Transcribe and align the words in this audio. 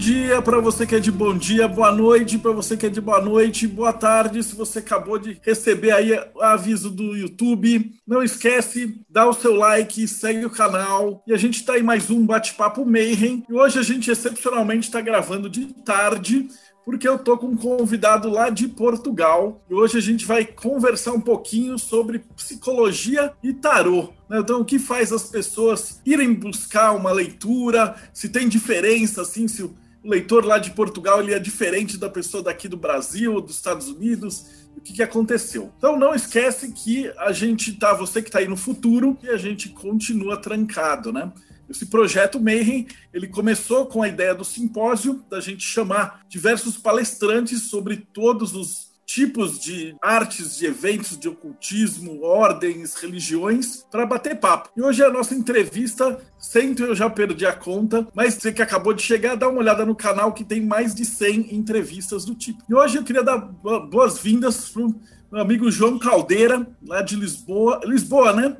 dia 0.00 0.40
para 0.40 0.58
você 0.60 0.86
que 0.86 0.94
é 0.94 0.98
de 0.98 1.12
bom 1.12 1.36
dia, 1.36 1.68
boa 1.68 1.92
noite 1.92 2.38
para 2.38 2.52
você 2.52 2.74
que 2.74 2.86
é 2.86 2.88
de 2.88 3.02
boa 3.02 3.20
noite, 3.20 3.68
boa 3.68 3.92
tarde 3.92 4.42
se 4.42 4.56
você 4.56 4.78
acabou 4.78 5.18
de 5.18 5.38
receber 5.42 5.90
aí 5.90 6.18
o 6.34 6.42
aviso 6.42 6.88
do 6.88 7.14
YouTube. 7.14 7.92
Não 8.06 8.22
esquece, 8.22 8.98
dá 9.10 9.28
o 9.28 9.34
seu 9.34 9.54
like, 9.54 10.08
segue 10.08 10.46
o 10.46 10.50
canal. 10.50 11.22
E 11.26 11.34
a 11.34 11.36
gente 11.36 11.56
está 11.56 11.78
em 11.78 11.82
mais 11.82 12.08
um 12.08 12.24
bate-papo 12.24 12.82
Mayhem. 12.86 13.44
E 13.46 13.52
hoje 13.52 13.78
a 13.78 13.82
gente 13.82 14.10
excepcionalmente 14.10 14.86
está 14.86 15.02
gravando 15.02 15.50
de 15.50 15.66
tarde 15.84 16.48
porque 16.84 17.06
eu 17.06 17.18
tô 17.18 17.36
com 17.36 17.48
um 17.48 17.56
convidado 17.56 18.28
lá 18.28 18.50
de 18.50 18.66
Portugal 18.66 19.62
e 19.68 19.74
hoje 19.74 19.98
a 19.98 20.00
gente 20.00 20.24
vai 20.24 20.44
conversar 20.44 21.12
um 21.12 21.20
pouquinho 21.20 21.78
sobre 21.78 22.20
psicologia 22.34 23.32
e 23.42 23.52
tarô. 23.52 24.08
Né? 24.28 24.38
Então, 24.40 24.60
o 24.60 24.64
que 24.64 24.78
faz 24.78 25.12
as 25.12 25.24
pessoas 25.24 26.00
irem 26.04 26.34
buscar 26.34 26.92
uma 26.92 27.12
leitura? 27.12 27.94
Se 28.12 28.28
tem 28.28 28.48
diferença, 28.48 29.22
assim, 29.22 29.46
se 29.46 29.62
o 29.62 29.74
leitor 30.04 30.44
lá 30.44 30.58
de 30.58 30.70
Portugal 30.70 31.20
ele 31.20 31.34
é 31.34 31.38
diferente 31.38 31.98
da 31.98 32.08
pessoa 32.08 32.42
daqui 32.42 32.68
do 32.68 32.76
Brasil, 32.76 33.40
dos 33.40 33.56
Estados 33.56 33.88
Unidos? 33.88 34.60
O 34.76 34.80
que, 34.80 34.94
que 34.94 35.02
aconteceu? 35.02 35.72
Então, 35.76 35.98
não 35.98 36.14
esquece 36.14 36.72
que 36.72 37.12
a 37.18 37.32
gente 37.32 37.72
tá, 37.72 37.92
você 37.92 38.22
que 38.22 38.28
está 38.28 38.38
aí 38.38 38.48
no 38.48 38.56
futuro, 38.56 39.18
e 39.22 39.28
a 39.28 39.36
gente 39.36 39.68
continua 39.68 40.36
trancado, 40.36 41.12
né? 41.12 41.30
Esse 41.68 41.86
projeto 41.86 42.40
Mayhem, 42.40 42.88
ele 43.12 43.28
começou 43.28 43.86
com 43.86 44.02
a 44.02 44.08
ideia 44.08 44.34
do 44.34 44.44
simpósio, 44.44 45.24
da 45.30 45.40
gente 45.40 45.64
chamar 45.64 46.24
diversos 46.28 46.76
palestrantes 46.76 47.68
sobre 47.68 47.96
todos 47.96 48.54
os 48.54 48.89
tipos 49.12 49.58
de 49.58 49.96
artes, 50.00 50.56
de 50.56 50.66
eventos 50.66 51.18
de 51.18 51.28
ocultismo, 51.28 52.22
ordens, 52.22 52.94
religiões, 52.94 53.84
para 53.90 54.06
bater 54.06 54.38
papo. 54.38 54.70
E 54.76 54.80
hoje 54.80 55.02
é 55.02 55.06
a 55.06 55.10
nossa 55.10 55.34
entrevista, 55.34 56.20
sempre 56.38 56.84
eu 56.84 56.94
já 56.94 57.10
perdi 57.10 57.44
a 57.44 57.52
conta, 57.52 58.06
mas 58.14 58.34
você 58.34 58.52
que 58.52 58.62
acabou 58.62 58.94
de 58.94 59.02
chegar, 59.02 59.34
dá 59.34 59.48
uma 59.48 59.58
olhada 59.58 59.84
no 59.84 59.96
canal 59.96 60.32
que 60.32 60.44
tem 60.44 60.60
mais 60.60 60.94
de 60.94 61.04
100 61.04 61.52
entrevistas 61.52 62.24
do 62.24 62.36
tipo. 62.36 62.62
E 62.68 62.74
hoje 62.74 62.98
eu 62.98 63.04
queria 63.04 63.24
dar 63.24 63.38
boas-vindas 63.38 64.68
para 64.68 64.82
o 64.82 64.94
meu 65.32 65.42
amigo 65.42 65.68
João 65.72 65.98
Caldeira, 65.98 66.64
lá 66.86 67.02
de 67.02 67.16
Lisboa. 67.16 67.80
Lisboa, 67.84 68.32
né? 68.32 68.56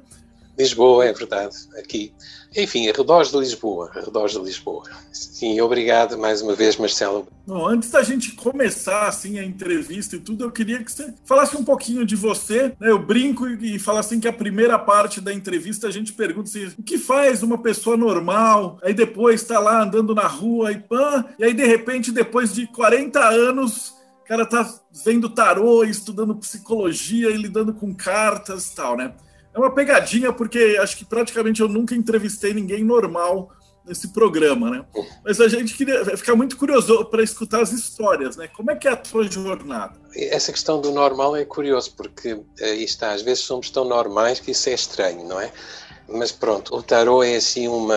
Lisboa, 0.59 1.07
é 1.07 1.13
verdade, 1.13 1.55
aqui. 1.79 2.13
Enfim, 2.57 2.89
arredores 2.89 3.31
de 3.31 3.39
Lisboa, 3.39 3.91
arredores 3.95 4.33
de 4.33 4.41
Lisboa. 4.41 4.83
Sim, 5.13 5.61
obrigado 5.61 6.19
mais 6.19 6.43
uma 6.43 6.55
vez, 6.55 6.77
Marcelo. 6.77 7.27
Bom, 7.47 7.67
antes 7.67 7.91
da 7.91 8.03
gente 8.03 8.33
começar 8.33 9.07
assim 9.07 9.39
a 9.39 9.45
entrevista 9.45 10.17
e 10.17 10.21
tudo, 10.21 10.45
eu 10.45 10.51
queria 10.51 10.83
que 10.83 10.91
você 10.91 11.15
falasse 11.25 11.57
um 11.57 11.65
pouquinho 11.65 12.05
de 12.05 12.17
você. 12.17 12.75
Né? 12.81 12.91
Eu 12.91 12.99
brinco 12.99 13.49
e 13.49 13.79
falo 13.79 13.99
assim 13.99 14.19
que 14.19 14.27
a 14.27 14.33
primeira 14.33 14.79
parte 14.79 15.21
da 15.21 15.33
entrevista 15.33 15.87
a 15.87 15.91
gente 15.91 16.13
pergunta 16.13 16.49
assim, 16.49 16.73
o 16.79 16.83
que 16.83 16.99
faz 16.99 17.43
uma 17.43 17.59
pessoa 17.59 17.97
normal? 17.97 18.79
Aí 18.83 18.93
depois 18.93 19.43
está 19.43 19.59
lá 19.59 19.83
andando 19.83 20.15
na 20.15 20.27
rua 20.27 20.73
e 20.73 20.79
pã, 20.79 21.25
e 21.39 21.45
aí 21.45 21.55
de 21.55 21.65
repente 21.65 22.11
depois 22.11 22.53
de 22.53 22.67
40 22.67 23.21
anos 23.21 23.95
o 24.23 24.29
cara 24.31 24.47
tá 24.47 24.69
vendo 25.05 25.29
tarô, 25.29 25.85
estudando 25.85 26.37
psicologia 26.37 27.31
e 27.31 27.37
lidando 27.37 27.73
com 27.75 27.95
cartas 27.95 28.69
e 28.69 28.75
tal, 28.77 28.97
né? 28.97 29.13
É 29.55 29.59
uma 29.59 29.75
pegadinha, 29.75 30.33
porque 30.33 30.79
acho 30.81 30.97
que 30.97 31.05
praticamente 31.05 31.61
eu 31.61 31.69
nunca 31.69 31.95
entrevistei 31.95 32.55
ninguém 32.55 32.85
normal 32.85 33.51
nesse 33.85 34.09
programa, 34.13 34.71
né? 34.71 34.85
Mas 35.25 35.41
a 35.41 35.49
gente 35.49 35.75
queria 35.75 36.05
ficar 36.17 36.37
muito 36.37 36.57
curioso 36.57 37.05
para 37.07 37.23
escutar 37.23 37.61
as 37.63 37.73
histórias, 37.73 38.37
né? 38.37 38.47
Como 38.49 38.71
é 38.71 38.77
que 38.77 38.87
é 38.87 38.93
a 38.93 38.97
tua 38.97 39.25
jornada? 39.25 39.99
Essa 40.15 40.53
questão 40.53 40.81
do 40.81 40.93
normal 40.93 41.37
é 41.37 41.45
curioso, 41.45 41.95
porque 41.97 42.41
aí 42.61 42.85
está, 42.85 43.13
às 43.13 43.23
vezes 43.23 43.45
somos 43.45 43.71
tão 43.71 43.85
normais 43.85 44.39
que 44.39 44.53
isso 44.53 44.69
é 44.69 44.75
estranho, 44.75 45.27
não 45.27 45.41
é? 45.41 45.51
Mas 46.13 46.33
pronto, 46.33 46.75
o 46.75 46.83
tarot 46.83 47.25
é 47.25 47.37
assim 47.37 47.69
uma, 47.69 47.95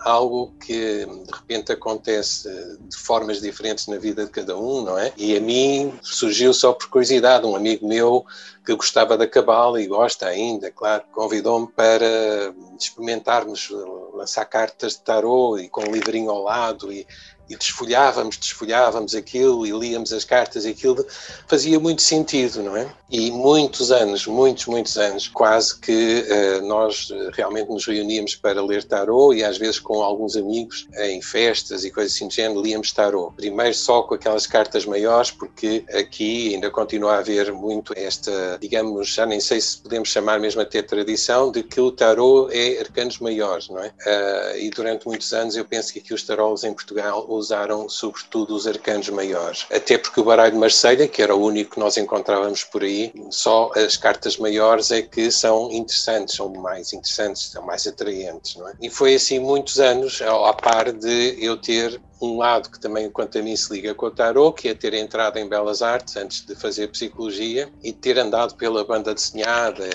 algo 0.00 0.54
que 0.64 1.04
de 1.04 1.32
repente 1.32 1.70
acontece 1.70 2.48
de 2.80 2.96
formas 2.96 3.40
diferentes 3.40 3.86
na 3.86 3.98
vida 3.98 4.24
de 4.24 4.30
cada 4.30 4.56
um, 4.56 4.82
não 4.82 4.98
é? 4.98 5.12
E 5.16 5.36
a 5.36 5.40
mim 5.40 5.92
surgiu 6.00 6.54
só 6.54 6.72
por 6.72 6.88
curiosidade. 6.88 7.46
Um 7.46 7.54
amigo 7.54 7.86
meu 7.86 8.24
que 8.64 8.74
gostava 8.74 9.16
da 9.16 9.26
cabala 9.26 9.80
e 9.80 9.86
gosta 9.86 10.26
ainda, 10.26 10.70
claro, 10.70 11.04
convidou-me 11.12 11.66
para 11.68 12.54
experimentarmos 12.78 13.70
lançar 14.14 14.46
cartas 14.46 14.92
de 14.92 15.02
tarot 15.02 15.62
e 15.62 15.68
com 15.68 15.82
um 15.82 15.92
livrinho 15.92 16.30
ao 16.30 16.42
lado 16.42 16.90
e, 16.90 17.06
e 17.48 17.56
desfolhávamos, 17.56 18.38
desfolhávamos 18.38 19.14
aquilo 19.14 19.66
e 19.66 19.70
líamos 19.70 20.12
as 20.12 20.24
cartas 20.24 20.64
e 20.64 20.70
aquilo 20.70 21.06
fazia 21.46 21.78
muito 21.78 22.00
sentido, 22.00 22.62
não 22.62 22.76
é? 22.76 22.90
E 23.10 23.30
muitos 23.30 23.90
anos, 23.90 24.26
muitos, 24.26 24.66
muitos 24.66 24.96
anos, 24.96 25.26
quase 25.26 25.78
que 25.80 26.24
uh, 26.24 26.66
nós 26.66 27.12
realmente 27.32 27.68
nos 27.68 27.84
reuníamos 27.84 28.36
para 28.36 28.62
ler 28.62 28.84
tarot 28.84 29.36
e 29.36 29.42
às 29.42 29.58
vezes 29.58 29.80
com 29.80 30.00
alguns 30.02 30.36
amigos 30.36 30.86
em 30.96 31.20
festas 31.20 31.84
e 31.84 31.90
coisas 31.90 32.14
assim 32.14 32.28
de 32.28 32.36
género 32.36 32.62
líamos 32.62 32.92
tarot. 32.92 33.34
Primeiro 33.34 33.74
só 33.74 34.02
com 34.02 34.14
aquelas 34.14 34.46
cartas 34.46 34.84
maiores, 34.86 35.30
porque 35.30 35.84
aqui 35.92 36.54
ainda 36.54 36.70
continua 36.70 37.14
a 37.14 37.18
haver 37.18 37.52
muito 37.52 37.92
esta, 37.96 38.58
digamos, 38.60 39.08
já 39.08 39.26
nem 39.26 39.40
sei 39.40 39.60
se 39.60 39.78
podemos 39.78 40.08
chamar 40.08 40.38
mesmo 40.38 40.60
até 40.60 40.80
tradição, 40.80 41.50
de 41.50 41.62
que 41.64 41.80
o 41.80 41.90
tarot 41.90 42.48
é 42.56 42.78
arcanos 42.80 43.18
maiores, 43.18 43.68
não 43.68 43.80
é? 43.80 43.88
Uh, 43.88 44.58
e 44.58 44.70
durante 44.70 45.06
muitos 45.06 45.32
anos 45.32 45.56
eu 45.56 45.64
penso 45.64 45.92
que 45.92 45.98
aqui 45.98 46.14
os 46.14 46.22
tarolos 46.22 46.62
em 46.62 46.72
Portugal 46.72 47.26
usaram 47.28 47.88
sobretudo 47.88 48.54
os 48.54 48.66
arcanos 48.66 49.08
maiores. 49.08 49.66
Até 49.72 49.98
porque 49.98 50.20
o 50.20 50.24
baralho 50.24 50.52
de 50.52 50.58
Marselha, 50.58 51.08
que 51.08 51.20
era 51.22 51.34
o 51.34 51.44
único 51.44 51.72
que 51.72 51.80
nós 51.80 51.96
encontrávamos 51.96 52.62
por 52.62 52.82
aí, 52.82 52.99
só 53.30 53.70
as 53.76 53.96
cartas 53.96 54.36
maiores 54.36 54.90
é 54.90 55.02
que 55.02 55.30
são 55.30 55.70
interessantes, 55.70 56.36
são 56.36 56.48
mais 56.48 56.92
interessantes, 56.92 57.50
são 57.50 57.64
mais 57.64 57.86
atraentes, 57.86 58.56
não 58.56 58.68
é? 58.68 58.72
E 58.80 58.90
foi 58.90 59.14
assim 59.14 59.38
muitos 59.38 59.78
anos, 59.78 60.20
a 60.22 60.52
par 60.52 60.92
de 60.92 61.36
eu 61.38 61.56
ter 61.56 62.00
um 62.20 62.36
lado 62.36 62.70
que 62.70 62.78
também, 62.78 63.10
quanto 63.10 63.38
a 63.38 63.42
mim, 63.42 63.56
se 63.56 63.72
liga 63.72 63.94
com 63.94 64.06
o 64.06 64.10
tarot, 64.10 64.60
que 64.60 64.68
é 64.68 64.74
ter 64.74 64.92
entrado 64.94 65.38
em 65.38 65.48
Belas 65.48 65.80
Artes 65.80 66.16
antes 66.16 66.44
de 66.44 66.54
fazer 66.54 66.88
psicologia 66.88 67.70
e 67.82 67.92
ter 67.92 68.18
andado 68.18 68.54
pela 68.56 68.84
banda 68.84 69.14
desenhada, 69.14 69.88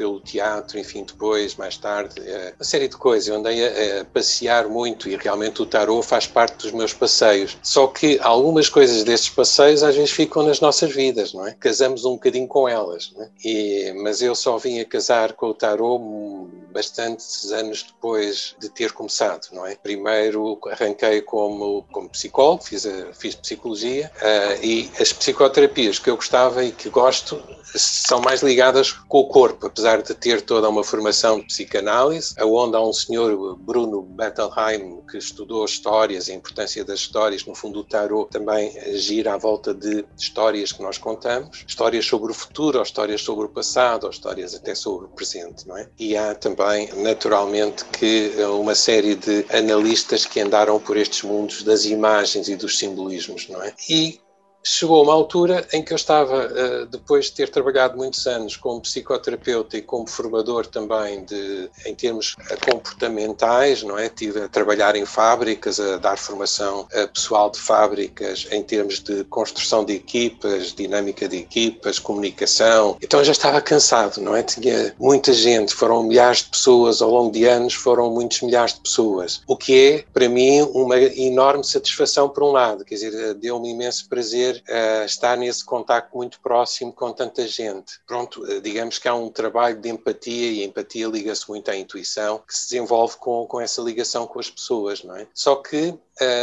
pelo 0.00 0.18
teatro, 0.18 0.78
enfim, 0.78 1.04
depois, 1.04 1.56
mais 1.56 1.76
tarde, 1.76 2.22
é, 2.26 2.54
uma 2.58 2.64
série 2.64 2.88
de 2.88 2.96
coisas. 2.96 3.28
Eu 3.28 3.34
andei 3.34 3.66
a, 3.66 4.02
passear 4.06 4.66
muito 4.66 5.10
e 5.10 5.14
realmente 5.14 5.60
o 5.60 5.66
tarot 5.66 6.02
faz 6.06 6.26
parte 6.26 6.56
dos 6.56 6.72
meus 6.72 6.94
passeios. 6.94 7.58
Só 7.62 7.86
que 7.86 8.18
algumas 8.22 8.70
coisas 8.70 9.04
destes 9.04 9.28
passeios 9.28 9.82
às 9.82 9.94
vezes 9.94 10.10
ficam 10.10 10.42
nas 10.42 10.58
nossas 10.58 10.90
vidas, 10.90 11.34
não 11.34 11.46
é? 11.46 11.52
Casamos 11.52 12.06
um 12.06 12.12
bocadinho 12.12 12.48
com 12.48 12.66
elas, 12.66 13.12
é? 13.18 13.28
E, 13.44 13.92
mas 14.02 14.22
eu 14.22 14.34
só 14.34 14.56
vim 14.56 14.80
a 14.80 14.86
casar 14.86 15.34
com 15.34 15.48
o 15.48 15.54
tarot 15.54 16.02
bastantes 16.70 17.50
anos 17.52 17.82
depois 17.82 18.54
de 18.58 18.68
ter 18.68 18.92
começado, 18.92 19.48
não 19.52 19.66
é? 19.66 19.74
Primeiro 19.76 20.58
arranquei 20.70 21.20
como, 21.22 21.84
como 21.92 22.08
psicólogo, 22.08 22.64
fiz, 22.64 22.86
a, 22.86 23.12
fiz 23.12 23.34
psicologia 23.34 24.10
uh, 24.16 24.64
e 24.64 24.90
as 25.00 25.12
psicoterapias 25.12 25.98
que 25.98 26.10
eu 26.10 26.16
gostava 26.16 26.64
e 26.64 26.72
que 26.72 26.88
gosto 26.88 27.42
são 27.74 28.20
mais 28.20 28.42
ligadas 28.42 28.92
com 28.92 29.18
o 29.18 29.28
corpo, 29.28 29.66
apesar 29.66 30.02
de 30.02 30.14
ter 30.14 30.42
toda 30.42 30.68
uma 30.68 30.82
formação 30.82 31.38
de 31.38 31.46
psicanálise, 31.46 32.34
onde 32.42 32.76
há 32.76 32.80
um 32.80 32.92
senhor, 32.92 33.56
Bruno 33.56 34.02
Bettelheim, 34.02 35.02
que 35.08 35.18
estudou 35.18 35.64
histórias, 35.64 36.28
a 36.28 36.34
importância 36.34 36.84
das 36.84 37.00
histórias, 37.00 37.44
no 37.44 37.54
fundo 37.54 37.80
o 37.80 37.84
tarot 37.84 38.30
também 38.30 38.72
gira 38.98 39.34
à 39.34 39.36
volta 39.36 39.72
de 39.74 40.04
histórias 40.18 40.72
que 40.72 40.82
nós 40.82 40.98
contamos, 40.98 41.64
histórias 41.66 42.06
sobre 42.06 42.32
o 42.32 42.34
futuro, 42.34 42.78
ou 42.78 42.84
histórias 42.84 43.22
sobre 43.22 43.46
o 43.46 43.48
passado, 43.48 44.04
ou 44.04 44.10
histórias 44.10 44.54
até 44.54 44.74
sobre 44.74 45.06
o 45.06 45.10
presente, 45.10 45.66
não 45.66 45.76
é? 45.76 45.88
E 45.98 46.16
há 46.16 46.34
também, 46.34 46.59
naturalmente, 46.96 47.84
que 47.86 48.32
uma 48.60 48.74
série 48.74 49.14
de 49.14 49.44
analistas 49.50 50.26
que 50.26 50.40
andaram 50.40 50.78
por 50.78 50.96
estes 50.96 51.22
mundos 51.22 51.62
das 51.62 51.84
imagens 51.84 52.48
e 52.48 52.56
dos 52.56 52.78
simbolismos, 52.78 53.48
não 53.48 53.62
é? 53.62 53.72
E 53.88 54.19
chegou 54.62 55.02
uma 55.02 55.12
altura 55.12 55.66
em 55.72 55.82
que 55.82 55.92
eu 55.92 55.96
estava, 55.96 56.42
eh, 56.54 56.86
depois 56.90 57.26
de 57.26 57.32
ter 57.32 57.48
trabalhado 57.48 57.96
muitos 57.96 58.26
anos 58.26 58.56
como 58.56 58.80
psicoterapeuta 58.80 59.76
e 59.76 59.82
como 59.82 60.06
formador 60.06 60.66
também 60.66 61.24
de, 61.24 61.70
em 61.86 61.94
termos 61.94 62.36
eh, 62.50 62.56
comportamentais, 62.56 63.82
não 63.82 63.98
é? 63.98 64.08
Tive 64.08 64.42
a 64.42 64.48
trabalhar 64.48 64.96
em 64.96 65.06
fábricas, 65.06 65.80
a 65.80 65.96
dar 65.96 66.18
formação 66.18 66.86
a 66.92 67.06
pessoal 67.06 67.50
de 67.50 67.58
fábricas 67.58 68.46
em 68.50 68.62
termos 68.62 69.00
de 69.00 69.24
construção 69.24 69.84
de 69.84 69.94
equipas, 69.94 70.74
dinâmica 70.74 71.26
de 71.28 71.38
equipas, 71.38 71.98
comunicação. 71.98 72.96
Então 73.02 73.24
já 73.24 73.32
estava 73.32 73.60
cansado, 73.60 74.20
não 74.20 74.36
é? 74.36 74.42
Tinha 74.42 74.94
muita 74.98 75.32
gente, 75.32 75.74
foram 75.74 76.02
milhares 76.02 76.38
de 76.38 76.50
pessoas 76.50 77.00
ao 77.00 77.10
longo 77.10 77.32
de 77.32 77.44
anos, 77.44 77.74
foram 77.74 78.10
muitos 78.10 78.42
milhares 78.42 78.74
de 78.74 78.80
pessoas. 78.80 79.40
O 79.46 79.56
que 79.56 79.74
é, 79.74 80.04
para 80.12 80.28
mim, 80.28 80.60
uma 80.74 80.98
enorme 80.98 81.64
satisfação 81.64 82.28
por 82.28 82.42
um 82.42 82.52
lado, 82.52 82.84
quer 82.84 82.94
dizer, 82.94 83.34
deu-me 83.34 83.70
imenso 83.70 84.08
prazer 84.08 84.49
poder 84.50 84.62
uh, 84.68 85.04
estar 85.04 85.36
nesse 85.36 85.64
contacto 85.64 86.16
muito 86.16 86.40
próximo 86.40 86.92
com 86.92 87.12
tanta 87.12 87.46
gente. 87.46 88.00
Pronto, 88.06 88.42
uh, 88.42 88.60
digamos 88.60 88.98
que 88.98 89.08
há 89.08 89.14
um 89.14 89.30
trabalho 89.30 89.80
de 89.80 89.88
empatia 89.88 90.52
e 90.52 90.62
a 90.62 90.66
empatia 90.66 91.06
liga-se 91.06 91.48
muito 91.48 91.70
à 91.70 91.76
intuição 91.76 92.42
que 92.46 92.54
se 92.54 92.70
desenvolve 92.70 93.16
com, 93.16 93.46
com 93.46 93.60
essa 93.60 93.80
ligação 93.80 94.26
com 94.26 94.40
as 94.40 94.50
pessoas, 94.50 95.02
não 95.04 95.16
é? 95.16 95.26
Só 95.32 95.56
que 95.56 95.94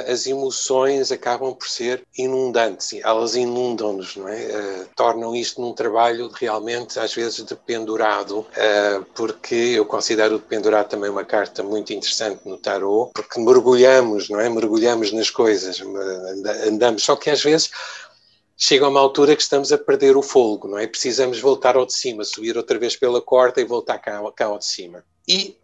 as 0.08 0.26
emoções 0.26 1.12
acabam 1.12 1.54
por 1.54 1.68
ser 1.68 2.04
inundantes, 2.18 2.94
elas 3.04 3.36
inundam-nos, 3.36 4.16
não 4.16 4.28
é? 4.28 4.46
Uh, 4.46 4.90
tornam 4.96 5.36
isto 5.36 5.62
num 5.62 5.74
trabalho 5.74 6.30
realmente, 6.34 7.00
às 7.00 7.14
vezes, 7.14 7.42
dependurado, 7.44 8.40
uh, 8.40 9.06
porque 9.16 9.56
eu 9.56 9.86
considero 9.86 10.36
o 10.36 10.40
dependurado 10.40 10.90
também 10.90 11.10
uma 11.10 11.24
carta 11.24 11.62
muito 11.62 11.94
interessante 11.94 12.42
no 12.46 12.58
tarot, 12.58 13.12
porque 13.14 13.40
mergulhamos, 13.40 14.30
não 14.30 14.40
é? 14.40 14.50
Mergulhamos 14.50 15.12
nas 15.12 15.30
coisas, 15.30 15.82
andamos, 16.68 17.04
só 17.04 17.16
que 17.16 17.30
às 17.30 17.44
vezes 17.44 17.70
chega 18.58 18.86
a 18.86 18.90
uma 18.90 19.00
altura 19.00 19.36
que 19.36 19.42
estamos 19.42 19.72
a 19.72 19.78
perder 19.78 20.18
o 20.18 20.24
fogo, 20.24 20.68
não 20.68 20.80
é? 20.80 20.88
Precisamos 20.88 21.40
voltar 21.40 21.76
ao 21.76 21.86
de 21.86 21.94
cima, 21.94 22.24
subir 22.24 22.58
outra 22.58 22.80
vez 22.80 22.96
pela 22.96 23.22
corda 23.22 23.62
e 23.62 23.66
voltar 23.66 24.00
cá, 24.00 24.20
cá 24.36 24.46
ao 24.46 24.58
de 24.58 24.66
cima. 24.66 25.04
E 25.28 25.56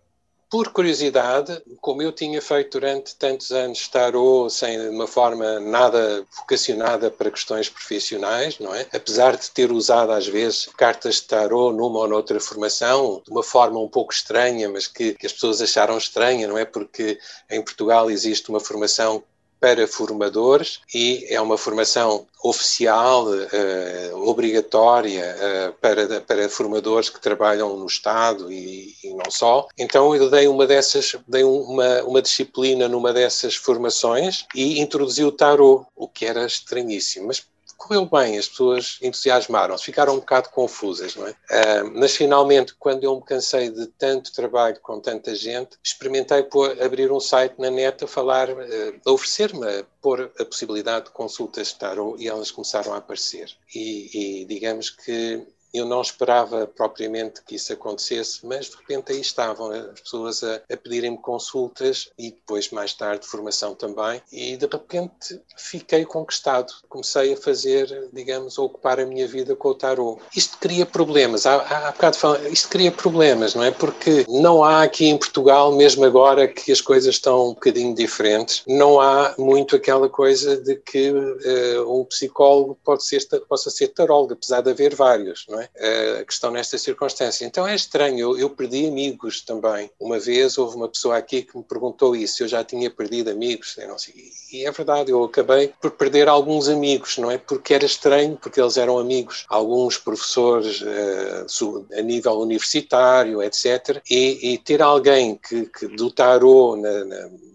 por 0.53 0.69
curiosidade, 0.71 1.63
como 1.81 2.03
eu 2.03 2.11
tinha 2.11 2.39
feito 2.39 2.79
durante 2.79 3.15
tantos 3.15 3.51
anos 3.51 3.87
tarot 3.87 4.53
sem 4.53 4.87
uma 4.87 5.07
forma 5.07 5.59
nada 5.59 6.23
vocacionada 6.37 7.09
para 7.09 7.31
questões 7.31 7.69
profissionais, 7.69 8.59
não 8.59 8.71
é? 8.71 8.85
Apesar 8.93 9.35
de 9.35 9.49
ter 9.49 9.71
usado 9.71 10.11
às 10.11 10.27
vezes 10.27 10.69
cartas 10.77 11.15
de 11.15 11.23
tarot 11.23 11.75
numa 11.75 12.01
ou 12.01 12.07
noutra 12.07 12.39
formação, 12.39 13.19
de 13.25 13.31
uma 13.31 13.41
forma 13.41 13.79
um 13.79 13.89
pouco 13.89 14.13
estranha, 14.13 14.69
mas 14.69 14.85
que, 14.85 15.15
que 15.15 15.25
as 15.25 15.33
pessoas 15.33 15.59
acharam 15.59 15.97
estranha, 15.97 16.47
não 16.47 16.55
é? 16.55 16.65
Porque 16.65 17.17
em 17.49 17.63
Portugal 17.63 18.11
existe 18.11 18.51
uma 18.51 18.59
formação 18.59 19.23
para 19.63 19.87
formadores 19.87 20.81
e 20.93 21.25
é 21.29 21.39
uma 21.39 21.57
formação 21.57 22.27
oficial, 22.43 23.27
uh, 23.27 24.29
obrigatória 24.29 25.23
uh, 25.23 25.73
para, 25.79 26.19
para 26.19 26.49
formadores 26.49 27.09
que 27.09 27.21
trabalham 27.21 27.77
no 27.77 27.85
Estado 27.85 28.51
e, 28.51 28.93
e, 29.01 29.13
não 29.13 29.31
só. 29.31 29.65
Então 29.77 30.13
eu 30.13 30.29
dei 30.29 30.49
uma 30.49 30.67
dessas, 30.67 31.15
dei 31.25 31.45
uma, 31.45 32.03
uma 32.03 32.21
disciplina 32.21 32.89
numa 32.89 33.13
dessas 33.13 33.55
formações 33.55 34.45
e 34.53 34.81
introduzi 34.81 35.23
o 35.23 35.31
tarot, 35.31 35.85
o 35.95 36.09
que 36.09 36.25
era 36.25 36.45
estranhíssimo, 36.45 37.27
mas 37.27 37.45
correu 37.83 38.05
bem, 38.05 38.37
as 38.37 38.47
pessoas 38.47 38.97
entusiasmaram-se, 39.01 39.83
ficaram 39.83 40.13
um 40.13 40.19
bocado 40.19 40.49
confusas, 40.49 41.15
não 41.15 41.27
é? 41.27 41.83
Mas 41.93 42.15
finalmente, 42.15 42.73
quando 42.79 43.03
eu 43.03 43.15
me 43.15 43.23
cansei 43.23 43.69
de 43.69 43.87
tanto 43.87 44.31
trabalho 44.33 44.79
com 44.81 44.99
tanta 44.99 45.35
gente, 45.35 45.77
experimentei 45.83 46.43
por 46.43 46.81
abrir 46.81 47.11
um 47.11 47.19
site 47.19 47.55
na 47.59 47.69
net 47.69 48.03
a 48.03 48.07
falar, 48.07 48.49
uh, 48.49 49.01
a 49.05 49.11
oferecer-me 49.11 49.67
a 49.67 49.85
pôr 50.01 50.31
a 50.39 50.45
possibilidade 50.45 51.05
de 51.05 51.11
consultas 51.11 51.67
de 51.67 52.23
e 52.23 52.27
elas 52.27 52.51
começaram 52.51 52.93
a 52.93 52.97
aparecer. 52.97 53.49
E, 53.75 54.41
e 54.41 54.45
digamos 54.45 54.89
que 54.89 55.45
eu 55.73 55.85
não 55.85 56.01
esperava 56.01 56.67
propriamente 56.67 57.41
que 57.43 57.55
isso 57.55 57.73
acontecesse, 57.73 58.45
mas 58.45 58.67
de 58.67 58.75
repente 58.75 59.11
aí 59.11 59.19
estavam 59.19 59.71
as 59.71 59.99
pessoas 60.01 60.43
a, 60.43 60.61
a 60.71 60.77
pedirem-me 60.77 61.17
consultas 61.17 62.09
e 62.17 62.31
depois, 62.31 62.69
mais 62.69 62.93
tarde, 62.93 63.25
formação 63.25 63.73
também. 63.73 64.21
E 64.31 64.55
de 64.55 64.67
repente 64.67 65.41
fiquei 65.57 66.05
conquistado. 66.05 66.71
Comecei 66.87 67.33
a 67.33 67.37
fazer, 67.37 68.09
digamos, 68.13 68.59
a 68.59 68.61
ocupar 68.61 68.99
a 68.99 69.05
minha 69.05 69.27
vida 69.27 69.55
com 69.55 69.69
o 69.69 69.75
tarot. 69.75 70.21
Isto 70.35 70.57
cria 70.59 70.85
problemas. 70.85 71.45
Há, 71.45 71.55
há, 71.55 71.87
há 71.87 71.91
bocado 71.91 72.17
falam, 72.17 72.47
isto 72.47 72.69
cria 72.69 72.91
problemas, 72.91 73.55
não 73.55 73.63
é? 73.63 73.71
Porque 73.71 74.25
não 74.29 74.63
há 74.63 74.83
aqui 74.83 75.07
em 75.07 75.17
Portugal, 75.17 75.71
mesmo 75.71 76.05
agora 76.05 76.47
que 76.47 76.71
as 76.71 76.81
coisas 76.81 77.15
estão 77.15 77.49
um 77.49 77.53
bocadinho 77.53 77.95
diferentes, 77.95 78.63
não 78.67 79.01
há 79.01 79.33
muito 79.37 79.75
aquela 79.75 80.07
coisa 80.07 80.57
de 80.57 80.75
que 80.75 81.11
uh, 81.11 81.99
um 81.99 82.05
psicólogo 82.05 82.77
pode 82.83 83.03
ser, 83.03 83.25
possa 83.47 83.69
ser 83.69 83.89
tarólogo, 83.89 84.33
apesar 84.33 84.61
de 84.61 84.69
haver 84.69 84.93
vários, 84.93 85.45
não 85.49 85.59
é? 85.59 85.62
É? 85.75 86.19
a 86.21 86.25
questão 86.25 86.51
nesta 86.51 86.77
circunstância. 86.77 87.45
Então 87.45 87.67
é 87.67 87.75
estranho, 87.75 88.19
eu, 88.19 88.37
eu, 88.37 88.49
perdi 88.49 88.85
amigos 88.87 89.41
também. 89.41 89.89
Uma 89.99 90.19
vez 90.19 90.57
houve 90.57 90.75
uma 90.75 90.87
pessoa 90.87 91.17
aqui 91.17 91.41
que 91.41 91.57
me 91.57 91.63
perguntou 91.63 92.15
isso, 92.15 92.43
eu 92.43 92.47
já 92.47 92.63
tinha 92.63 92.89
perdido 92.89 93.29
amigos, 93.29 93.75
não 93.87 93.97
sei, 93.97 94.13
e 94.51 94.65
é 94.65 94.71
verdade, 94.71 95.11
eu 95.11 95.23
acabei 95.23 95.73
por 95.81 95.91
perder 95.91 96.27
alguns 96.27 96.69
amigos, 96.69 97.17
não 97.17 97.31
é? 97.31 97.37
Porque 97.37 97.73
era 97.73 97.85
estranho, 97.85 98.37
porque 98.37 98.61
eles 98.61 98.77
eram 98.77 98.99
amigos, 98.99 99.45
alguns 99.49 99.97
professores 99.97 100.81
uh, 100.81 101.87
a 101.97 102.01
nível 102.01 102.39
universitário, 102.39 103.41
etc. 103.41 104.01
E, 104.09 104.53
e 104.53 104.57
ter 104.57 104.81
alguém 104.81 105.35
que, 105.35 105.65
que 105.65 105.87
do 105.87 106.11
tarô 106.11 106.75
na, 106.75 107.05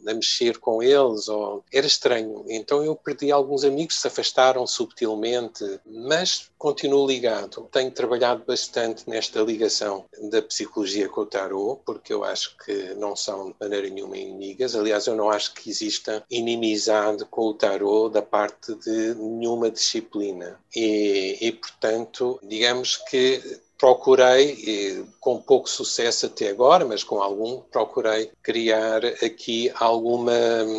na 0.09 0.15
mexer 0.15 0.59
com 0.59 0.83
eles, 0.83 1.29
ou... 1.29 1.63
era 1.73 1.87
estranho. 1.87 2.45
Então 2.49 2.83
eu 2.83 2.97
perdi 2.97 3.31
alguns 3.31 3.65
amigos, 3.65 4.01
se 4.01 4.09
afastaram 4.09 4.67
subtilmente, 4.67 5.65
mas 5.87 6.51
continuo 6.57 7.07
ligado. 7.07 7.69
Tenho 7.71 7.91
trabalhado 7.99 8.45
bastante 8.47 9.11
nesta 9.11 9.41
ligação 9.41 10.05
da 10.31 10.41
psicologia 10.41 11.09
com 11.09 11.23
o 11.23 11.27
tarot, 11.27 11.83
porque 11.85 12.13
eu 12.13 12.23
acho 12.23 12.57
que 12.65 12.95
não 12.95 13.17
são 13.17 13.51
de 13.51 13.57
maneira 13.61 13.89
nenhuma 13.89 14.17
inimigas. 14.17 14.77
Aliás, 14.77 15.09
eu 15.09 15.17
não 15.17 15.29
acho 15.29 15.53
que 15.53 15.69
exista 15.69 16.25
inimizade 16.31 17.25
com 17.25 17.43
o 17.49 17.55
tarot 17.55 18.13
da 18.13 18.23
parte 18.23 18.73
de 18.77 19.17
nenhuma 19.17 19.69
disciplina. 19.69 20.61
E, 20.77 21.39
e 21.41 21.51
portanto, 21.51 22.39
digamos 22.45 22.97
que 23.11 23.43
procurei, 23.79 25.05
com 25.21 25.41
pouco 25.41 25.71
sucesso 25.71 26.27
até 26.27 26.49
agora, 26.49 26.85
mas 26.85 27.05
com 27.05 27.23
algum, 27.23 27.61
procurei 27.61 28.31
criar 28.43 29.05
aqui 29.05 29.71
alguma, 29.79 30.33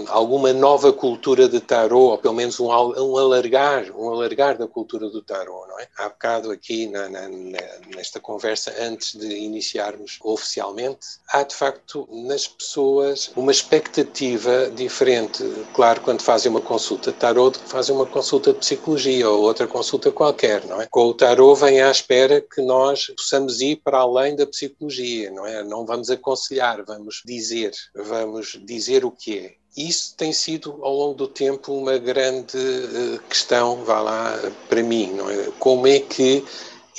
alguma 0.07 0.51
nova 0.51 0.91
cultura 0.91 1.47
de 1.47 1.61
tarot, 1.61 2.11
ou 2.11 2.17
pelo 2.17 2.33
menos 2.33 2.59
um, 2.59 2.67
um 2.67 3.17
alargar, 3.17 3.85
um 3.95 4.09
alargar 4.09 4.57
da 4.57 4.67
cultura 4.67 5.09
do 5.09 5.21
tarot, 5.21 5.67
não 5.69 5.79
é? 5.79 5.87
Há 5.97 6.09
bocado 6.09 6.51
aqui 6.51 6.87
na, 6.87 7.07
na, 7.07 7.29
nesta 7.95 8.19
conversa, 8.19 8.73
antes 8.79 9.17
de 9.17 9.27
iniciarmos 9.27 10.19
oficialmente, 10.21 11.07
há 11.29 11.43
de 11.43 11.55
facto 11.55 12.07
nas 12.11 12.47
pessoas 12.47 13.31
uma 13.35 13.51
expectativa 13.51 14.69
diferente. 14.71 15.43
Claro, 15.73 16.01
quando 16.01 16.21
fazem 16.21 16.49
uma 16.49 16.61
consulta 16.61 17.11
de 17.11 17.17
tarot, 17.17 17.57
fazem 17.67 17.95
uma 17.95 18.05
consulta 18.05 18.51
de 18.51 18.59
psicologia 18.59 19.29
ou 19.29 19.43
outra 19.43 19.67
consulta 19.67 20.11
qualquer, 20.11 20.65
não 20.65 20.81
é? 20.81 20.87
Com 20.87 21.05
o 21.05 21.13
tarot 21.13 21.59
vem 21.59 21.81
à 21.81 21.89
espera 21.89 22.41
que 22.41 22.61
nós 22.61 22.88
nós 22.89 23.05
possamos 23.15 23.61
ir 23.61 23.77
para 23.77 23.99
além 23.99 24.35
da 24.35 24.47
psicologia, 24.47 25.29
não 25.31 25.45
é? 25.45 25.63
Não 25.63 25.85
vamos 25.85 26.09
aconselhar, 26.09 26.83
vamos 26.83 27.21
dizer, 27.25 27.71
vamos 27.93 28.59
dizer 28.63 29.05
o 29.05 29.11
que 29.11 29.37
é. 29.37 29.55
Isso 29.77 30.15
tem 30.17 30.33
sido 30.33 30.79
ao 30.81 30.93
longo 30.93 31.13
do 31.13 31.27
tempo 31.27 31.73
uma 31.73 31.97
grande 31.97 32.57
uh, 32.57 33.19
questão, 33.29 33.83
vá 33.83 34.01
lá, 34.01 34.39
para 34.67 34.81
mim, 34.81 35.13
não 35.13 35.29
é? 35.29 35.51
Como 35.59 35.85
é 35.85 35.99
que 35.99 36.43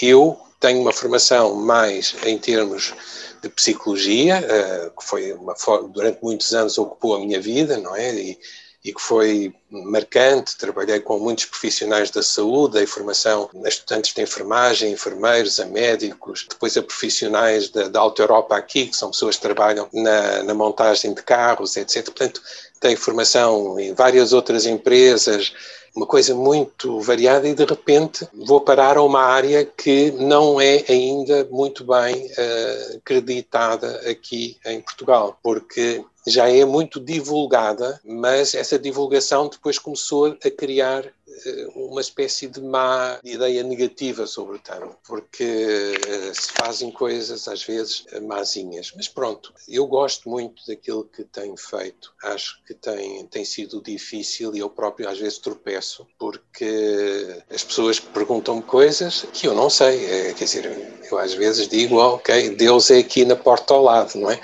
eu 0.01 0.39
tenho 0.61 0.81
uma 0.81 0.93
formação 0.93 1.55
mais 1.57 2.15
em 2.25 2.39
termos 2.39 2.95
de 3.43 3.49
psicologia, 3.49 4.39
uh, 4.39 4.91
que 4.99 5.05
foi 5.05 5.33
uma, 5.33 5.55
durante 5.93 6.23
muitos 6.23 6.55
anos 6.55 6.79
ocupou 6.79 7.17
a 7.17 7.21
minha 7.21 7.41
vida, 7.41 7.77
não 7.79 7.97
é? 7.97 8.15
E, 8.15 8.39
e 8.85 8.93
que 8.93 9.01
foi 9.01 9.55
marcante. 9.71 10.57
Trabalhei 10.57 11.01
com 11.01 11.19
muitos 11.19 11.45
profissionais 11.45 12.11
da 12.11 12.23
saúde, 12.23 12.75
dei 12.75 12.87
formação 12.87 13.49
a 13.65 13.69
estudantes 13.69 14.15
de 14.15 14.23
enfermagem, 14.23 14.93
enfermeiros, 14.93 15.61
a 15.61 15.67
médicos, 15.67 16.47
depois 16.49 16.77
a 16.77 16.83
profissionais 16.83 17.69
da, 17.69 17.89
da 17.89 18.01
Alta 18.01 18.23
Europa 18.23 18.57
aqui, 18.57 18.87
que 18.87 18.97
são 18.97 19.11
pessoas 19.11 19.37
que 19.37 19.43
trabalham 19.43 19.89
na, 19.93 20.43
na 20.43 20.55
montagem 20.55 21.13
de 21.13 21.23
carros, 21.23 21.77
etc. 21.77 22.05
Portanto, 22.05 22.43
dei 22.81 22.97
formação 22.97 23.79
em 23.79 23.93
várias 23.93 24.33
outras 24.33 24.65
empresas, 24.65 25.53
uma 25.95 26.07
coisa 26.07 26.35
muito 26.35 27.01
variada 27.01 27.49
e 27.49 27.55
de 27.55 27.65
repente 27.65 28.27
vou 28.33 28.61
parar 28.61 28.97
a 28.97 29.03
uma 29.03 29.23
área 29.23 29.65
que 29.65 30.13
não 30.13 30.61
é 30.61 30.85
ainda 30.89 31.47
muito 31.51 31.85
bem 31.85 32.27
uh, 32.27 32.97
acreditada 32.97 34.01
aqui 34.09 34.57
em 34.65 34.81
Portugal, 34.81 35.39
porque 35.43 36.05
já 36.27 36.49
é 36.49 36.65
muito 36.65 37.01
divulgada, 37.01 38.01
mas 38.05 38.55
essa 38.55 38.79
divulgação 38.79 39.49
depois 39.49 39.79
começou 39.79 40.37
a 40.45 40.51
criar 40.51 41.05
eh, 41.07 41.67
uma 41.75 42.01
espécie 42.01 42.47
de 42.47 42.61
má 42.61 43.19
ideia 43.25 43.63
negativa 43.63 44.27
sobre 44.27 44.57
o 44.57 44.59
tarot, 44.59 44.97
porque 45.07 45.45
uh, 45.45 46.35
se 46.35 46.53
fazem 46.53 46.91
coisas 46.91 47.49
às 47.49 47.63
vezes 47.63 48.05
mazinhas. 48.23 48.93
Mas 48.95 49.09
pronto, 49.09 49.53
eu 49.69 49.87
gosto 49.87 50.29
muito 50.29 50.63
daquilo 50.67 51.05
que 51.05 51.25
tenho 51.25 51.57
feito. 51.57 52.13
Acho 52.23 52.63
que 52.67 52.75
tem, 52.75 53.27
tem 53.27 53.45
sido 53.45 53.83
difícil 53.83 54.55
e 54.55 54.59
eu 54.59 54.69
próprio 54.69 55.09
às 55.09 55.19
vezes 55.19 55.39
tropeço, 55.39 56.07
porque 56.19 57.43
as 57.51 57.65
pessoas 57.65 58.01
perguntam-me 58.01 58.63
coisas 58.63 59.27
que 59.33 59.47
eu 59.47 59.55
não 59.55 59.71
sei. 59.71 60.05
É, 60.07 60.35
quer 60.35 60.45
dizer, 60.45 61.01
eu 61.11 61.19
às 61.19 61.33
vezes 61.33 61.69
digo, 61.69 61.97
ok, 61.97 62.51
Deus 62.57 62.91
é 62.91 62.99
aqui 62.99 63.25
na 63.25 63.37
porta 63.37 63.73
ao 63.73 63.83
lado, 63.83 64.19
não 64.19 64.31
é? 64.31 64.41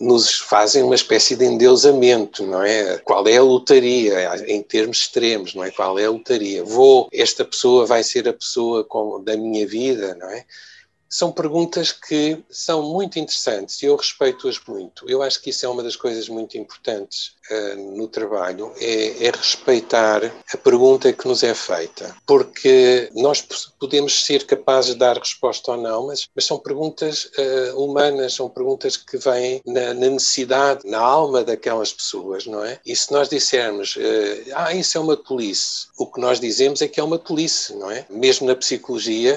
Nos 0.00 0.38
fazem 0.38 0.82
uma 0.82 0.94
espécie 0.94 1.36
de 1.36 1.44
endeusamento, 1.44 2.46
não 2.46 2.62
é? 2.62 2.98
Qual 2.98 3.26
é 3.26 3.36
a 3.36 3.42
lotaria, 3.42 4.46
em 4.46 4.62
termos 4.62 4.98
extremos, 4.98 5.54
não 5.54 5.64
é? 5.64 5.70
Qual 5.70 5.98
é 5.98 6.04
a 6.04 6.10
lotaria? 6.10 6.62
Vou, 6.64 7.08
esta 7.12 7.44
pessoa 7.44 7.86
vai 7.86 8.02
ser 8.02 8.28
a 8.28 8.32
pessoa 8.32 8.84
com, 8.84 9.22
da 9.22 9.36
minha 9.36 9.66
vida, 9.66 10.14
não 10.14 10.28
é? 10.28 10.44
São 11.16 11.32
perguntas 11.32 11.92
que 11.92 12.44
são 12.50 12.82
muito 12.82 13.18
interessantes 13.18 13.82
e 13.82 13.86
eu 13.86 13.96
respeito-as 13.96 14.60
muito. 14.68 15.08
Eu 15.08 15.22
acho 15.22 15.40
que 15.40 15.48
isso 15.48 15.64
é 15.64 15.68
uma 15.68 15.82
das 15.82 15.96
coisas 15.96 16.28
muito 16.28 16.58
importantes 16.58 17.32
uh, 17.50 17.96
no 17.96 18.06
trabalho, 18.06 18.70
é, 18.78 19.26
é, 19.26 19.30
respeitar 19.30 20.22
a 20.52 20.56
pergunta 20.58 21.10
que 21.14 21.26
nos 21.26 21.42
é 21.42 21.54
feita, 21.54 22.14
porque 22.26 23.10
nós 23.14 23.40
podemos 23.80 24.26
ser 24.26 24.44
capazes 24.44 24.92
de 24.92 24.98
dar 24.98 25.16
resposta 25.16 25.70
ou 25.70 25.78
não, 25.78 26.08
mas, 26.08 26.28
mas 26.34 26.44
são 26.44 26.58
perguntas 26.58 27.30
uh, 27.38 27.82
humanas, 27.82 28.34
são 28.34 28.50
perguntas 28.50 28.98
que 28.98 29.16
vêm 29.16 29.62
na, 29.64 29.94
na, 29.94 30.10
necessidade, 30.10 30.86
na 30.86 30.98
alma 30.98 31.42
daquelas 31.42 31.94
pessoas, 31.94 32.44
não 32.44 32.62
é? 32.62 32.78
E 32.84 32.94
se 32.94 33.10
nós 33.10 33.30
dissermos, 33.30 33.96
uh, 33.96 34.52
ah, 34.54 34.74
isso 34.74 34.98
é 34.98 35.00
uma 35.00 35.16
tolice, 35.16 35.85
o 35.98 36.06
que 36.06 36.20
nós 36.20 36.38
dizemos 36.38 36.82
é 36.82 36.88
que 36.88 37.00
é 37.00 37.02
uma 37.02 37.18
tolice, 37.18 37.74
não 37.74 37.90
é? 37.90 38.04
Mesmo 38.10 38.46
na 38.46 38.54
psicologia, 38.54 39.34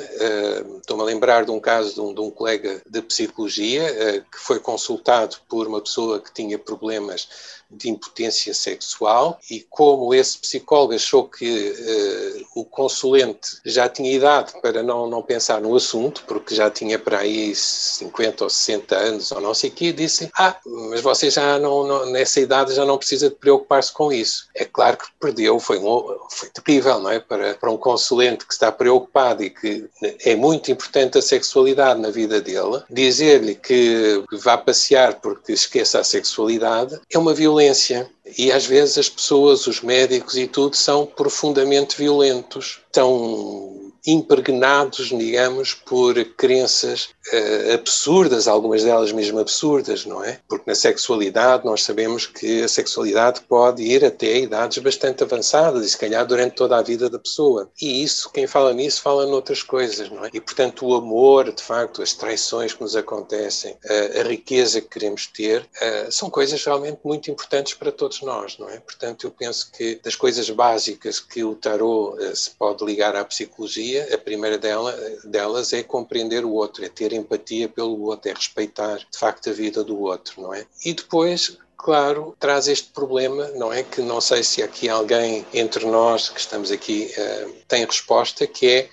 estou-me 0.78 1.04
a 1.04 1.06
lembrar 1.06 1.46
de 1.46 1.52
um 1.52 1.60
caso 1.60 1.94
de 1.94 2.02
um, 2.02 2.14
de 2.14 2.20
um 2.20 2.30
colega 2.30 2.82
de 2.90 3.02
psicologia 3.02 4.24
que 4.32 4.40
foi 4.40 4.60
consultado 4.60 5.38
por 5.48 5.68
uma 5.68 5.80
pessoa 5.80 6.20
que 6.20 6.34
tinha 6.34 6.60
problemas 6.60 7.28
de 7.70 7.90
impotência 7.90 8.54
sexual 8.54 9.40
e 9.50 9.62
como 9.70 10.14
esse 10.14 10.38
psicólogo 10.40 10.94
achou 10.94 11.26
que 11.26 11.70
uh, 11.70 12.48
o 12.56 12.66
consulente 12.66 13.60
já 13.64 13.88
tinha 13.88 14.12
idade 14.12 14.54
para 14.62 14.82
não, 14.82 15.08
não 15.08 15.22
pensar 15.22 15.62
no 15.62 15.76
assunto, 15.76 16.24
porque 16.28 16.56
já 16.56 16.70
tinha 16.70 16.98
para 16.98 17.20
aí 17.20 17.54
50 17.56 18.44
ou 18.44 18.50
60 18.50 18.96
anos 18.96 19.32
ou 19.32 19.40
não 19.40 19.54
sei 19.54 19.70
o 19.70 19.74
quê, 19.74 19.94
disse, 19.94 20.32
ah, 20.38 20.58
mas 20.90 21.02
você 21.02 21.30
já 21.30 21.60
não, 21.60 21.86
não, 21.86 22.06
nessa 22.08 22.40
idade 22.40 22.74
já 22.74 22.86
não 22.86 22.98
precisa 22.98 23.30
de 23.30 23.36
preocupar-se 23.36 23.94
com 23.94 24.12
isso. 24.12 24.48
É 24.56 24.66
claro 24.66 24.98
que 24.98 25.06
perdeu, 25.20 25.60
foi, 25.60 25.78
um, 25.78 26.18
foi 26.30 26.49
terrível, 26.54 27.00
não 27.00 27.10
é? 27.10 27.20
Para, 27.20 27.56
para 27.56 27.72
um 27.72 27.78
consulente 27.78 28.46
que 28.46 28.54
está 28.54 28.72
preocupado 28.72 29.44
e 29.44 29.50
que 29.50 29.86
é 30.26 30.36
muito 30.36 30.72
importante 30.72 31.18
a 31.18 31.22
sexualidade 31.22 32.00
na 32.00 32.10
vida 32.10 32.42
dele, 32.42 32.82
dizer-lhe 32.90 33.56
que 33.56 34.24
vá 34.32 34.58
passear 34.58 35.16
porque 35.16 35.54
esqueça 35.54 36.00
a 36.00 36.04
sexualidade 36.04 37.00
é 37.12 37.18
uma 37.18 37.34
violência. 37.34 38.10
E 38.38 38.52
às 38.52 38.66
vezes 38.66 38.98
as 38.98 39.10
pessoas, 39.10 39.66
os 39.66 39.82
médicos 39.82 40.38
e 40.38 40.46
tudo, 40.46 40.76
são 40.76 41.06
profundamente 41.06 41.98
violentos. 41.98 42.80
Estão 42.86 43.79
impregnados, 44.06 45.08
digamos, 45.10 45.74
por 45.74 46.24
crenças 46.36 47.10
uh, 47.34 47.74
absurdas, 47.74 48.48
algumas 48.48 48.84
delas 48.84 49.12
mesmo 49.12 49.40
absurdas, 49.40 50.06
não 50.06 50.24
é? 50.24 50.40
Porque 50.48 50.66
na 50.68 50.76
sexualidade 50.76 51.66
nós 51.66 51.84
sabemos 51.84 52.26
que 52.26 52.64
a 52.64 52.68
sexualidade 52.68 53.42
pode 53.42 53.84
ir 53.84 54.04
até 54.06 54.38
idades 54.38 54.78
bastante 54.80 55.24
avançadas 55.24 55.86
e 55.86 55.90
se 55.90 55.98
calhar 55.98 56.26
durante 56.26 56.56
toda 56.56 56.78
a 56.78 56.82
vida 56.82 57.10
da 57.10 57.20
pessoa. 57.20 57.70
E 57.82 58.04
isso, 58.04 58.32
quem 58.32 58.48
fala 58.48 58.74
nisso, 58.74 59.02
fala 59.02 59.26
noutras 59.26 59.64
coisas, 59.64 60.10
não 60.10 60.26
é? 60.26 60.30
E 60.34 60.40
portanto 60.40 60.86
o 60.86 60.96
amor, 60.96 61.52
de 61.52 61.62
facto, 61.62 62.02
as 62.02 62.14
traições 62.14 62.74
que 62.74 62.82
nos 62.82 62.96
acontecem, 62.96 63.78
a 64.20 64.24
riqueza 64.24 64.82
que 64.82 64.88
queremos 64.88 65.28
ter, 65.28 65.62
uh, 65.62 66.12
são 66.12 66.30
coisas 66.30 66.64
realmente 66.64 67.00
muito 67.04 67.30
importantes 67.30 67.74
para 67.74 67.92
todos 67.92 68.22
nós, 68.22 68.58
não 68.58 68.70
é? 68.70 68.80
Portanto, 68.80 69.28
eu 69.28 69.32
penso 69.32 69.72
que 69.72 70.00
das 70.04 70.16
coisas 70.16 70.50
básicas 70.50 71.20
que 71.20 71.44
o 71.44 71.56
tarot 71.56 72.18
se 72.36 72.52
pode 72.52 72.84
ligar 72.86 73.16
à 73.16 73.24
psicologia 73.26 73.89
a 73.98 74.18
primeira 74.18 74.58
dela, 74.58 74.96
delas 75.24 75.74
é 75.74 75.84
compreender 75.84 76.46
o 76.46 76.52
outro, 76.52 76.84
é 76.84 76.90
ter 76.90 77.14
empatia 77.14 77.68
pelo 77.68 78.02
outro, 78.04 78.30
é 78.30 78.34
respeitar 78.34 78.98
de 78.98 79.18
facto 79.18 79.50
a 79.50 79.54
vida 79.54 79.84
do 79.84 80.00
outro, 80.00 80.42
não 80.42 80.54
é? 80.54 80.66
E 80.86 80.94
depois 80.94 81.58
claro, 81.80 82.36
traz 82.38 82.68
este 82.68 82.90
problema, 82.92 83.48
não 83.56 83.72
é? 83.72 83.84
Que 83.84 84.02
não 84.02 84.20
sei 84.20 84.44
se 84.44 84.62
aqui 84.62 84.90
alguém 84.90 85.46
entre 85.54 85.86
nós 85.86 86.28
que 86.28 86.40
estamos 86.40 86.72
aqui 86.72 87.10
uh, 87.18 87.54
tem 87.70 87.86
resposta, 87.86 88.46
que 88.46 88.68
é 88.68 88.90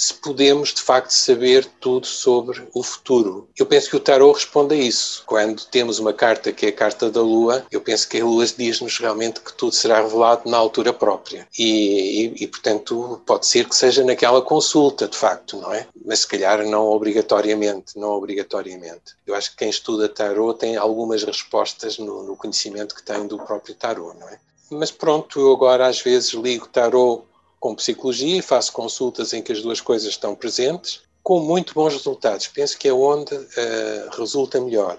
se 0.00 0.14
podemos 0.14 0.72
de 0.72 0.80
facto 0.80 1.10
saber 1.10 1.66
tudo 1.78 2.06
sobre 2.06 2.66
o 2.72 2.82
futuro. 2.82 3.46
Eu 3.54 3.66
penso 3.66 3.90
que 3.90 3.96
o 3.96 4.00
tarot 4.00 4.32
responde 4.32 4.74
a 4.74 4.78
isso. 4.78 5.22
Quando 5.26 5.62
temos 5.66 5.98
uma 5.98 6.14
carta 6.14 6.50
que 6.52 6.64
é 6.64 6.68
a 6.70 6.72
carta 6.72 7.10
da 7.10 7.20
Lua, 7.20 7.66
eu 7.70 7.82
penso 7.82 8.08
que 8.08 8.18
a 8.18 8.24
Lua 8.24 8.46
diz-nos 8.46 8.96
realmente 8.98 9.40
que 9.40 9.52
tudo 9.52 9.74
será 9.74 10.00
revelado 10.00 10.48
na 10.48 10.56
altura 10.56 10.94
própria. 10.94 11.46
E, 11.58 12.32
e, 12.32 12.44
e, 12.44 12.46
portanto, 12.46 13.20
pode 13.26 13.44
ser 13.44 13.68
que 13.68 13.76
seja 13.76 14.02
naquela 14.02 14.40
consulta, 14.40 15.06
de 15.06 15.18
facto, 15.18 15.58
não 15.58 15.70
é? 15.70 15.86
Mas 16.02 16.20
se 16.20 16.28
calhar 16.28 16.64
não 16.64 16.86
obrigatoriamente, 16.86 17.98
não 17.98 18.12
obrigatoriamente. 18.12 19.14
Eu 19.26 19.34
acho 19.34 19.50
que 19.50 19.58
quem 19.58 19.68
estuda 19.68 20.08
tarot 20.08 20.58
tem 20.58 20.78
algumas 20.78 21.22
respostas 21.22 21.98
no, 21.98 22.22
no 22.22 22.36
conhecimento 22.36 22.94
que 22.94 23.02
tem 23.02 23.26
do 23.26 23.36
próprio 23.36 23.74
tarot, 23.74 24.18
não 24.18 24.30
é? 24.30 24.38
Mas 24.70 24.90
pronto, 24.90 25.38
eu 25.38 25.52
agora 25.52 25.86
às 25.86 26.00
vezes 26.00 26.30
ligo 26.30 26.68
tarot 26.68 27.24
com 27.60 27.74
psicologia 27.74 28.38
e 28.38 28.42
faço 28.42 28.72
consultas 28.72 29.34
em 29.34 29.42
que 29.42 29.52
as 29.52 29.60
duas 29.60 29.80
coisas 29.80 30.08
estão 30.08 30.34
presentes, 30.34 31.02
com 31.22 31.38
muito 31.40 31.74
bons 31.74 31.92
resultados. 31.92 32.48
Penso 32.48 32.78
que 32.78 32.88
é 32.88 32.92
onde 32.92 33.34
uh, 33.34 34.10
resulta 34.18 34.58
melhor. 34.58 34.98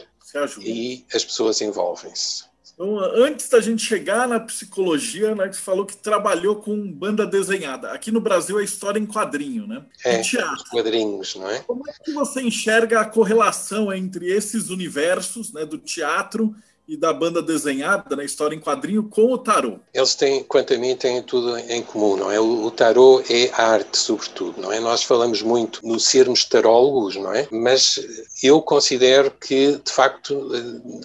E 0.62 1.04
as 1.14 1.26
pessoas 1.26 1.60
envolvem-se. 1.60 2.46
Então, 2.74 2.98
antes 3.00 3.50
da 3.50 3.60
gente 3.60 3.84
chegar 3.84 4.28
na 4.28 4.40
psicologia, 4.40 5.36
né, 5.36 5.52
você 5.52 5.60
falou 5.60 5.86
que 5.86 5.98
trabalhou 5.98 6.56
com 6.56 6.92
banda 6.92 7.28
desenhada. 7.28 7.92
Aqui 7.92 8.12
no 8.12 8.22
Brasil 8.22 8.60
é 8.60 8.64
história 8.64 9.00
em 9.00 9.06
quadrinho, 9.06 9.68
né? 9.68 9.84
É, 10.06 10.22
teatro. 10.22 10.64
quadrinhos, 10.70 11.36
não 11.36 11.50
é? 11.50 11.60
Como 11.60 11.84
é 11.88 11.94
que 12.04 12.12
você 12.14 12.42
enxerga 12.42 13.02
a 13.02 13.06
correlação 13.06 13.92
entre 13.92 14.32
esses 14.32 14.70
universos, 14.70 15.52
né, 15.52 15.66
do 15.66 15.78
teatro 15.78 16.56
e 16.92 16.98
da 16.98 17.14
banda 17.14 17.42
desenhada 17.42 18.18
na 18.18 18.24
história 18.26 18.54
em 18.54 18.60
quadrinho 18.60 19.04
com 19.04 19.32
o 19.32 19.38
tarô. 19.38 19.80
Eles 19.94 20.14
têm, 20.14 20.44
quanto 20.44 20.74
a 20.74 20.78
mim, 20.78 20.94
têm 20.94 21.24
tudo 21.24 21.58
em 21.58 21.82
comum, 21.82 22.18
não 22.18 22.30
é? 22.30 22.38
O, 22.38 22.70
tarô 22.70 23.24
é 23.30 23.50
arte, 23.54 23.98
sobretudo, 23.98 24.62
não 24.62 24.74
é? 24.74 24.80
Nós 24.82 25.02
falamos 25.02 25.42
muito 25.42 25.80
no 25.88 25.98
sermos 26.02 26.44
tarólogos, 26.44 27.16
não 27.16 27.34
é? 27.34 27.48
Mas 27.50 27.98
eu 28.44 28.62
considero 28.62 29.32
que, 29.32 29.80
de 29.82 29.92
facto, 29.92 30.34
um, 30.34 31.02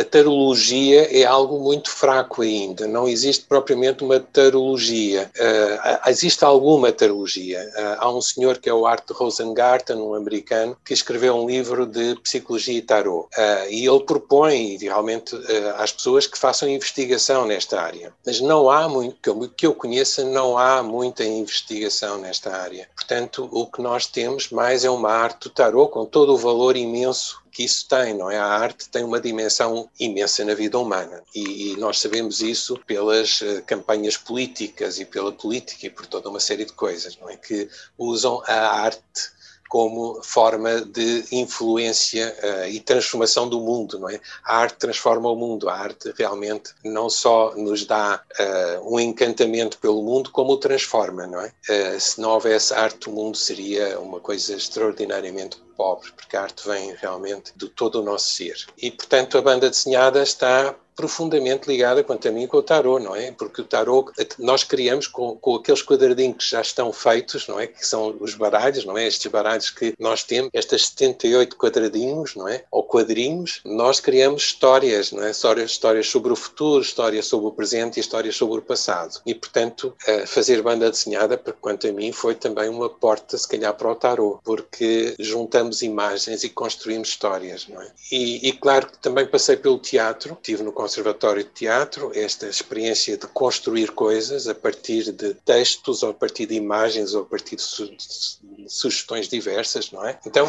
a 0.00 0.04
tarologia 0.04 1.02
é 1.14 1.26
algo 1.26 1.60
muito 1.60 1.90
fraco 1.90 2.40
ainda. 2.40 2.86
Não 2.86 3.06
existe 3.06 3.44
propriamente 3.44 4.02
uma 4.02 4.18
tarologia. 4.18 5.30
Uh, 5.36 6.08
existe 6.08 6.42
alguma 6.42 6.90
tarologia. 6.90 7.70
Uh, 7.76 7.96
há 7.98 8.10
um 8.10 8.22
senhor 8.22 8.56
que 8.56 8.70
é 8.70 8.72
o 8.72 8.86
Art 8.86 9.04
Rosengarten, 9.10 9.96
um 9.96 10.14
americano, 10.14 10.74
que 10.82 10.94
escreveu 10.94 11.34
um 11.34 11.46
livro 11.46 11.84
de 11.84 12.14
psicologia 12.22 12.78
e 12.78 12.82
tarô. 12.82 13.28
Uh, 13.36 13.70
e 13.70 13.86
ele 13.86 14.00
propõe, 14.04 14.78
realmente, 14.78 15.17
uh, 15.18 15.74
às 15.76 15.92
pessoas 15.92 16.26
que 16.26 16.38
façam 16.38 16.68
investigação 16.68 17.46
nesta 17.46 17.80
área. 17.80 18.12
Mas 18.24 18.40
não 18.40 18.70
há 18.70 18.88
muito, 18.88 19.16
que 19.56 19.66
eu, 19.66 19.74
conheça, 19.74 20.24
não 20.24 20.58
há 20.58 20.82
muita 20.82 21.24
investigação 21.24 22.18
nesta 22.18 22.54
área. 22.54 22.88
Portanto, 22.94 23.48
o 23.52 23.66
que 23.66 23.80
nós 23.82 24.06
temos 24.06 24.50
mais 24.50 24.84
é 24.84 24.90
uma 24.90 25.10
arte 25.10 25.48
do 25.48 25.50
tarot 25.50 25.92
com 25.92 26.04
todo 26.04 26.34
o 26.34 26.38
valor 26.38 26.76
imenso 26.76 27.42
que 27.58 27.64
isso 27.64 27.88
tem, 27.88 28.14
não 28.14 28.30
é? 28.30 28.38
A 28.38 28.46
arte 28.46 28.88
tem 28.88 29.02
uma 29.02 29.20
dimensão 29.20 29.90
imensa 29.98 30.44
na 30.44 30.54
vida 30.54 30.78
humana 30.78 31.24
e, 31.34 31.72
e 31.72 31.76
nós 31.76 31.98
sabemos 31.98 32.40
isso 32.40 32.78
pelas 32.86 33.40
uh, 33.40 33.62
campanhas 33.66 34.16
políticas 34.16 35.00
e 35.00 35.04
pela 35.04 35.32
política 35.32 35.86
e 35.86 35.90
por 35.90 36.06
toda 36.06 36.28
uma 36.28 36.38
série 36.38 36.64
de 36.64 36.72
coisas, 36.72 37.18
não 37.20 37.28
é? 37.28 37.36
Que 37.36 37.68
usam 37.98 38.40
a 38.46 38.80
arte 38.80 39.37
como 39.68 40.22
forma 40.22 40.80
de 40.80 41.24
influência 41.32 42.34
uh, 42.42 42.68
e 42.68 42.80
transformação 42.80 43.48
do 43.48 43.60
mundo, 43.60 43.98
não 43.98 44.08
é? 44.08 44.20
A 44.44 44.58
arte 44.58 44.76
transforma 44.76 45.30
o 45.30 45.36
mundo, 45.36 45.68
a 45.68 45.74
arte 45.74 46.12
realmente 46.16 46.74
não 46.84 47.10
só 47.10 47.54
nos 47.54 47.84
dá 47.84 48.22
uh, 48.40 48.94
um 48.94 48.98
encantamento 48.98 49.78
pelo 49.78 50.02
mundo, 50.02 50.30
como 50.30 50.52
o 50.52 50.56
transforma, 50.56 51.26
não 51.26 51.40
é? 51.40 51.52
Uh, 51.68 52.00
se 52.00 52.20
não 52.20 52.30
houvesse 52.30 52.72
arte, 52.74 53.08
o 53.08 53.12
mundo 53.12 53.36
seria 53.36 54.00
uma 54.00 54.20
coisa 54.20 54.54
extraordinariamente 54.54 55.60
pobre, 55.78 56.10
porque 56.10 56.36
a 56.36 56.42
arte 56.42 56.68
vem 56.68 56.92
realmente 56.96 57.52
de 57.54 57.68
todo 57.68 58.00
o 58.00 58.04
nosso 58.04 58.30
ser. 58.30 58.66
E, 58.76 58.90
portanto, 58.90 59.38
a 59.38 59.42
banda 59.42 59.70
desenhada 59.70 60.20
está 60.20 60.74
profundamente 60.98 61.68
ligada, 61.68 62.02
quanto 62.02 62.26
a 62.26 62.32
mim, 62.32 62.48
com 62.48 62.56
o 62.56 62.62
tarot, 62.62 63.00
não 63.00 63.14
é? 63.14 63.30
Porque 63.30 63.60
o 63.60 63.64
tarot 63.64 64.10
nós 64.36 64.64
criamos 64.64 65.06
com, 65.06 65.36
com 65.36 65.54
aqueles 65.54 65.80
quadradinhos 65.80 66.44
que 66.44 66.50
já 66.50 66.60
estão 66.60 66.92
feitos, 66.92 67.46
não 67.46 67.60
é? 67.60 67.68
Que 67.68 67.86
são 67.86 68.16
os 68.18 68.34
baralhos, 68.34 68.84
não 68.84 68.98
é? 68.98 69.06
Estes 69.06 69.30
baralhos 69.30 69.70
que 69.70 69.94
nós 69.96 70.24
temos, 70.24 70.50
estas 70.52 70.88
78 70.88 71.56
quadradinhos, 71.56 72.34
não 72.34 72.48
é? 72.48 72.64
Ou 72.68 72.82
quadrinhos, 72.82 73.60
nós 73.64 74.00
criamos 74.00 74.42
histórias, 74.42 75.12
não 75.12 75.22
é? 75.22 75.30
Histórias, 75.30 75.70
histórias 75.70 76.08
sobre 76.08 76.32
o 76.32 76.36
futuro, 76.36 76.82
histórias 76.82 77.26
sobre 77.26 77.46
o 77.46 77.52
presente 77.52 77.98
e 77.98 78.00
histórias 78.00 78.34
sobre 78.34 78.58
o 78.58 78.62
passado. 78.62 79.20
E, 79.24 79.36
portanto, 79.36 79.94
fazer 80.26 80.62
banda 80.62 80.90
desenhada, 80.90 81.38
quanto 81.60 81.86
a 81.86 81.92
mim, 81.92 82.10
foi 82.10 82.34
também 82.34 82.68
uma 82.68 82.90
porta, 82.90 83.38
se 83.38 83.46
calhar, 83.46 83.72
para 83.72 83.92
o 83.92 83.94
tarot, 83.94 84.40
porque 84.42 85.14
juntamos 85.20 85.67
imagens 85.82 86.44
e 86.44 86.48
construímos 86.48 87.08
histórias, 87.08 87.66
não 87.68 87.80
é? 87.80 87.90
E, 88.10 88.48
e 88.48 88.52
claro 88.52 88.88
que 88.88 88.98
também 88.98 89.26
passei 89.26 89.56
pelo 89.56 89.78
teatro, 89.78 90.34
estive 90.34 90.62
no 90.62 90.72
Conservatório 90.72 91.44
de 91.44 91.50
Teatro, 91.50 92.10
esta 92.14 92.46
experiência 92.46 93.16
de 93.16 93.26
construir 93.28 93.92
coisas 93.92 94.48
a 94.48 94.54
partir 94.54 95.12
de 95.12 95.34
textos, 95.34 96.02
ou 96.02 96.10
a 96.10 96.14
partir 96.14 96.46
de 96.46 96.54
imagens, 96.54 97.14
ou 97.14 97.22
a 97.22 97.26
partir 97.26 97.56
de, 97.56 97.62
su 97.62 97.86
de 97.86 98.68
sugestões 98.68 99.28
diversas, 99.28 99.90
não 99.90 100.06
é? 100.06 100.18
Então, 100.26 100.48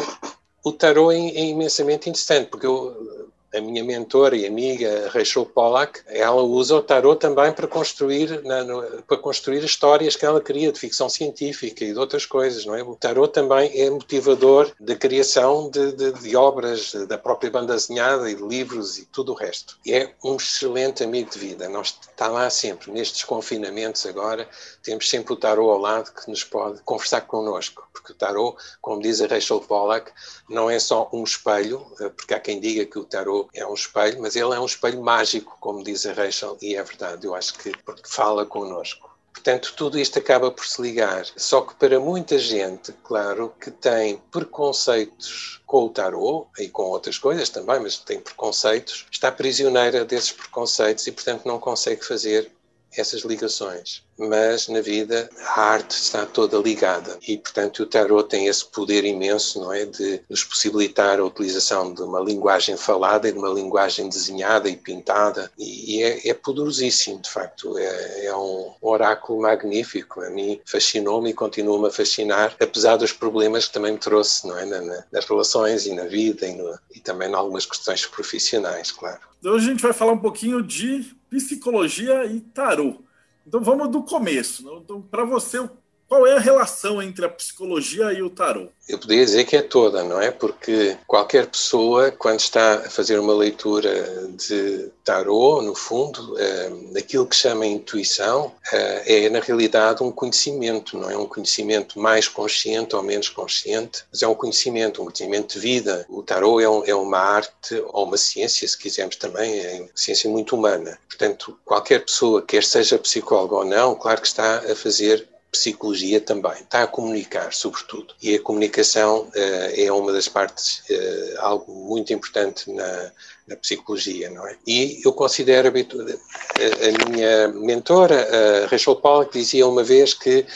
o 0.64 0.72
tarot 0.72 1.14
é, 1.14 1.18
é, 1.18 1.44
imensamente 1.46 2.08
interessante, 2.08 2.48
porque 2.48 2.66
eu 2.66 3.29
a 3.54 3.60
minha 3.60 3.82
mentora 3.82 4.36
e 4.36 4.46
amiga 4.46 5.08
Rachel 5.12 5.44
Pollack, 5.44 6.00
ela 6.06 6.42
usa 6.42 6.76
o 6.76 6.82
tarot 6.82 7.18
também 7.18 7.52
para 7.52 7.66
construir, 7.66 8.42
na, 8.44 8.62
no, 8.62 9.02
para 9.02 9.16
construir 9.16 9.64
histórias 9.64 10.14
que 10.14 10.24
ela 10.24 10.40
cria 10.40 10.70
de 10.70 10.78
ficção 10.78 11.08
científica 11.08 11.84
e 11.84 11.92
de 11.92 11.98
outras 11.98 12.24
coisas, 12.24 12.64
não 12.64 12.74
é? 12.74 12.82
O 12.82 12.94
tarot 12.94 13.32
também 13.32 13.70
é 13.80 13.90
motivador 13.90 14.70
da 14.78 14.94
criação 14.94 15.68
de, 15.68 15.92
de, 15.92 16.12
de 16.12 16.36
obras, 16.36 16.92
da 17.08 17.18
própria 17.18 17.50
banda 17.50 17.74
desenhada 17.74 18.30
e 18.30 18.34
de 18.34 18.42
livros 18.42 18.98
e 18.98 19.06
tudo 19.06 19.32
o 19.32 19.34
resto. 19.34 19.78
É 19.86 20.10
um 20.24 20.36
excelente 20.36 21.02
amigo 21.02 21.30
de 21.30 21.38
vida. 21.38 21.68
Nós 21.68 21.98
está 22.00 22.28
lá 22.28 22.48
sempre, 22.50 22.92
nestes 22.92 23.24
confinamentos 23.24 24.06
agora, 24.06 24.48
temos 24.82 25.08
sempre 25.08 25.32
o 25.32 25.36
tarot 25.36 25.70
ao 25.70 25.78
lado 25.78 26.12
que 26.12 26.30
nos 26.30 26.44
pode 26.44 26.80
conversar 26.82 27.22
connosco, 27.22 27.88
porque 27.92 28.12
o 28.12 28.14
tarot, 28.14 28.56
como 28.80 29.02
diz 29.02 29.20
a 29.20 29.26
Rachel 29.26 29.60
Pollack, 29.60 30.12
não 30.48 30.70
é 30.70 30.78
só 30.78 31.08
um 31.12 31.24
espelho, 31.24 31.86
eh, 32.00 32.08
porque 32.08 32.34
há 32.34 32.40
quem 32.40 32.60
diga 32.60 32.84
que 32.84 32.98
o 32.98 33.04
tarot 33.04 33.39
é 33.54 33.66
um 33.66 33.74
espelho, 33.74 34.20
mas 34.20 34.36
ele 34.36 34.54
é 34.54 34.60
um 34.60 34.66
espelho 34.66 35.02
mágico, 35.02 35.56
como 35.60 35.84
diz 35.84 36.04
a 36.06 36.12
Rachel, 36.12 36.56
e 36.60 36.74
é 36.74 36.82
verdade, 36.82 37.26
eu 37.26 37.34
acho 37.34 37.54
que 37.54 37.76
porque 37.84 38.08
fala 38.08 38.44
connosco. 38.44 39.10
Portanto, 39.32 39.72
tudo 39.76 39.98
isto 39.98 40.18
acaba 40.18 40.50
por 40.50 40.66
se 40.66 40.82
ligar. 40.82 41.24
Só 41.36 41.62
que 41.62 41.74
para 41.76 41.98
muita 41.98 42.38
gente, 42.38 42.92
claro, 43.04 43.54
que 43.60 43.70
tem 43.70 44.18
preconceitos 44.30 45.62
com 45.64 45.84
o 45.84 45.88
tarot 45.88 46.48
e 46.58 46.68
com 46.68 46.82
outras 46.82 47.16
coisas 47.16 47.48
também, 47.48 47.80
mas 47.80 47.96
tem 47.96 48.20
preconceitos, 48.20 49.06
está 49.10 49.32
prisioneira 49.32 50.04
desses 50.04 50.32
preconceitos 50.32 51.06
e, 51.06 51.12
portanto, 51.12 51.46
não 51.46 51.58
consegue 51.58 52.04
fazer 52.04 52.50
essas 52.92 53.22
ligações. 53.22 54.02
Mas 54.20 54.68
na 54.68 54.82
vida 54.82 55.30
a 55.56 55.60
arte 55.62 55.92
está 55.92 56.26
toda 56.26 56.58
ligada 56.58 57.18
e, 57.26 57.38
portanto, 57.38 57.80
o 57.80 57.86
tarot 57.86 58.28
tem 58.28 58.46
esse 58.46 58.64
poder 58.66 59.04
imenso, 59.04 59.60
não 59.60 59.72
é, 59.72 59.86
de 59.86 60.20
nos 60.28 60.44
possibilitar 60.44 61.18
a 61.18 61.24
utilização 61.24 61.94
de 61.94 62.02
uma 62.02 62.20
linguagem 62.20 62.76
falada 62.76 63.28
e 63.28 63.32
de 63.32 63.38
uma 63.38 63.48
linguagem 63.48 64.08
desenhada 64.08 64.68
e 64.68 64.76
pintada 64.76 65.50
e, 65.58 65.96
e 65.96 66.02
é, 66.02 66.28
é, 66.28 66.34
poderosíssimo, 66.34 67.18
de 67.20 67.30
facto. 67.30 67.78
É, 67.78 68.26
é, 68.26 68.36
um 68.36 68.72
oráculo 68.82 69.40
magnífico. 69.40 70.20
A 70.20 70.30
mim 70.30 70.60
fascinou-me 70.66 71.30
e 71.30 71.34
continua-me 71.34 71.88
a 71.88 71.90
fascinar, 71.90 72.54
apesar 72.60 72.96
dos 72.96 73.12
problemas 73.12 73.66
que 73.66 73.72
também 73.72 73.92
me 73.92 73.98
trouxe, 73.98 74.46
não 74.46 74.58
é, 74.58 74.66
na, 74.66 74.80
na, 74.82 75.04
nas 75.10 75.24
relações 75.24 75.86
e 75.86 75.94
na 75.94 76.04
vida 76.04 76.46
e, 76.46 76.54
no, 76.54 76.78
e 76.94 77.00
também 77.00 77.30
em 77.30 77.34
algumas 77.34 77.64
questões 77.64 78.04
profissionais, 78.04 78.90
claro. 78.90 79.20
Hoje 79.42 79.66
a 79.66 79.70
gente 79.70 79.82
vai 79.82 79.92
falar 79.94 80.12
um 80.12 80.18
pouquinho 80.18 80.62
de 80.62 81.14
psicologia 81.30 82.26
e 82.26 82.40
tarô. 82.40 82.98
Então 83.46 83.60
vamos 83.60 83.88
do 83.90 84.02
começo. 84.02 84.62
Então, 84.82 85.00
para 85.00 85.24
você, 85.24 85.68
qual 86.10 86.26
é 86.26 86.34
a 86.34 86.40
relação 86.40 87.00
entre 87.00 87.24
a 87.24 87.28
psicologia 87.28 88.12
e 88.12 88.20
o 88.20 88.28
tarô? 88.28 88.66
Eu 88.88 88.98
poderia 88.98 89.24
dizer 89.24 89.44
que 89.44 89.56
é 89.56 89.62
toda, 89.62 90.02
não 90.02 90.20
é? 90.20 90.32
Porque 90.32 90.98
qualquer 91.06 91.46
pessoa, 91.46 92.10
quando 92.10 92.40
está 92.40 92.78
a 92.78 92.90
fazer 92.90 93.16
uma 93.20 93.32
leitura 93.32 94.26
de 94.30 94.90
tarô, 95.04 95.62
no 95.62 95.72
fundo, 95.72 96.36
é, 96.36 96.98
aquilo 96.98 97.24
que 97.24 97.36
chama 97.36 97.64
intuição 97.64 98.52
é, 98.72 99.26
é, 99.26 99.30
na 99.30 99.38
realidade, 99.38 100.02
um 100.02 100.10
conhecimento, 100.10 100.98
não 100.98 101.08
é? 101.08 101.16
Um 101.16 101.26
conhecimento 101.26 102.00
mais 102.00 102.26
consciente 102.26 102.96
ou 102.96 103.04
menos 103.04 103.28
consciente, 103.28 104.02
mas 104.10 104.20
é 104.20 104.26
um 104.26 104.34
conhecimento, 104.34 105.00
um 105.00 105.04
conhecimento 105.04 105.54
de 105.54 105.60
vida. 105.60 106.04
O 106.08 106.24
tarô 106.24 106.60
é, 106.60 106.68
um, 106.68 106.84
é 106.84 106.94
uma 106.94 107.18
arte 107.18 107.80
ou 107.92 108.04
uma 108.04 108.16
ciência, 108.16 108.66
se 108.66 108.76
quisermos 108.76 109.14
também, 109.14 109.60
é 109.60 109.80
uma 109.82 109.90
ciência 109.94 110.28
muito 110.28 110.56
humana. 110.56 110.98
Portanto, 111.08 111.56
qualquer 111.64 112.04
pessoa, 112.04 112.42
quer 112.42 112.64
seja 112.64 112.98
psicólogo 112.98 113.54
ou 113.54 113.64
não, 113.64 113.94
claro 113.94 114.20
que 114.20 114.26
está 114.26 114.56
a 114.58 114.74
fazer 114.74 115.29
psicologia 115.50 116.20
também, 116.20 116.52
está 116.52 116.82
a 116.82 116.86
comunicar, 116.86 117.52
sobretudo. 117.52 118.14
E 118.22 118.34
a 118.34 118.40
comunicação 118.40 119.22
uh, 119.22 119.30
é 119.74 119.90
uma 119.90 120.12
das 120.12 120.28
partes, 120.28 120.82
uh, 120.90 121.40
algo 121.40 121.72
muito 121.72 122.12
importante 122.12 122.70
na, 122.70 123.10
na, 123.48 123.56
psicologia, 123.56 124.30
não 124.30 124.46
é? 124.46 124.56
E 124.66 125.00
eu 125.04 125.12
considero, 125.12 125.68
a, 125.68 125.72
a 125.72 127.10
minha 127.10 127.48
mentora, 127.48 128.64
a 128.64 128.66
Rachel 128.68 128.96
Pollack, 128.96 129.32
dizia 129.32 129.66
uma 129.66 129.82
vez 129.82 130.14
que 130.14 130.46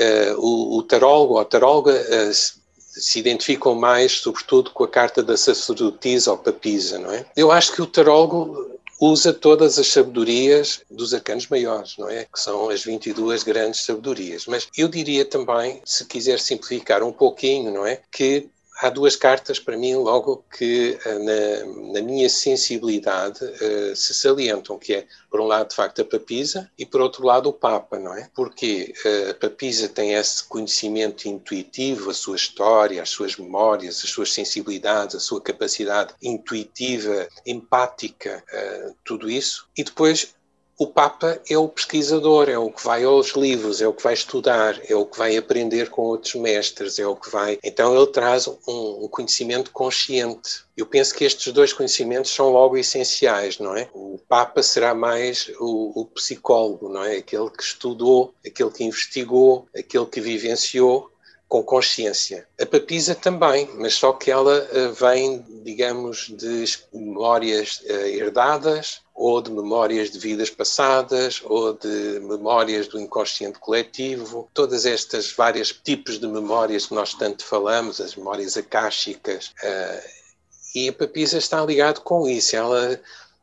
uh, 0.00 0.34
o, 0.38 0.78
o 0.78 0.82
tarólogo 0.82 1.34
ou 1.34 1.40
a 1.40 1.44
taróloga 1.44 1.92
se 2.32 3.18
identificam 3.18 3.74
mais, 3.74 4.12
sobretudo, 4.12 4.70
com 4.70 4.84
a 4.84 4.88
carta 4.88 5.22
da 5.22 5.36
sacerdotisa 5.36 6.32
ou 6.32 6.38
papisa, 6.38 6.98
não 6.98 7.10
é? 7.10 7.24
Eu 7.36 7.50
acho 7.50 7.72
que 7.72 7.80
o 7.80 7.86
tarólogo 7.86 8.72
usa 9.04 9.32
todas 9.32 9.80
as 9.80 9.88
sabedorias 9.88 10.82
dos 10.88 11.12
arcanos 11.12 11.48
maiores, 11.48 11.96
não 11.98 12.08
é? 12.08 12.24
Que 12.24 12.38
são 12.38 12.70
as 12.70 12.84
22 12.84 13.42
grandes 13.42 13.84
sabedorias. 13.84 14.46
Mas 14.46 14.68
eu 14.78 14.86
diria 14.86 15.24
também, 15.24 15.82
se 15.84 16.04
quiser 16.04 16.38
simplificar 16.38 17.02
um 17.02 17.12
pouquinho, 17.12 17.72
não 17.72 17.84
é? 17.84 18.00
Que 18.12 18.46
há 18.80 18.88
duas 18.88 19.16
cartas 19.16 19.58
para 19.58 19.76
mim 19.76 19.94
logo 19.94 20.44
que 20.56 20.98
eh, 21.04 21.18
na, 21.18 21.92
na 21.92 22.02
minha 22.02 22.28
sensibilidade 22.28 23.44
uh, 23.44 23.94
se 23.94 24.14
salientam, 24.14 24.78
que 24.78 24.94
é 24.94 25.06
por 25.30 25.40
um 25.40 25.46
lado 25.46 25.68
de 25.68 25.76
facto 25.76 26.02
a 26.02 26.04
papisa 26.04 26.70
e 26.78 26.84
por 26.84 27.00
outro 27.00 27.24
lado 27.24 27.48
o 27.48 27.52
Papa, 27.52 27.98
não 27.98 28.14
é? 28.14 28.28
Porque 28.34 28.92
uh, 29.04 29.30
a 29.30 29.34
papisa 29.34 29.88
tem 29.88 30.14
esse 30.14 30.44
conhecimento 30.44 31.28
intuitivo, 31.28 32.10
a 32.10 32.14
sua 32.14 32.36
história, 32.36 33.02
as 33.02 33.10
suas 33.10 33.36
memórias, 33.36 34.02
as 34.02 34.10
suas 34.10 34.32
sensibilidades, 34.32 35.16
a 35.16 35.20
sua 35.20 35.40
capacidade 35.40 36.14
intuitiva, 36.22 37.28
empática, 37.46 38.42
uh, 38.52 38.94
tudo 39.04 39.30
isso, 39.30 39.68
e 39.76 39.84
depois 39.84 40.34
o 40.82 40.86
Papa 40.88 41.40
é 41.48 41.56
o 41.56 41.68
pesquisador, 41.68 42.48
é 42.48 42.58
o 42.58 42.68
que 42.68 42.82
vai 42.82 43.04
aos 43.04 43.36
livros, 43.36 43.80
é 43.80 43.86
o 43.86 43.92
que 43.92 44.02
vai 44.02 44.14
estudar, 44.14 44.80
é 44.88 44.96
o 44.96 45.06
que 45.06 45.16
vai 45.16 45.36
aprender 45.36 45.90
com 45.90 46.02
outros 46.02 46.34
mestres, 46.34 46.98
é 46.98 47.06
o 47.06 47.14
que 47.14 47.30
vai. 47.30 47.56
Então 47.62 47.94
ele 47.96 48.08
traz 48.08 48.48
um, 48.48 49.04
um 49.04 49.08
conhecimento 49.08 49.70
consciente. 49.70 50.64
Eu 50.76 50.84
penso 50.84 51.14
que 51.14 51.24
estes 51.24 51.52
dois 51.52 51.72
conhecimentos 51.72 52.32
são 52.32 52.48
logo 52.48 52.76
essenciais, 52.76 53.60
não 53.60 53.76
é? 53.76 53.88
O 53.94 54.18
Papa 54.28 54.60
será 54.60 54.92
mais 54.92 55.52
o, 55.60 56.00
o 56.00 56.06
psicólogo, 56.06 56.88
não 56.88 57.04
é? 57.04 57.18
Aquele 57.18 57.50
que 57.50 57.62
estudou, 57.62 58.34
aquele 58.44 58.70
que 58.70 58.82
investigou, 58.82 59.68
aquele 59.76 60.06
que 60.06 60.20
vivenciou 60.20 61.12
com 61.46 61.62
consciência. 61.62 62.48
A 62.60 62.66
papisa 62.66 63.14
também, 63.14 63.70
mas 63.74 63.94
só 63.94 64.14
que 64.14 64.32
ela 64.32 64.66
uh, 64.72 64.92
vem, 64.94 65.44
digamos, 65.62 66.32
de 66.34 66.64
memórias 66.92 67.82
uh, 67.82 68.06
herdadas 68.06 69.01
ou 69.14 69.40
de 69.40 69.50
memórias 69.50 70.10
de 70.10 70.18
vidas 70.18 70.50
passadas 70.50 71.42
ou 71.44 71.74
de 71.74 72.20
memórias 72.20 72.88
do 72.88 73.00
inconsciente 73.00 73.58
coletivo. 73.58 74.48
Todas 74.54 74.86
estas 74.86 75.30
várias 75.32 75.70
tipos 75.72 76.18
de 76.18 76.26
memórias 76.26 76.86
que 76.86 76.94
nós 76.94 77.14
tanto 77.14 77.44
falamos, 77.44 78.00
as 78.00 78.16
memórias 78.16 78.56
akáshicas, 78.56 79.52
uh, 79.62 80.22
e 80.74 80.88
a 80.88 80.92
papisa 80.92 81.36
está 81.36 81.64
ligado 81.64 82.00
com 82.00 82.26
isso. 82.26 82.56
Ela 82.56 82.98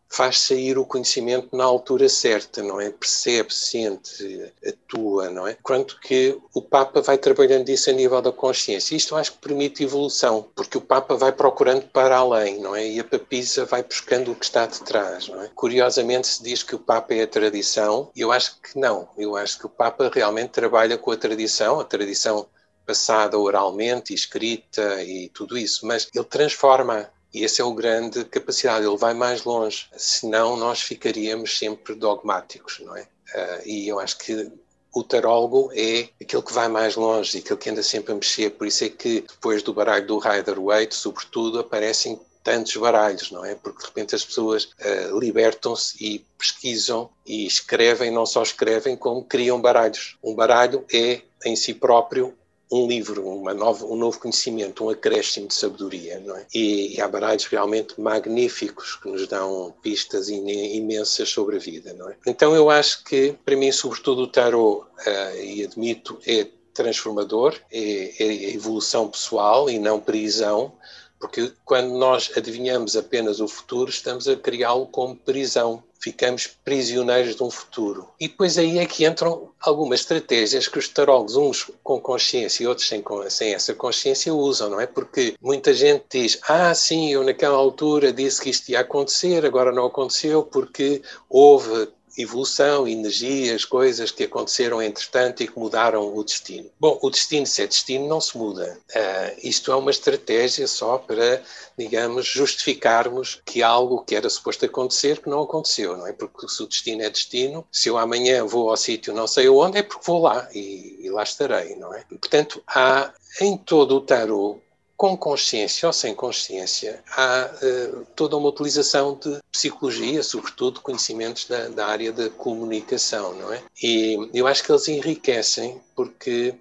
faz 0.09 0.39
sair 0.39 0.77
o 0.77 0.85
conhecimento 0.85 1.55
na 1.55 1.63
altura 1.63 2.09
certa, 2.09 2.63
não 2.63 2.81
é? 2.81 2.89
Percebe, 2.89 3.53
sente, 3.53 4.51
atua, 4.67 5.29
não 5.29 5.47
é? 5.47 5.55
Quanto 5.61 5.99
que 5.99 6.37
o 6.53 6.61
Papa 6.61 7.01
vai 7.01 7.17
trabalhando 7.17 7.69
isso 7.69 7.89
a 7.89 7.93
nível 7.93 8.21
da 8.21 8.31
consciência. 8.31 8.95
Isto 8.95 9.15
acho 9.15 9.33
que 9.33 9.37
permite 9.37 9.83
evolução, 9.83 10.47
porque 10.55 10.77
o 10.77 10.81
Papa 10.81 11.15
vai 11.15 11.31
procurando 11.31 11.83
para 11.87 12.17
além, 12.17 12.59
não 12.59 12.75
é? 12.75 12.87
E 12.87 12.99
a 12.99 13.03
papisa 13.03 13.65
vai 13.65 13.83
buscando 13.83 14.31
o 14.31 14.35
que 14.35 14.45
está 14.45 14.65
de 14.65 14.79
trás, 14.81 15.27
não 15.27 15.43
é? 15.43 15.49
Curiosamente 15.53 16.27
se 16.27 16.43
diz 16.43 16.63
que 16.63 16.75
o 16.75 16.79
Papa 16.79 17.13
é 17.13 17.21
a 17.21 17.27
tradição, 17.27 18.11
e 18.15 18.21
eu 18.21 18.31
acho 18.31 18.59
que 18.61 18.79
não. 18.79 19.09
Eu 19.17 19.35
acho 19.35 19.59
que 19.59 19.65
o 19.67 19.69
Papa 19.69 20.09
realmente 20.13 20.49
trabalha 20.49 20.97
com 20.97 21.11
a 21.11 21.17
tradição, 21.17 21.79
a 21.79 21.85
tradição 21.85 22.47
passada 22.85 23.37
oralmente, 23.37 24.15
escrita 24.15 25.03
e 25.03 25.29
tudo 25.29 25.55
isso, 25.55 25.85
mas 25.85 26.09
ele 26.15 26.25
transforma 26.25 27.07
e 27.33 27.43
esse 27.43 27.61
é 27.61 27.63
o 27.63 27.73
grande 27.73 28.25
capacidade, 28.25 28.85
ele 28.85 28.97
vai 28.97 29.13
mais 29.13 29.43
longe, 29.43 29.87
senão 29.95 30.57
nós 30.57 30.81
ficaríamos 30.81 31.57
sempre 31.57 31.95
dogmáticos, 31.95 32.79
não 32.79 32.95
é? 32.95 33.01
Uh, 33.03 33.67
e 33.67 33.87
eu 33.87 33.99
acho 33.99 34.17
que 34.17 34.51
o 34.93 35.03
tarólogo 35.03 35.71
é 35.73 36.09
aquele 36.19 36.41
que 36.41 36.53
vai 36.53 36.67
mais 36.67 36.95
longe 36.95 37.37
e 37.37 37.41
aquele 37.41 37.59
que 37.59 37.69
anda 37.69 37.83
sempre 37.83 38.11
a 38.11 38.15
mexer, 38.15 38.49
por 38.51 38.65
isso 38.65 38.83
é 38.83 38.89
que 38.89 39.21
depois 39.21 39.61
do 39.61 39.73
baralho 39.73 40.07
do 40.07 40.17
Rider-Waite, 40.17 40.95
sobretudo, 40.95 41.59
aparecem 41.59 42.19
tantos 42.43 42.75
baralhos, 42.77 43.29
não 43.29 43.45
é? 43.45 43.53
Porque 43.53 43.79
de 43.79 43.85
repente 43.85 44.15
as 44.15 44.25
pessoas 44.25 44.63
uh, 44.63 45.19
libertam-se 45.19 46.03
e 46.03 46.25
pesquisam 46.37 47.09
e 47.25 47.45
escrevem, 47.45 48.09
não 48.09 48.25
só 48.25 48.41
escrevem, 48.41 48.95
como 48.95 49.23
criam 49.23 49.61
baralhos. 49.61 50.17
Um 50.23 50.33
baralho 50.33 50.83
é 50.91 51.21
em 51.45 51.55
si 51.55 51.73
próprio 51.73 52.33
um 52.71 52.87
livro, 52.87 53.27
uma 53.27 53.53
nova, 53.53 53.85
um 53.85 53.95
novo 53.95 54.19
conhecimento, 54.19 54.85
um 54.85 54.89
acréscimo 54.89 55.47
de 55.47 55.55
sabedoria, 55.55 56.19
não 56.19 56.35
é? 56.35 56.45
E, 56.53 56.95
e 56.95 57.01
há 57.01 57.07
baralhos 57.07 57.45
realmente 57.45 57.99
magníficos 57.99 58.95
que 58.95 59.09
nos 59.09 59.27
dão 59.27 59.73
pistas 59.81 60.29
imensas 60.29 61.29
sobre 61.29 61.55
a 61.55 61.59
vida, 61.59 61.93
não 61.93 62.09
é? 62.09 62.15
Então 62.27 62.55
eu 62.55 62.69
acho 62.69 63.03
que, 63.03 63.35
para 63.43 63.55
mim, 63.55 63.71
sobretudo 63.71 64.23
o 64.23 64.27
tarot, 64.27 64.81
uh, 64.81 65.41
e 65.41 65.63
admito, 65.63 66.19
é 66.27 66.47
transformador, 66.73 67.55
é, 67.71 68.23
é 68.23 68.53
evolução 68.53 69.09
pessoal 69.09 69.69
e 69.69 69.79
não 69.79 69.99
prisão, 69.99 70.71
porque 71.19 71.51
quando 71.65 71.97
nós 71.97 72.31
adivinhamos 72.37 72.95
apenas 72.95 73.41
o 73.41 73.47
futuro, 73.47 73.89
estamos 73.89 74.27
a 74.27 74.35
criá-lo 74.35 74.87
como 74.87 75.15
prisão. 75.15 75.83
Ficamos 75.99 76.47
prisioneiros 76.63 77.35
de 77.35 77.43
um 77.43 77.51
futuro. 77.51 78.07
E 78.19 78.27
depois 78.27 78.57
aí 78.57 78.79
é 78.79 78.85
que 78.85 79.05
entram 79.05 79.49
algumas 79.59 79.99
estratégias 80.01 80.67
que 80.67 80.79
os 80.79 80.87
tarólogos, 80.87 81.35
uns 81.35 81.71
com 81.83 81.99
consciência 81.99 82.63
e 82.63 82.67
outros 82.67 82.87
sem, 82.87 83.03
sem 83.29 83.53
essa 83.53 83.73
consciência, 83.73 84.33
usam, 84.33 84.69
não 84.69 84.79
é? 84.79 84.87
Porque 84.87 85.35
muita 85.41 85.73
gente 85.73 86.05
diz: 86.09 86.39
Ah, 86.47 86.73
sim, 86.73 87.11
eu 87.11 87.23
naquela 87.23 87.57
altura 87.57 88.13
disse 88.13 88.41
que 88.41 88.49
isto 88.49 88.69
ia 88.69 88.79
acontecer, 88.79 89.45
agora 89.45 89.71
não 89.71 89.85
aconteceu 89.85 90.43
porque 90.43 91.01
houve 91.29 91.89
evolução, 92.17 92.87
energias, 92.87 93.65
coisas 93.65 94.11
que 94.11 94.23
aconteceram 94.23 94.81
entretanto 94.81 95.43
e 95.43 95.47
que 95.47 95.57
mudaram 95.59 96.15
o 96.15 96.23
destino. 96.23 96.69
Bom, 96.79 96.97
o 97.01 97.09
destino, 97.09 97.45
se 97.45 97.61
é 97.61 97.67
destino, 97.67 98.07
não 98.07 98.21
se 98.21 98.37
muda. 98.37 98.77
Uh, 98.89 99.39
isto 99.43 99.71
é 99.71 99.75
uma 99.75 99.91
estratégia 99.91 100.67
só 100.67 100.97
para, 100.97 101.41
digamos, 101.77 102.25
justificarmos 102.27 103.41
que 103.45 103.61
algo 103.61 104.03
que 104.03 104.15
era 104.15 104.29
suposto 104.29 104.65
acontecer 104.65 105.19
que 105.19 105.29
não 105.29 105.41
aconteceu, 105.41 105.97
não 105.97 106.07
é? 106.07 106.13
Porque 106.13 106.47
se 106.47 106.63
o 106.63 106.67
destino 106.67 107.03
é 107.03 107.09
destino, 107.09 107.65
se 107.71 107.89
eu 107.89 107.97
amanhã 107.97 108.45
vou 108.45 108.69
ao 108.69 108.77
sítio 108.77 109.13
não 109.13 109.27
sei 109.27 109.49
onde, 109.49 109.77
é 109.77 109.83
porque 109.83 110.05
vou 110.05 110.21
lá 110.21 110.47
e, 110.53 110.97
e 111.01 111.09
lá 111.09 111.23
estarei, 111.23 111.75
não 111.75 111.93
é? 111.93 112.03
Portanto, 112.09 112.61
há 112.67 113.13
em 113.41 113.57
todo 113.57 113.95
o 113.95 114.01
tarot 114.01 114.61
com 114.99 115.15
consciência 115.15 115.87
ou 115.87 115.93
sem 115.93 116.13
consciência, 116.13 117.01
há 117.15 117.49
uh, 117.63 118.05
toda 118.17 118.35
uma 118.35 118.49
utilização 118.49 119.17
de 119.17 119.39
psicologia, 119.49 120.21
sobretudo 120.21 120.81
conhecimentos 120.81 121.45
da, 121.45 121.69
da, 121.69 121.87
área 121.87 122.11
da 122.11 122.29
comunicação, 122.29 123.33
não 123.33 123.53
é? 123.53 123.63
E 123.81 124.29
eu 124.33 124.45
acho 124.45 124.61
que 124.61 124.69
eles 124.69 124.89
enriquecem 124.89 125.79
porque, 125.95 126.53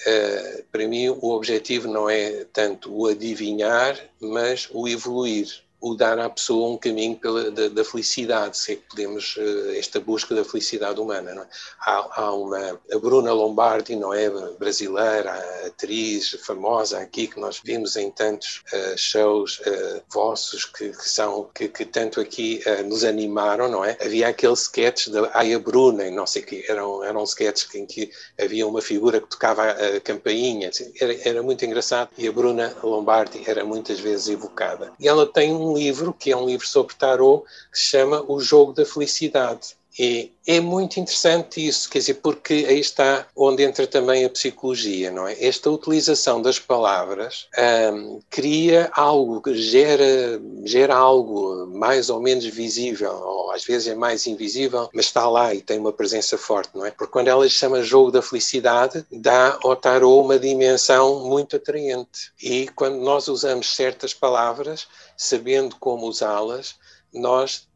uh, 0.00 0.64
para 0.72 0.88
mim, 0.88 1.10
o 1.10 1.30
objetivo 1.30 1.86
não 1.86 2.10
é 2.10 2.44
tanto 2.52 2.92
o 2.92 3.06
adivinhar, 3.06 3.96
mas 4.18 4.68
o 4.72 4.88
evoluir 4.88 5.62
o 5.80 5.94
dar 5.94 6.18
à 6.18 6.28
pessoa 6.28 6.70
um 6.70 6.76
caminho 6.76 7.16
pela, 7.16 7.50
da, 7.50 7.68
da 7.68 7.84
felicidade, 7.84 8.56
se 8.56 8.72
é 8.72 8.76
que 8.76 8.82
podemos, 8.82 9.36
uh, 9.36 9.70
esta 9.76 9.98
busca 9.98 10.34
da 10.34 10.44
felicidade 10.44 11.00
humana. 11.00 11.30
É? 11.30 11.46
há, 11.80 12.22
há, 12.22 12.32
uma, 12.32 12.80
a 12.92 12.98
Bruna 12.98 13.32
Lombardi, 13.32 13.96
não 13.96 14.12
é? 14.12 14.28
Brasileira, 14.58 15.32
atriz 15.66 16.30
famosa 16.44 16.98
aqui, 16.98 17.26
que 17.26 17.40
nós 17.40 17.60
vimos 17.64 17.96
em 17.96 18.10
tantos 18.10 18.62
uh, 18.72 18.98
shows 18.98 19.60
uh, 19.60 20.02
vossos 20.12 20.64
que, 20.64 20.90
que, 20.90 21.08
são, 21.08 21.48
que, 21.54 21.68
que 21.68 21.84
tanto 21.84 22.20
aqui 22.20 22.62
nos 22.86 23.04
animaram, 23.04 23.68
não 23.68 23.84
é? 23.84 23.96
Havia 24.00 24.28
aquele 24.28 24.52
sketch 24.52 25.08
da 25.08 25.30
Aya 25.34 25.58
Bruna, 25.58 26.06
e 26.06 26.10
não 26.10 26.26
sei 26.26 26.42
o 26.42 26.46
que, 26.46 26.64
eram, 26.68 27.02
eram 27.04 27.24
sketches 27.24 27.74
em 27.74 27.86
que 27.86 28.10
havia 28.38 28.66
uma 28.66 28.82
figura 28.82 29.20
que 29.20 29.28
tocava 29.28 29.70
a 29.70 30.00
campainha, 30.00 30.68
assim, 30.68 30.92
era, 31.00 31.28
era 31.28 31.42
muito 31.42 31.64
engraçado, 31.64 32.10
e 32.18 32.28
a 32.28 32.32
Bruna 32.32 32.74
Lombardi 32.82 33.42
era 33.46 33.64
muitas 33.64 33.98
vezes 34.00 34.28
evocada. 34.28 34.92
E 34.98 35.08
ela 35.08 35.26
tem 35.26 35.52
um 35.52 35.69
livro, 35.76 36.12
que 36.12 36.30
é 36.30 36.36
um 36.36 36.46
livro 36.46 36.66
sobre 36.66 36.94
tarot, 36.94 37.44
que 37.72 37.78
se 37.78 37.84
chama 37.86 38.24
O 38.26 38.40
Jogo 38.40 38.72
da 38.72 38.84
Felicidade. 38.84 39.79
E 39.98 40.32
é 40.46 40.60
muito 40.60 40.98
interessante 40.98 41.66
isso, 41.66 41.90
quer 41.90 41.98
dizer, 41.98 42.14
porque 42.14 42.66
aí 42.68 42.80
está 42.80 43.26
onde 43.36 43.62
entra 43.62 43.86
também 43.86 44.24
a 44.24 44.30
psicologia, 44.30 45.10
não 45.10 45.26
é? 45.26 45.44
Esta 45.44 45.70
utilização 45.70 46.40
das 46.40 46.58
palavras 46.58 47.48
um, 47.92 48.20
cria 48.30 48.90
algo, 48.94 49.42
gera, 49.52 50.40
gera 50.64 50.94
algo 50.94 51.66
mais 51.66 52.08
ou 52.08 52.20
menos 52.20 52.44
visível, 52.46 53.12
ou 53.12 53.52
às 53.52 53.64
vezes 53.64 53.88
é 53.88 53.94
mais 53.94 54.26
invisível, 54.26 54.88
mas 54.94 55.06
está 55.06 55.28
lá 55.28 55.54
e 55.54 55.60
tem 55.60 55.78
uma 55.78 55.92
presença 55.92 56.38
forte, 56.38 56.70
não 56.74 56.86
é? 56.86 56.90
Porque 56.90 57.12
quando 57.12 57.28
ela 57.28 57.48
chama 57.48 57.82
jogo 57.82 58.10
da 58.10 58.22
felicidade, 58.22 59.04
dá 59.10 59.58
ao 59.62 59.76
tarot 59.76 60.24
uma 60.24 60.38
dimensão 60.38 61.28
muito 61.28 61.56
atraente. 61.56 62.32
E 62.42 62.68
quando 62.68 62.96
nós 62.96 63.28
usamos 63.28 63.74
certas 63.74 64.14
palavras, 64.14 64.86
sabendo 65.16 65.76
como 65.76 66.06
usá-las, 66.06 66.76
nós 67.12 67.68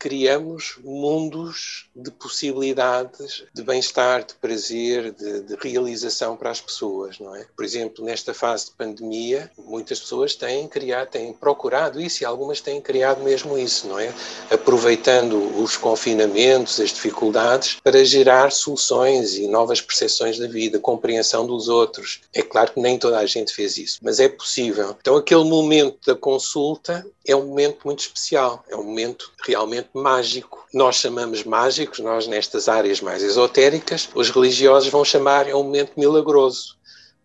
criamos 0.00 0.78
mundos 0.82 1.90
de 1.94 2.10
possibilidades 2.10 3.44
de 3.52 3.62
bem-estar, 3.62 4.24
de 4.24 4.32
prazer, 4.34 5.12
de, 5.12 5.42
de, 5.42 5.56
realização 5.60 6.38
para 6.38 6.50
as 6.50 6.58
pessoas, 6.58 7.18
não 7.18 7.36
é? 7.36 7.44
Por 7.54 7.62
exemplo, 7.66 8.02
nesta 8.02 8.32
fase 8.32 8.66
de 8.66 8.70
pandemia, 8.72 9.50
muitas 9.58 10.00
pessoas 10.00 10.34
têm 10.34 10.66
criado, 10.66 11.10
têm 11.10 11.34
procurado 11.34 12.00
isso 12.00 12.22
e 12.22 12.24
algumas 12.24 12.62
têm 12.62 12.80
criado 12.80 13.22
mesmo 13.22 13.58
isso, 13.58 13.88
não 13.88 13.98
é? 13.98 14.10
Aproveitando 14.50 15.34
os 15.62 15.76
confinamentos, 15.76 16.80
as 16.80 16.94
dificuldades, 16.94 17.76
para 17.84 18.02
gerar 18.02 18.50
soluções 18.52 19.34
e 19.36 19.46
novas 19.46 19.82
percepções 19.82 20.38
da 20.38 20.48
vida, 20.48 20.78
compreensão 20.78 21.46
dos 21.46 21.68
outros. 21.68 22.22
É 22.32 22.40
claro 22.40 22.72
que 22.72 22.80
nem 22.80 22.98
toda 22.98 23.18
a 23.18 23.26
gente 23.26 23.52
fez 23.52 23.76
isso, 23.76 23.98
mas 24.02 24.18
é 24.18 24.30
possível. 24.30 24.96
Então, 24.98 25.16
aquele 25.16 25.44
momento 25.44 25.98
da 26.06 26.14
consulta 26.14 27.04
é 27.26 27.36
um 27.36 27.46
momento 27.46 27.80
muito 27.84 28.00
especial, 28.00 28.64
é 28.68 28.76
um 28.76 28.82
momento 28.82 29.30
realmente 29.46 29.89
mágico. 29.94 30.66
Nós 30.72 30.96
chamamos 30.96 31.44
mágicos, 31.44 31.98
nós 31.98 32.26
nestas 32.26 32.68
áreas 32.68 33.00
mais 33.00 33.22
esotéricas, 33.22 34.08
os 34.14 34.30
religiosos 34.30 34.90
vão 34.90 35.04
chamar 35.04 35.48
é 35.48 35.54
um 35.54 35.62
momento 35.62 35.92
milagroso, 35.96 36.76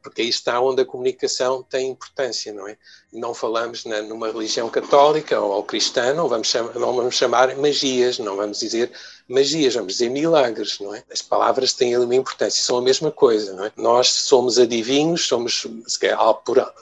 porque 0.01 0.21
aí 0.21 0.30
está 0.30 0.60
onde 0.60 0.84
a 0.84 0.86
comunicação 0.86 1.63
tem 1.63 1.89
importância, 1.89 2.54
não 2.54 2.67
é? 2.67 2.78
Não 3.12 3.34
falamos 3.34 3.86
na, 3.86 4.04
numa 4.04 4.28
religião 4.28 4.69
católica 4.69 5.39
ou 5.39 5.63
cristã, 5.63 6.13
não 6.13 6.28
vamos, 6.30 6.47
chamar, 6.47 6.75
não 6.75 6.95
vamos 6.95 7.15
chamar 7.15 7.56
magias, 7.58 8.19
não 8.19 8.36
vamos 8.36 8.60
dizer 8.60 8.91
magias, 9.28 9.73
vamos 9.73 9.93
dizer 9.93 10.10
milagres, 10.10 10.80
não 10.80 10.93
é? 10.93 11.04
As 11.12 11.23
palavras 11.23 11.73
têm 11.73 11.95
ali 11.95 12.06
uma 12.06 12.15
importância, 12.15 12.63
são 12.63 12.78
a 12.78 12.82
mesma 12.82 13.12
coisa, 13.12 13.54
não 13.54 13.65
é? 13.65 13.71
Nós 13.75 14.10
somos 14.10 14.60
adivinhos, 14.60 15.25
somos 15.25 15.65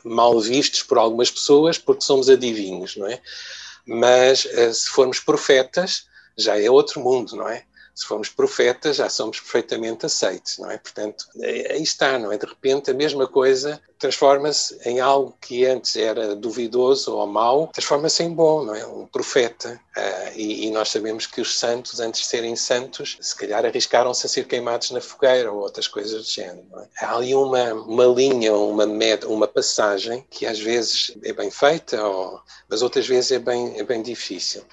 mal 0.04 0.40
vistos 0.42 0.84
por 0.84 0.98
algumas 0.98 1.32
pessoas 1.32 1.78
porque 1.78 2.04
somos 2.04 2.30
adivinhos, 2.30 2.98
não 2.98 3.08
é? 3.08 3.22
Mas 3.86 4.46
eh, 4.46 4.74
se 4.74 4.90
formos 4.90 5.20
profetas, 5.20 6.08
já 6.38 6.60
é 6.60 6.70
outro 6.70 7.02
mundo, 7.02 7.36
não 7.36 7.48
é? 7.48 7.66
Se 7.96 8.06
formos 8.06 8.30
profetas, 8.30 8.96
já 8.96 9.10
somos 9.10 9.40
perfeitamente 9.40 10.06
aceitos, 10.06 10.58
não 10.58 10.72
é? 10.72 10.78
Portanto, 10.78 11.26
aí 11.42 11.82
está, 11.82 12.18
não 12.18 12.32
é? 12.32 12.38
De 12.38 12.46
repente, 12.46 12.90
a 12.90 12.94
mesma 12.94 13.28
coisa 13.28 13.80
transforma-se 14.00 14.78
em 14.84 15.00
algo 15.00 15.38
que 15.40 15.66
antes 15.66 15.96
era 15.96 16.36
duvidoso 16.36 17.16
ou 17.16 17.26
mau, 17.28 17.68
transforma-se 17.68 18.24
em 18.24 18.34
bom, 18.34 18.66
não 18.66 18.76
é? 18.76 18.86
Um 18.86 19.06
profeta. 19.06 19.80
Uh, 19.96 20.32
e, 20.36 20.66
e, 20.66 20.72
nós 20.72 20.90
sabemos 20.90 21.28
que 21.28 21.40
os 21.40 21.58
santos, 21.58 22.00
antes 22.00 22.22
de 22.22 22.28
serem 22.28 22.56
santos, 22.56 23.18
se 23.22 23.36
calhar 23.36 23.64
arriscaram-se 23.64 24.26
a 24.26 24.30
ser 24.30 24.46
queimados 24.46 24.92
na 24.92 25.00
fogueira 25.00 25.52
ou 25.52 25.60
outras 25.60 25.88
coisas 25.88 26.24
do 26.24 26.30
género. 26.30 26.66
É? 27.00 27.06
Há 27.06 27.16
ali 27.16 27.36
uma, 27.36 27.74
uma 27.74 28.06
linha, 28.06 28.54
uma, 28.54 28.86
med, 28.86 29.26
uma 29.26 29.48
passagem 29.48 30.26
que 30.30 30.46
às 30.46 30.60
vezes 30.60 31.16
é 31.24 31.32
bem 31.32 31.52
feita, 31.52 32.04
ou, 32.04 32.42
mas 32.68 32.82
outras 32.82 33.08
vezes 33.08 33.32
é 33.32 33.40
bem, 33.40 33.80
é 33.80 33.84
bem 33.84 34.02
difícil. 34.02 34.64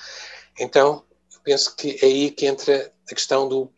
Então, 0.58 1.04
penso 1.44 1.74
que 1.76 1.98
é 2.02 2.06
aí 2.06 2.30
que 2.30 2.46
entra 2.46 2.92
a 3.10 3.14
questão 3.14 3.48
do, 3.48 3.70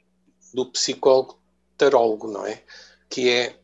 do 0.53 0.67
psicólogo 0.67 1.39
tarólogo, 1.77 2.29
não 2.29 2.47
é? 2.47 2.61
Que 3.09 3.31
é 3.31 3.55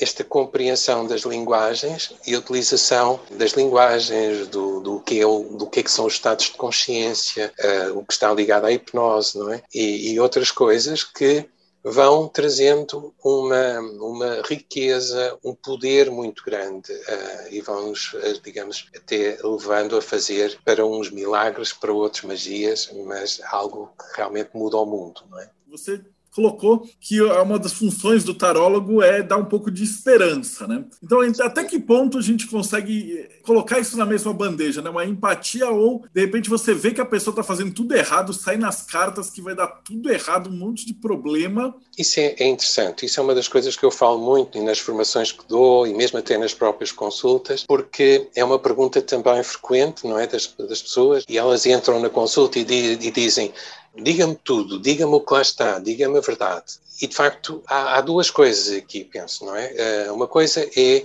esta 0.00 0.24
compreensão 0.24 1.06
das 1.06 1.22
linguagens 1.22 2.14
e 2.26 2.34
a 2.34 2.38
utilização 2.38 3.20
das 3.30 3.52
linguagens, 3.52 4.48
do, 4.48 4.80
do, 4.80 5.00
que, 5.00 5.20
é 5.20 5.24
do 5.24 5.68
que, 5.70 5.80
é 5.80 5.82
que 5.82 5.90
são 5.90 6.06
os 6.06 6.14
estados 6.14 6.46
de 6.46 6.52
consciência, 6.52 7.52
uh, 7.60 7.98
o 7.98 8.04
que 8.04 8.12
está 8.12 8.32
ligado 8.32 8.64
à 8.64 8.72
hipnose, 8.72 9.38
não 9.38 9.52
é? 9.52 9.62
E, 9.72 10.12
e 10.12 10.20
outras 10.20 10.50
coisas 10.50 11.04
que 11.04 11.46
vão 11.84 12.26
trazendo 12.26 13.14
uma, 13.22 13.78
uma 13.80 14.42
riqueza, 14.42 15.38
um 15.44 15.54
poder 15.54 16.10
muito 16.10 16.42
grande 16.42 16.90
uh, 16.90 17.48
e 17.50 17.60
vão-nos, 17.60 18.14
uh, 18.14 18.40
digamos, 18.42 18.88
até 18.96 19.38
levando 19.44 19.98
a 19.98 20.02
fazer 20.02 20.58
para 20.64 20.86
uns 20.86 21.10
milagres, 21.10 21.74
para 21.74 21.92
outros 21.92 22.22
magias, 22.22 22.90
mas 23.04 23.38
algo 23.50 23.92
que 23.98 24.16
realmente 24.16 24.50
muda 24.54 24.78
o 24.78 24.86
mundo, 24.86 25.22
não 25.30 25.38
é? 25.38 25.50
Você 25.68 26.02
colocou 26.34 26.88
que 27.00 27.20
uma 27.20 27.58
das 27.58 27.72
funções 27.72 28.24
do 28.24 28.34
tarólogo 28.34 29.02
é 29.02 29.22
dar 29.22 29.36
um 29.36 29.44
pouco 29.44 29.70
de 29.70 29.84
esperança, 29.84 30.66
né? 30.66 30.84
Então, 31.02 31.20
até 31.40 31.64
que 31.64 31.78
ponto 31.78 32.18
a 32.18 32.22
gente 32.22 32.46
consegue 32.46 33.18
eh, 33.18 33.28
colocar 33.42 33.78
isso 33.78 33.96
na 33.96 34.04
mesma 34.04 34.32
bandeja, 34.32 34.82
né? 34.82 34.90
Uma 34.90 35.04
empatia 35.04 35.68
ou, 35.68 36.04
de 36.12 36.20
repente, 36.20 36.50
você 36.50 36.74
vê 36.74 36.90
que 36.90 37.00
a 37.00 37.04
pessoa 37.04 37.32
está 37.32 37.42
fazendo 37.42 37.72
tudo 37.72 37.94
errado, 37.94 38.32
sai 38.32 38.56
nas 38.56 38.82
cartas 38.82 39.30
que 39.30 39.40
vai 39.40 39.54
dar 39.54 39.68
tudo 39.68 40.10
errado, 40.10 40.50
um 40.50 40.56
monte 40.56 40.84
de 40.84 40.94
problema. 40.94 41.74
Isso 41.96 42.18
é, 42.18 42.34
é 42.38 42.46
interessante. 42.46 43.06
Isso 43.06 43.20
é 43.20 43.22
uma 43.22 43.34
das 43.34 43.46
coisas 43.46 43.76
que 43.76 43.84
eu 43.84 43.90
falo 43.90 44.18
muito 44.18 44.60
nas 44.62 44.78
formações 44.78 45.30
que 45.30 45.46
dou 45.48 45.86
e 45.86 45.94
mesmo 45.94 46.18
até 46.18 46.36
nas 46.36 46.52
próprias 46.52 46.90
consultas, 46.90 47.64
porque 47.64 48.28
é 48.34 48.44
uma 48.44 48.58
pergunta 48.58 49.00
também 49.00 49.42
frequente, 49.42 50.06
não 50.06 50.18
é, 50.18 50.26
das, 50.26 50.52
das 50.58 50.82
pessoas, 50.82 51.24
e 51.28 51.38
elas 51.38 51.64
entram 51.66 52.00
na 52.00 52.10
consulta 52.10 52.58
e, 52.58 52.64
di, 52.64 52.98
e 53.00 53.10
dizem 53.10 53.52
diga-me 53.96 54.36
tudo, 54.36 54.78
diga-me 54.78 55.14
o 55.14 55.20
que 55.20 55.32
lá 55.32 55.42
está, 55.42 55.78
diga-me 55.78 56.18
a 56.18 56.20
verdade. 56.20 56.74
E 57.00 57.06
de 57.06 57.14
facto 57.14 57.62
há, 57.66 57.96
há, 57.96 58.00
duas 58.00 58.30
coisas 58.30 58.74
aqui, 58.76 59.04
penso, 59.04 59.44
não 59.44 59.56
é? 59.56 60.06
Uh, 60.08 60.14
uma 60.14 60.28
coisa 60.28 60.68
é 60.76 61.04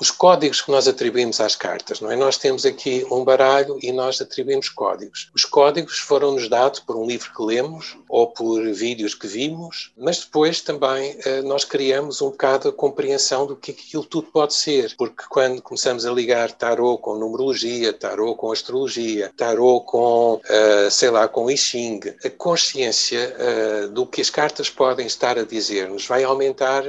os 0.00 0.10
códigos 0.10 0.60
que 0.60 0.70
nós 0.70 0.88
atribuímos 0.88 1.40
às 1.40 1.54
cartas, 1.54 2.00
não 2.00 2.10
é? 2.10 2.16
Nós 2.16 2.36
temos 2.36 2.66
aqui 2.66 3.06
um 3.10 3.24
baralho 3.24 3.78
e 3.82 3.92
nós 3.92 4.20
atribuímos 4.20 4.68
códigos. 4.68 5.30
Os 5.34 5.44
códigos 5.44 5.98
foram-nos 5.98 6.48
dados 6.48 6.80
por 6.80 6.96
um 6.96 7.06
livro 7.06 7.30
que 7.34 7.42
lemos 7.42 7.96
ou 8.08 8.26
por 8.28 8.64
vídeos 8.72 9.14
que 9.14 9.26
vimos, 9.26 9.92
mas 9.96 10.20
depois 10.20 10.60
também 10.60 11.16
eh, 11.24 11.42
nós 11.42 11.64
criamos 11.64 12.20
um 12.20 12.30
bocado 12.30 12.68
a 12.68 12.72
compreensão 12.72 13.46
do 13.46 13.56
que 13.56 13.70
aquilo 13.70 14.04
tudo 14.04 14.28
pode 14.32 14.54
ser, 14.54 14.94
porque 14.96 15.24
quando 15.28 15.62
começamos 15.62 16.04
a 16.04 16.12
ligar 16.12 16.50
tarô 16.52 16.98
com 16.98 17.16
numerologia, 17.16 17.92
tarô 17.92 18.34
com 18.34 18.50
astrologia, 18.52 19.32
tarô 19.36 19.80
com, 19.80 20.34
uh, 20.34 20.90
sei 20.90 21.10
lá, 21.10 21.28
com 21.28 21.50
I 21.50 21.56
Ching, 21.56 22.00
a 22.24 22.30
consciência 22.30 23.34
uh, 23.36 23.88
do 23.88 24.06
que 24.06 24.20
as 24.20 24.30
cartas 24.30 24.68
podem 24.68 25.06
estar 25.06 25.38
a 25.38 25.44
dizer-nos 25.44 26.06
vai 26.06 26.24
aumentar 26.24 26.84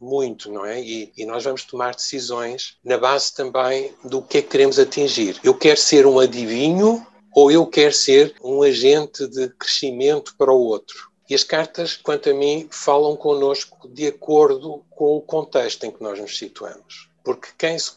muito, 0.00 0.50
não 0.50 0.64
é? 0.64 0.80
E, 0.80 1.12
e, 1.16 1.26
nós 1.26 1.44
vamos 1.44 1.64
tomar 1.64 1.94
decisões 1.94 2.76
na 2.82 2.96
base 2.96 3.34
também 3.34 3.92
do 4.02 4.22
que 4.22 4.38
é 4.38 4.42
que 4.42 4.48
queremos 4.48 4.78
atingir. 4.78 5.38
Eu 5.44 5.54
quero 5.54 5.78
ser 5.78 6.06
um 6.06 6.18
adivinho 6.18 7.06
ou 7.34 7.50
eu 7.50 7.66
quero 7.66 7.92
ser 7.92 8.34
um 8.42 8.62
agente 8.62 9.26
de 9.26 9.48
crescimento 9.50 10.34
para 10.36 10.52
o 10.52 10.58
outro? 10.58 11.10
E 11.28 11.34
as 11.34 11.44
cartas, 11.44 11.96
quanto 11.96 12.28
a 12.28 12.34
mim, 12.34 12.66
falam 12.72 13.14
connosco 13.14 13.88
de 13.88 14.08
acordo 14.08 14.82
com 14.90 15.16
o 15.16 15.20
contexto 15.20 15.84
em 15.84 15.90
que 15.90 16.02
nós 16.02 16.18
nos 16.18 16.36
situamos. 16.36 17.08
Porque 17.22 17.48
quem 17.56 17.78
se 17.78 17.92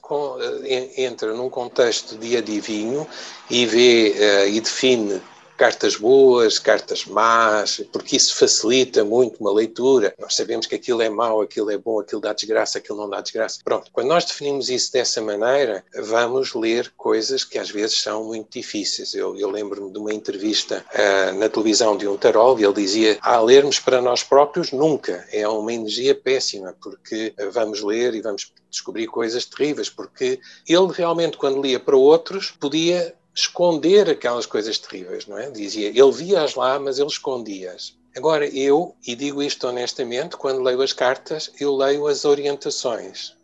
eh, 0.65 1.03
entra 1.03 1.33
num 1.33 1.49
contexto 1.49 2.15
de 2.17 2.37
adivinho 2.37 3.07
e 3.49 3.65
vê 3.65 4.13
uh, 4.19 4.49
e 4.49 4.59
define 4.59 5.19
cartas 5.63 5.95
boas, 5.95 6.59
cartas 6.59 7.05
más, 7.05 7.81
porque 7.89 8.17
isso 8.17 8.35
facilita 8.35 9.05
muito 9.05 9.39
uma 9.39 9.53
leitura. 9.53 10.13
Nós 10.19 10.35
sabemos 10.35 10.67
que 10.67 10.75
aquilo 10.75 11.01
é 11.01 11.09
mau, 11.09 11.39
aquilo 11.39 11.71
é 11.71 11.77
bom, 11.77 12.01
aquilo 12.01 12.19
dá 12.19 12.33
desgraça, 12.33 12.79
aquilo 12.79 12.97
não 12.97 13.09
dá 13.09 13.21
desgraça. 13.21 13.61
Pronto, 13.63 13.89
quando 13.93 14.09
nós 14.09 14.25
definimos 14.25 14.67
isso 14.67 14.91
dessa 14.91 15.21
maneira, 15.21 15.85
vamos 15.97 16.53
ler 16.53 16.91
coisas 16.97 17.45
que 17.45 17.57
às 17.57 17.69
vezes 17.69 18.01
são 18.01 18.25
muito 18.25 18.59
difíceis. 18.59 19.13
Eu, 19.13 19.39
eu 19.39 19.49
lembro-me 19.49 19.89
de 19.89 19.99
uma 19.99 20.13
entrevista 20.13 20.83
uh, 20.93 21.39
na 21.39 21.47
televisão 21.47 21.95
de 21.95 22.09
um 22.09 22.17
tarol 22.17 22.59
e 22.59 22.65
ele 22.65 22.73
dizia: 22.73 23.17
a 23.21 23.39
lermos 23.39 23.79
para 23.79 24.01
nós 24.01 24.21
próprios, 24.21 24.73
nunca. 24.73 25.25
É 25.31 25.47
uma 25.47 25.71
energia 25.71 26.13
péssima, 26.13 26.75
porque 26.83 27.33
vamos 27.53 27.81
ler 27.81 28.15
e 28.15 28.21
vamos 28.21 28.51
descobrir 28.69 29.07
coisas 29.07 29.45
terríveis, 29.45 29.89
porque 29.89 30.41
ele 30.67 30.91
realmente, 30.91 31.37
quando 31.37 31.61
lia 31.61 31.79
para 31.79 31.95
outros, 31.95 32.51
podia 32.51 33.15
esconder 33.33 34.09
aquelas 34.09 34.45
coisas 34.45 34.77
terríveis, 34.77 35.25
não 35.25 35.37
é? 35.37 35.49
Dizia, 35.49 35.89
ele 35.89 36.11
via-as 36.11 36.55
lá, 36.55 36.79
mas 36.79 36.99
ele 36.99 37.07
escondia-as. 37.07 37.95
Agora, 38.15 38.47
eu, 38.47 38.95
e 39.05 39.15
digo 39.15 39.41
isto 39.41 39.67
honestamente, 39.67 40.37
quando 40.37 40.61
leio 40.61 40.81
as 40.81 40.93
cartas, 40.93 41.51
eu 41.59 41.75
leio 41.75 42.07
as 42.07 42.25
orientações 42.25 43.35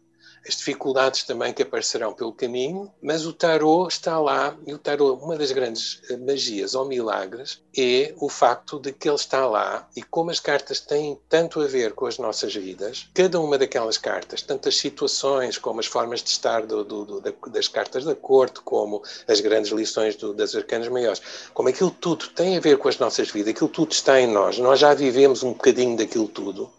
as 0.49 0.57
dificuldades 0.57 1.23
também 1.23 1.53
que 1.53 1.62
aparecerão 1.62 2.12
pelo 2.12 2.33
caminho, 2.33 2.91
mas 3.01 3.23
o 3.23 3.31
tarô 3.31 3.88
está 3.88 4.19
lá 4.19 4.57
e 4.65 4.73
o 4.73 4.79
tarô, 4.79 5.13
uma 5.13 5.38
das 5.38 5.51
grandes 5.51 6.01
eh, 6.09 6.17
magias 6.17 6.73
ou 6.73 6.85
milagres 6.85 7.62
é 7.77 8.15
o 8.17 8.27
facto 8.27 8.79
de 8.79 8.91
que 8.91 9.07
ele 9.07 9.15
está 9.15 9.45
lá 9.45 9.88
e 9.95 10.01
como 10.01 10.31
as 10.31 10.39
cartas 10.39 10.79
têm 10.79 11.19
tanto 11.29 11.62
a 11.62 11.67
ver 11.67 11.93
com 11.93 12.07
as 12.07 12.17
nossas 12.17 12.55
vidas, 12.55 13.07
cada 13.13 13.39
uma 13.39 13.59
daquelas 13.59 13.99
cartas, 13.99 14.41
tantas 14.41 14.75
situações 14.75 15.59
como 15.59 15.79
as 15.79 15.85
formas 15.85 16.23
de 16.23 16.31
estar 16.31 16.65
do, 16.65 16.83
do, 16.83 17.05
do, 17.05 17.49
das 17.51 17.67
cartas 17.67 18.03
da 18.03 18.15
corte, 18.15 18.59
como 18.62 19.03
as 19.27 19.39
grandes 19.39 19.71
lições 19.71 20.15
das 20.35 20.55
arcanas 20.55 20.88
maiores, 20.88 21.21
como 21.53 21.69
aquilo 21.69 21.91
tudo 21.91 22.27
tem 22.29 22.57
a 22.57 22.59
ver 22.59 22.79
com 22.79 22.89
as 22.89 22.97
nossas 22.97 23.29
vidas, 23.29 23.53
aquilo 23.53 23.69
tudo 23.69 23.91
está 23.91 24.19
em 24.19 24.25
nós, 24.25 24.57
nós 24.57 24.79
já 24.79 24.95
vivemos 24.95 25.43
um 25.43 25.53
bocadinho 25.53 25.95
daquilo 25.95 26.27
tudo 26.27 26.71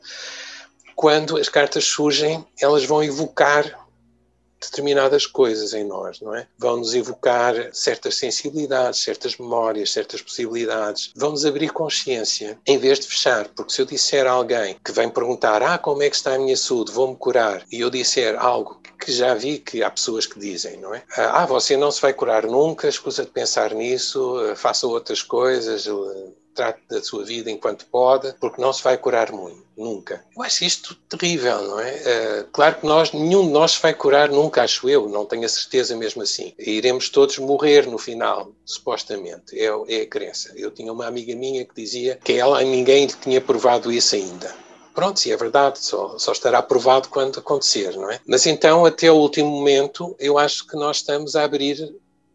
quando 0.95 1.37
as 1.37 1.49
cartas 1.49 1.85
surgem, 1.85 2.45
elas 2.61 2.85
vão 2.85 3.03
evocar 3.03 3.81
determinadas 4.61 5.27
coisas 5.27 5.73
em 5.73 5.85
nós, 5.85 6.21
não 6.21 6.35
é? 6.35 6.47
Vão-nos 6.59 6.95
evocar 6.95 7.55
certas 7.73 8.17
sensibilidades, 8.17 9.03
certas 9.03 9.37
memórias, 9.39 9.91
certas 9.91 10.21
possibilidades. 10.21 11.13
Vão-nos 11.17 11.47
abrir 11.47 11.71
consciência 11.71 12.59
em 12.67 12.77
vez 12.77 13.01
de 13.01 13.07
fechar. 13.07 13.49
Porque 13.49 13.73
se 13.73 13.81
eu 13.81 13.87
disser 13.87 14.27
a 14.27 14.33
alguém 14.33 14.77
que 14.85 14.93
vem 14.93 15.09
perguntar 15.09 15.63
ah, 15.63 15.79
como 15.79 16.03
é 16.03 16.11
que 16.11 16.17
está 16.17 16.35
a 16.35 16.39
minha 16.39 16.57
saúde, 16.57 16.93
vou-me 16.93 17.17
curar, 17.17 17.65
e 17.73 17.81
eu 17.81 17.89
disser 17.89 18.39
algo 18.39 18.81
que 19.01 19.11
já 19.11 19.35
vi 19.35 19.59
que 19.59 19.83
há 19.83 19.91
pessoas 19.91 20.27
que 20.27 20.39
dizem, 20.39 20.77
não 20.77 20.95
é? 20.95 21.03
Ah, 21.17 21.47
você 21.47 21.75
não 21.77 21.91
se 21.91 22.03
vai 22.03 22.13
curar 22.13 22.45
nunca, 22.45 22.87
escusa 22.87 23.25
de 23.25 23.31
pensar 23.31 23.73
nisso, 23.73 24.37
faça 24.57 24.87
outras 24.87 25.23
coisas, 25.23 25.87
trate 26.61 26.81
da 26.91 27.03
sua 27.03 27.25
vida 27.25 27.51
enquanto 27.51 27.87
pode, 27.87 28.35
porque 28.39 28.61
não 28.61 28.71
se 28.71 28.83
vai 28.83 28.99
curar 28.99 29.33
muito, 29.33 29.65
nunca. 29.75 30.23
Eu 30.37 30.43
acho 30.43 30.63
isto 30.63 30.95
terrível, 31.09 31.63
não 31.63 31.81
é? 31.81 31.93
Uh, 31.95 32.45
claro 32.53 32.75
que 32.75 32.87
nós, 32.87 33.13
nenhum 33.13 33.47
de 33.47 33.53
nós 33.53 33.73
se 33.73 33.81
vai 33.81 33.95
curar 33.95 34.29
nunca, 34.29 34.63
acho 34.63 34.87
eu, 34.91 35.09
não 35.09 35.25
tenho 35.25 35.47
a 35.47 35.49
certeza 35.49 35.97
mesmo 35.97 36.21
assim. 36.21 36.53
Iremos 36.59 37.09
todos 37.09 37.39
morrer 37.39 37.87
no 37.87 37.97
final, 37.97 38.53
supostamente, 38.63 39.59
é, 39.59 39.71
é 39.89 40.03
a 40.03 40.07
crença. 40.07 40.53
Eu 40.55 40.71
tinha 40.71 40.93
uma 40.93 41.07
amiga 41.07 41.35
minha 41.35 41.65
que 41.65 41.75
dizia 41.75 42.19
que 42.23 42.35
ela, 42.35 42.63
ninguém 42.63 43.07
lhe 43.07 43.15
tinha 43.15 43.41
provado 43.41 43.91
isso 43.91 44.15
ainda. 44.15 44.55
Pronto, 44.95 45.19
se 45.19 45.33
é 45.33 45.37
verdade, 45.37 45.79
só, 45.79 46.19
só 46.19 46.33
estará 46.33 46.61
provado 46.61 47.09
quando 47.09 47.39
acontecer, 47.39 47.97
não 47.97 48.11
é? 48.11 48.21
Mas 48.27 48.45
então, 48.45 48.85
até 48.85 49.11
o 49.11 49.17
último 49.17 49.49
momento, 49.49 50.15
eu 50.19 50.37
acho 50.37 50.67
que 50.67 50.77
nós 50.77 50.99
estamos 50.99 51.37
a 51.37 51.45
abrir 51.45 51.91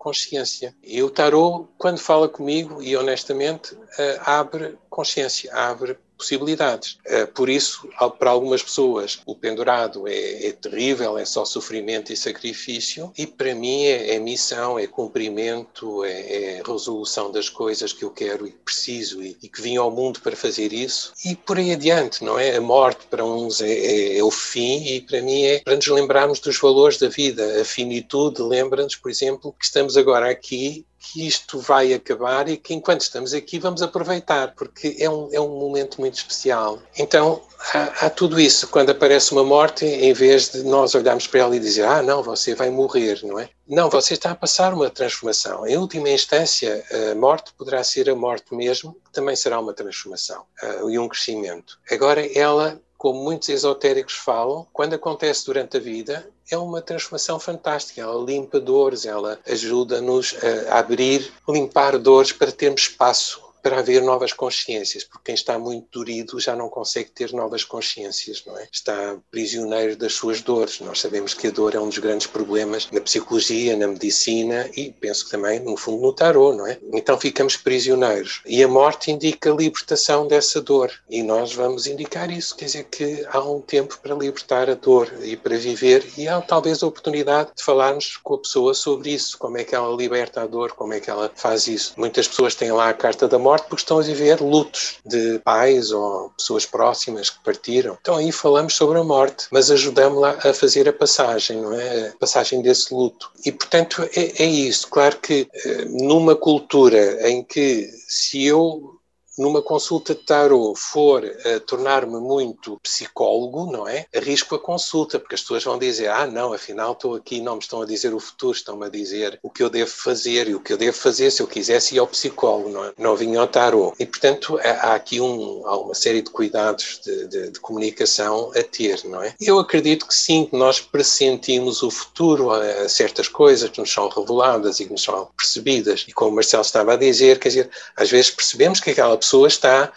consciência. 0.06 0.76
E 0.84 1.02
o 1.02 1.10
tarot, 1.10 1.68
quando 1.80 1.98
fala 1.98 2.30
comigo, 2.30 2.80
e 2.80 2.96
honestamente, 2.96 3.76
eh, 3.98 4.20
abre 4.24 4.78
consciência, 4.88 5.52
abre 5.52 5.98
possibilidades. 6.26 6.98
Eh, 7.06 7.28
por 7.28 7.50
isso, 7.50 7.88
para 8.18 8.32
algumas 8.32 8.64
pessoas, 8.64 9.20
o 9.26 9.36
pendurado 9.36 10.08
é, 10.08 10.48
é 10.48 10.52
terrível, 10.52 11.18
é 11.18 11.26
só 11.26 11.46
sofrimento 11.46 12.12
e 12.12 12.18
sacrifício, 12.18 13.12
e 13.16 13.28
para 13.28 13.54
mim 13.54 13.84
é, 13.86 14.16
é 14.16 14.20
missão, 14.20 14.80
é 14.80 14.88
cumprimento, 14.88 16.04
é, 16.04 16.12
é, 16.12 16.64
resolução 16.66 17.32
das 17.32 17.48
coisas 17.48 17.94
que 17.94 18.04
eu 18.04 18.10
quero 18.10 18.48
e 18.48 18.52
preciso 18.52 19.22
e, 19.22 19.38
e, 19.42 19.48
que 19.48 19.62
vim 19.62 19.78
ao 19.78 19.92
mundo 19.92 20.20
para 20.22 20.36
fazer 20.36 20.74
isso. 20.74 21.14
E 21.24 21.36
por 21.36 21.58
aí 21.60 21.72
adiante, 21.72 22.24
não 22.24 22.40
é? 22.40 22.56
A 22.56 22.62
morte 22.62 23.06
para 23.10 23.24
uns 23.24 23.62
é, 23.62 23.70
é, 23.70 24.18
é 24.18 24.24
o 24.24 24.32
fim 24.32 24.84
e 24.84 25.02
para 25.02 25.22
mim 25.22 25.44
é 25.44 25.60
para 25.60 25.76
nos 25.76 25.88
lembrarmos 25.88 26.40
dos 26.40 26.58
valores 26.58 26.98
da 26.98 27.08
vida. 27.08 27.62
A 27.62 27.66
finitude 27.66 28.42
lembra-nos, 28.42 28.96
por 28.96 29.12
exemplo, 29.12 29.54
que 29.58 29.66
estamos 29.66 29.96
agora 29.96 30.30
aqui 30.30 30.86
que 31.06 31.28
isto 31.28 31.60
vai 31.60 31.94
acabar 31.94 32.50
e 32.50 32.58
que 32.58 32.74
enquanto 32.74 33.02
estamos 33.02 33.34
aqui 33.34 33.60
vamos 33.60 33.82
aproveitar, 33.82 34.54
porque 34.56 34.96
é 35.00 35.10
um, 35.10 35.30
é 35.32 35.40
um 35.40 35.60
momento 35.60 36.02
muito 36.02 36.16
especial. 36.16 36.82
Então, 36.98 37.42
há, 37.74 38.06
há, 38.06 38.10
tudo 38.10 38.40
isso. 38.40 38.68
Quando 38.68 38.90
aparece 38.90 39.32
uma 39.32 39.44
morte, 39.44 39.86
em 39.86 40.14
vez 40.14 40.50
de 40.50 40.64
nós 40.64 40.96
olharmos 40.96 41.28
para 41.28 41.42
ela 41.42 41.56
e 41.56 41.60
dizer, 41.60 41.86
ah, 41.86 42.02
não, 42.02 42.24
você 42.24 42.56
vai 42.56 42.70
morrer, 42.70 43.20
não 43.24 43.40
é? 43.40 43.50
Não, 43.68 43.90
você 43.90 44.16
está 44.16 44.32
a 44.32 44.36
passar 44.36 44.74
uma 44.74 44.90
transformação. 44.90 45.66
Em 45.68 45.78
última 45.78 46.10
instância, 46.10 46.84
a 47.12 47.16
morte 47.16 47.54
poderá 47.58 47.84
ser 47.84 48.10
a 48.10 48.16
morte 48.16 48.54
mesmo, 48.54 48.96
que 49.06 49.12
também 49.12 49.36
será 49.36 49.60
uma 49.60 49.74
transformação 49.74 50.44
uh, 50.64 50.90
e 50.90 50.98
um 50.98 51.08
crescimento. 51.08 51.80
Agora, 51.90 52.26
ela 52.38 52.82
como 52.98 53.24
muitos 53.24 53.50
esotéricos 53.50 54.16
falam, 54.16 54.66
quando 54.74 54.96
acontece 54.96 55.46
durante 55.46 55.78
a 55.78 55.80
vida, 55.80 56.28
é 56.50 56.58
uma 56.58 56.82
transformação 56.82 57.40
fantástica. 57.40 58.02
Ela 58.02 58.24
limpa 58.24 58.60
dores, 58.60 59.06
ela 59.06 59.40
ajuda-nos 59.48 60.36
a 60.70 60.80
abrir, 60.80 61.32
limpar 61.48 61.98
dores 61.98 62.32
para 62.32 62.52
termos 62.52 62.82
espaço 62.82 63.45
para 63.66 63.80
haver 63.80 64.04
novas 64.04 64.32
consciências, 64.32 65.04
porque 65.04 65.24
quem 65.24 65.34
está 65.34 65.58
muito 65.58 65.88
dorido 65.92 66.40
já 66.40 66.56
não 66.56 66.70
consegue 66.70 67.10
ter 67.10 67.34
novas 67.34 67.64
consciências, 67.64 68.44
não 68.46 68.56
é? 68.56 68.68
Está 68.72 69.18
prisioneiro 69.32 69.96
das 69.96 70.14
suas 70.14 70.40
dores. 70.40 70.80
Nós 70.82 71.02
sabemos 71.02 71.34
que 71.34 71.48
a 71.48 71.50
dor 71.50 71.74
é 71.74 71.80
um 71.80 71.90
dos 71.90 71.98
grandes 71.98 72.28
problemas 72.28 72.88
na 72.92 73.02
psicologia, 73.02 73.76
na 73.76 73.88
medicina 73.88 74.70
e 74.78 74.92
penso 74.92 75.26
que 75.26 75.32
também, 75.32 75.60
no 75.62 75.76
fundo, 75.76 76.00
no 76.00 76.14
tarô, 76.14 76.54
não 76.54 76.68
é? 76.68 76.78
Então 76.94 77.20
ficamos 77.20 77.58
prisioneiros. 77.58 78.44
E 78.46 78.64
a 78.64 78.68
morte 78.68 79.10
indica 79.10 79.52
a 79.52 79.56
libertação 79.56 80.28
dessa 80.28 80.62
dor. 80.62 80.92
E 81.10 81.24
nós 81.24 81.52
vamos 81.52 81.88
indicar 81.88 82.30
isso, 82.30 82.56
quer 82.56 82.66
dizer 82.66 82.84
que 82.84 83.26
há 83.32 83.40
um 83.40 83.62
tempo 83.62 83.98
para 84.00 84.14
libertar 84.14 84.70
a 84.70 84.76
dor 84.76 85.12
e 85.24 85.36
para 85.36 85.58
viver, 85.58 86.06
e 86.16 86.28
há 86.28 86.40
talvez 86.40 86.84
a 86.84 86.88
oportunidade 86.88 87.50
de 87.56 87.64
falarmos 87.64 88.16
com 88.18 88.36
a 88.36 88.40
pessoa 88.40 88.76
sobre 88.76 89.10
isso, 89.10 89.40
como 89.40 89.58
é 89.58 89.64
que 89.64 89.74
ela 89.74 89.96
liberta 89.96 90.44
a 90.44 90.46
dor, 90.46 90.74
como 90.74 90.94
é 90.94 91.00
que 91.00 91.10
ela 91.10 91.32
faz 91.34 91.66
isso. 91.66 91.96
Muitas 91.98 92.28
pessoas 92.28 92.54
têm 92.54 92.72
lá 92.72 92.90
a 92.90 92.94
carta 92.94 93.28
da 93.28 93.40
morte 93.40 93.55
morte 93.56 93.68
porque 93.70 93.82
estão 93.82 94.00
a 94.00 94.04
viver 94.04 94.42
lutos 94.42 94.98
de 95.06 95.40
pais 95.40 95.92
ou 95.92 96.30
pessoas 96.38 96.66
próximas 96.66 97.30
que 97.30 97.44
partiram. 97.44 97.98
Então 98.02 98.18
aí 98.18 98.32
falamos 98.32 98.76
sobre 98.76 99.00
a 99.00 99.04
morte, 99.04 99.48
mas 99.52 99.72
ajudamos-la 99.72 100.38
a 100.44 100.54
fazer 100.54 100.88
a 100.90 100.94
passagem, 100.94 101.62
não 101.62 101.74
é? 101.74 102.10
A 102.10 102.18
passagem 102.18 102.62
desse 102.62 102.94
luto. 102.94 103.32
E 103.46 103.52
portanto 103.52 104.08
é, 104.16 104.44
é 104.44 104.46
isso. 104.46 104.88
Claro 104.90 105.18
que 105.18 105.48
eh, 105.54 105.86
numa 105.90 106.36
cultura 106.36 107.30
em 107.30 107.44
que 107.44 107.90
se 108.08 108.46
eu 108.46 108.95
numa 109.38 109.62
consulta 109.62 110.16
de 110.16 110.22
tarot 110.22 110.80
for 110.80 111.24
uh, 111.24 111.60
tornar-me 111.62 112.20
muito 112.20 112.80
psicólogo, 112.82 113.72
não 113.72 113.88
é? 113.88 114.06
Arrisco 114.16 114.56
a 114.56 114.60
consulta, 114.60 115.20
porque 115.20 115.36
as 115.36 115.42
pessoas 115.42 115.64
vão 115.64 115.78
dizer: 115.78 116.10
ah, 116.10 116.26
não, 116.26 116.54
afinal 116.54 116.94
estou 116.94 117.16
aqui, 117.16 117.42
não 117.42 117.56
me 117.56 117.62
estão 117.62 117.82
a 117.82 117.86
dizer 117.86 118.14
o 118.14 118.20
futuro, 118.20 118.56
estão-me 118.56 118.86
a 118.86 118.90
dizer 118.90 119.40
o 119.44 119.50
que 119.50 119.64
eu 119.64 119.70
devo 119.70 119.92
fazer 119.92 120.48
e 120.48 120.56
o 120.56 120.60
que 120.60 120.74
eu 120.74 120.78
devo 120.78 120.96
fazer 120.98 121.32
se 121.32 121.42
eu 121.42 121.48
quisesse 121.48 121.96
ir 121.96 122.00
ao 122.00 122.08
psicólogo, 122.08 122.70
não, 122.70 122.86
é? 122.86 122.94
não 122.98 123.16
vinha 123.16 123.40
ao 123.40 123.48
tarot. 123.48 123.96
E, 124.00 124.06
portanto, 124.06 124.60
há 124.64 124.96
aqui 124.96 125.20
um, 125.20 125.68
há 125.68 125.78
uma 125.78 125.94
série 125.94 126.22
de 126.22 126.30
cuidados 126.30 127.02
de, 127.04 127.28
de, 127.28 127.52
de, 127.52 127.60
comunicação 127.60 128.52
a 128.56 128.64
ter, 128.64 129.02
não 129.06 129.22
é? 129.22 129.34
Eu 129.40 129.60
acredito 129.60 130.08
que 130.08 130.16
sim, 130.16 130.46
que 130.46 130.56
nós 130.56 130.80
pressentimos 130.80 131.84
o 131.84 131.92
futuro 131.92 132.52
a 132.52 132.88
certas 132.88 133.28
coisas 133.28 133.70
que 133.70 133.80
nos 133.80 133.92
são 133.92 134.08
reveladas 134.10 134.80
e 134.80 134.86
que 134.86 134.92
nos 134.92 135.04
são 135.04 135.28
percebidas. 135.36 136.06
E 136.08 136.14
como 136.14 136.32
o 136.32 136.36
Marcelo 136.36 136.62
estava 136.62 136.94
a 136.94 136.98
dizer, 136.98 137.40
quer 137.40 137.50
dizer, 137.50 137.70
às 137.96 138.10
vezes 138.10 138.32
percebemos 138.32 138.80
que 138.80 138.92
aquela 138.92 139.18
pessoa 139.18 139.25
está 139.48 139.92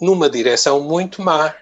numa 0.00 0.28
direção 0.28 0.80
muito 0.80 1.22
má, 1.22 1.54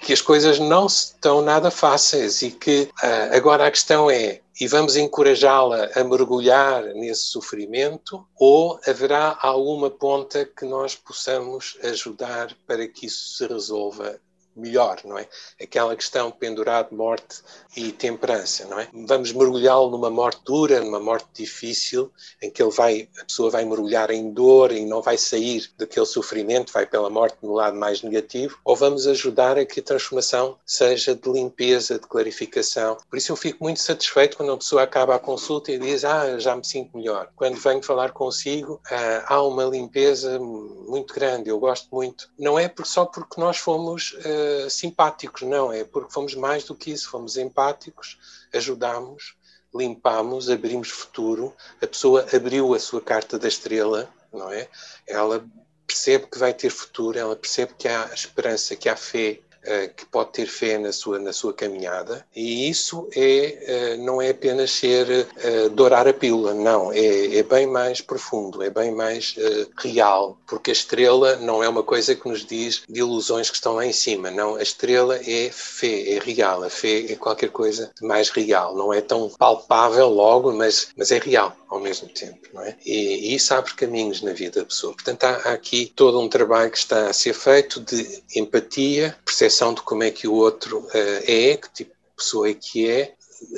que 0.00 0.12
as 0.12 0.20
coisas 0.20 0.58
não 0.58 0.86
estão 0.86 1.40
nada 1.40 1.70
fáceis 1.70 2.42
e 2.42 2.50
que 2.50 2.90
uh, 3.02 3.36
agora 3.36 3.66
a 3.66 3.70
questão 3.70 4.10
é 4.10 4.40
e 4.60 4.66
vamos 4.68 4.94
encorajá-la 4.94 5.88
a 5.94 6.04
mergulhar 6.04 6.84
nesse 6.94 7.24
sofrimento 7.24 8.26
ou 8.38 8.78
haverá 8.86 9.38
alguma 9.40 9.88
ponta 9.88 10.44
que 10.44 10.66
nós 10.66 10.94
possamos 10.94 11.78
ajudar 11.82 12.54
para 12.66 12.86
que 12.86 13.06
isso 13.06 13.38
se 13.38 13.46
resolva 13.46 14.20
melhor, 14.60 15.00
não 15.04 15.18
é? 15.18 15.26
Aquela 15.60 15.96
questão 15.96 16.30
pendurado, 16.30 16.94
morte 16.94 17.42
e 17.76 17.92
temperança, 17.92 18.66
não 18.66 18.78
é? 18.78 18.88
Vamos 18.92 19.32
mergulhá-lo 19.32 19.90
numa 19.90 20.10
morte 20.10 20.40
dura, 20.44 20.80
numa 20.80 21.00
morte 21.00 21.26
difícil, 21.34 22.10
em 22.42 22.50
que 22.50 22.62
ele 22.62 22.70
vai, 22.70 23.08
a 23.20 23.24
pessoa 23.24 23.50
vai 23.50 23.64
mergulhar 23.64 24.10
em 24.10 24.32
dor 24.32 24.72
e 24.72 24.84
não 24.84 25.00
vai 25.00 25.16
sair 25.16 25.70
daquele 25.78 26.06
sofrimento, 26.06 26.72
vai 26.72 26.86
pela 26.86 27.08
morte 27.08 27.36
no 27.42 27.52
lado 27.52 27.76
mais 27.76 28.02
negativo, 28.02 28.58
ou 28.64 28.74
vamos 28.74 29.06
ajudar 29.06 29.58
a 29.58 29.64
que 29.64 29.80
a 29.80 29.82
transformação 29.82 30.58
seja 30.66 31.14
de 31.14 31.30
limpeza, 31.30 31.98
de 31.98 32.06
clarificação. 32.06 32.96
Por 33.08 33.16
isso 33.16 33.32
eu 33.32 33.36
fico 33.36 33.62
muito 33.62 33.80
satisfeito 33.80 34.36
quando 34.36 34.52
a 34.52 34.56
pessoa 34.56 34.82
acaba 34.82 35.14
a 35.14 35.18
consulta 35.18 35.70
e 35.72 35.78
diz, 35.78 36.04
ah, 36.04 36.38
já 36.38 36.56
me 36.56 36.64
sinto 36.64 36.96
melhor. 36.96 37.30
Quando 37.36 37.56
venho 37.56 37.82
falar 37.82 38.12
consigo, 38.12 38.80
ah, 38.90 39.24
há 39.26 39.42
uma 39.42 39.64
limpeza 39.64 40.38
muito 40.38 41.14
grande, 41.14 41.48
eu 41.48 41.58
gosto 41.58 41.88
muito. 41.92 42.28
Não 42.38 42.58
é 42.58 42.72
só 42.84 43.04
porque 43.04 43.40
nós 43.40 43.58
fomos 43.58 44.16
simpáticos, 44.68 45.42
não, 45.42 45.72
é 45.72 45.84
porque 45.84 46.12
fomos 46.12 46.34
mais 46.34 46.64
do 46.64 46.74
que 46.74 46.90
isso, 46.90 47.10
fomos 47.10 47.36
empáticos, 47.36 48.18
ajudamos, 48.52 49.36
limpamos, 49.74 50.50
abrimos 50.50 50.90
futuro, 50.90 51.54
a 51.80 51.86
pessoa 51.86 52.26
abriu 52.34 52.74
a 52.74 52.78
sua 52.78 53.00
carta 53.00 53.38
da 53.38 53.48
estrela, 53.48 54.08
não 54.32 54.50
é? 54.50 54.68
Ela 55.06 55.44
percebe 55.86 56.26
que 56.26 56.38
vai 56.38 56.54
ter 56.54 56.70
futuro, 56.70 57.18
ela 57.18 57.36
percebe 57.36 57.74
que 57.76 57.88
há 57.88 58.10
esperança, 58.12 58.76
que 58.76 58.88
há 58.88 58.96
fé, 58.96 59.40
que 59.96 60.06
pode 60.06 60.30
ter 60.32 60.46
fé 60.46 60.78
na 60.78 60.92
sua, 60.92 61.18
na 61.18 61.32
sua 61.32 61.52
caminhada. 61.52 62.24
E 62.34 62.68
isso 62.68 63.08
é, 63.14 63.92
eh, 63.92 63.96
não 63.98 64.20
é 64.20 64.30
apenas 64.30 64.70
ser 64.70 65.06
uh, 65.08 65.70
dourar 65.70 66.08
a 66.08 66.12
pílula, 66.12 66.54
não, 66.54 66.92
é, 66.92 67.36
é 67.36 67.42
bem 67.42 67.66
mais 67.66 68.00
profundo, 68.00 68.62
é 68.62 68.70
bem 68.70 68.90
mais 68.90 69.36
real, 69.76 70.38
porque 70.46 70.70
a 70.70 70.72
estrela 70.72 71.36
não 71.36 71.62
é 71.62 71.68
uma 71.68 71.82
coisa 71.82 72.14
que 72.14 72.28
nos 72.28 72.44
diz 72.44 72.82
de 72.88 73.00
ilusões 73.00 73.50
que 73.50 73.56
estão 73.56 73.74
lá 73.74 73.84
em 73.84 73.92
cima, 73.92 74.30
não, 74.30 74.56
a 74.56 74.62
estrela 74.62 75.16
é 75.16 75.50
fé, 75.52 76.14
é 76.14 76.18
real, 76.18 76.62
a 76.62 76.70
fé 76.70 77.12
é 77.12 77.16
qualquer 77.16 77.50
coisa 77.50 77.90
mais 78.00 78.30
real, 78.30 78.74
não 78.76 78.92
é 78.92 79.00
tão 79.00 79.28
palpável 79.30 80.08
logo, 80.08 80.52
mas, 80.52 80.88
mas 80.96 81.10
é 81.10 81.18
real 81.18 81.56
ao 81.68 81.78
mesmo 81.78 82.08
tempo, 82.08 82.48
não 82.52 82.62
é? 82.62 82.76
E, 82.84 83.30
e 83.30 83.34
isso 83.34 83.54
abre 83.54 83.74
caminhos 83.74 84.22
na 84.22 84.32
vida 84.32 84.60
da 84.60 84.66
pessoa. 84.66 84.92
Portanto, 84.92 85.22
há, 85.22 85.30
há 85.44 85.52
aqui 85.52 85.92
todo 85.94 86.20
um 86.20 86.28
trabalho 86.28 86.70
que 86.70 86.78
está 86.78 87.08
a 87.08 87.12
ser 87.12 87.32
feito 87.32 87.80
de 87.80 88.22
empatia, 88.34 89.16
percepção 89.24 89.49
percepção 89.50 89.74
de 89.74 89.82
como 89.82 90.04
é 90.04 90.10
que 90.10 90.28
o 90.28 90.34
outro 90.34 90.78
uh, 90.78 91.22
é, 91.26 91.56
que 91.56 91.68
tipo 91.74 91.90
de 91.90 92.16
pessoa 92.16 92.48
é 92.48 92.54
que 92.54 92.88
é, 92.88 93.12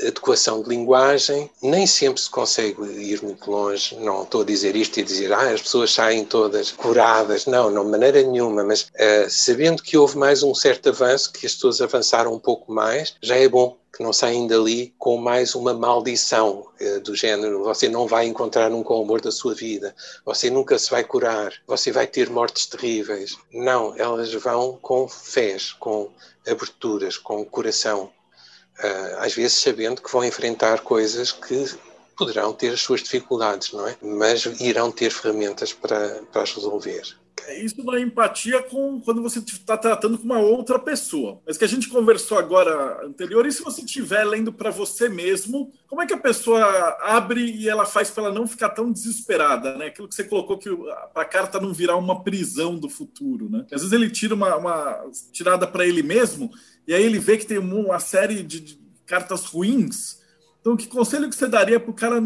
adequação 0.07 0.63
de 0.63 0.69
linguagem, 0.69 1.51
nem 1.61 1.87
sempre 1.87 2.23
se 2.23 2.31
consegue 2.31 2.81
ir 2.83 3.23
muito 3.23 3.51
longe. 3.51 3.97
Não 3.97 4.23
estou 4.23 4.43
a 4.43 4.45
dizer 4.45 4.77
isto 4.77 4.99
e 4.99 5.03
dizer, 5.03 5.33
ah, 5.33 5.51
as 5.51 5.61
pessoas 5.61 5.93
saem 5.93 6.25
todas 6.25 6.71
curadas. 6.71 7.47
Não, 7.47 7.69
não, 7.69 7.85
de 7.85 7.91
maneira 7.91 8.23
nenhuma. 8.23 8.63
Mas 8.63 8.83
uh, 8.83 9.29
sabendo 9.29 9.83
que 9.83 9.99
houve 9.99 10.17
mais 10.17 10.43
um 10.43 10.55
certo 10.55 10.89
avanço, 10.89 11.33
que 11.33 11.47
as 11.47 11.55
pessoas 11.55 11.81
avançaram 11.81 12.33
um 12.33 12.39
pouco 12.39 12.73
mais, 12.73 13.17
já 13.21 13.37
é 13.37 13.49
bom 13.49 13.77
não 14.03 14.13
saem 14.13 14.47
dali 14.47 14.95
com 14.99 15.17
mais 15.17 15.55
uma 15.55 15.73
maldição 15.73 16.67
uh, 16.81 17.01
do 17.01 17.15
género. 17.15 17.65
Você 17.65 17.89
não 17.89 18.07
vai 18.07 18.27
encontrar 18.27 18.69
nunca 18.71 18.93
o 18.93 19.03
amor 19.03 19.21
da 19.21 19.31
sua 19.31 19.55
vida. 19.55 19.95
Você 20.25 20.51
nunca 20.51 20.79
se 20.79 20.91
vai 20.91 21.05
curar. 21.05 21.53
Você 21.67 21.91
vai 21.93 22.07
ter 22.07 22.29
mortes 22.29 22.67
terríveis. 22.67 23.37
Não, 23.53 23.95
elas 23.97 24.33
vão 24.35 24.79
com 24.83 25.09
fés, 25.09 25.73
com 25.73 26.11
aberturas, 26.47 27.17
com 27.17 27.45
coração 27.45 28.11
uh, 28.79 29.19
às 29.19 29.35
vezes 29.35 29.59
sabendo 29.59 30.01
que 30.01 30.11
vão 30.11 30.25
enfrentar 30.25 30.81
coisas 30.81 31.33
que 31.33 31.67
poderão 32.17 32.53
ter 32.53 32.73
as 32.73 32.81
suas 32.81 33.03
dificuldades, 33.03 33.73
não 33.73 33.87
é? 33.87 33.97
Mas 34.03 34.45
irão 34.61 34.91
ter 34.91 35.11
ferramentas 35.11 35.73
para, 35.73 36.23
para 36.31 36.43
as 36.43 36.53
resolver. 36.53 37.03
É 37.47 37.61
isso 37.61 37.83
da 37.85 37.99
empatia 38.01 38.63
com 38.63 39.01
quando 39.01 39.23
você 39.23 39.41
está 39.41 39.77
tratando 39.77 40.17
com 40.17 40.25
uma 40.25 40.39
outra 40.39 40.79
pessoa. 40.79 41.41
Mas 41.47 41.59
que 41.59 41.65
a 41.65 41.69
gente 41.69 41.89
conversou 41.89 42.39
agora 42.39 43.05
anterior, 43.05 43.47
e 43.47 43.53
se 43.53 43.63
você 43.63 43.83
estiver 43.83 44.25
lendo 44.25 44.53
para 44.53 44.71
você 44.71 45.09
mesmo, 45.09 45.73
como 45.89 46.03
é 46.03 46.07
que 46.07 46.15
a 46.15 46.19
pessoa 46.19 46.63
abre 47.01 47.43
e 47.43 47.69
ela 47.69 47.85
faz 47.85 48.11
para 48.11 48.25
ela 48.25 48.35
não 48.35 48.47
ficar 48.47 48.71
tão 48.71 48.93
desesperada, 48.93 49.77
né? 49.77 49.87
Aquilo 49.87 50.09
que 50.09 50.15
você 50.15 50.25
colocou 50.25 50.59
que 50.59 50.69
a 51.15 51.25
carta 51.25 51.61
não 51.61 51.73
virar 51.73 51.97
uma 51.97 52.23
prisão 52.23 52.79
do 52.79 52.89
futuro, 52.89 53.49
né? 53.51 53.67
Às 53.73 53.83
vezes 53.83 53.93
ele 53.93 54.11
tira 54.11 54.35
uma, 54.35 54.57
uma 54.57 55.05
tirada 55.33 55.67
para 55.67 55.87
ele 55.87 56.03
mesmo 56.03 56.51
e 56.87 56.95
aí 56.95 57.03
ele 57.03 57.19
vê 57.19 57.37
que 57.37 57.47
tem 57.47 57.59
uma 57.59 57.99
série 57.99 58.43
de, 58.43 58.61
de 58.61 58.81
cartas 59.07 59.45
ruins. 59.45 60.21
Então, 60.61 60.77
que 60.77 60.87
conselho 60.87 61.29
que 61.29 61.35
você 61.35 61.49
daria 61.49 61.81
para 61.81 61.91
o 61.91 61.95
cara, 61.95 62.23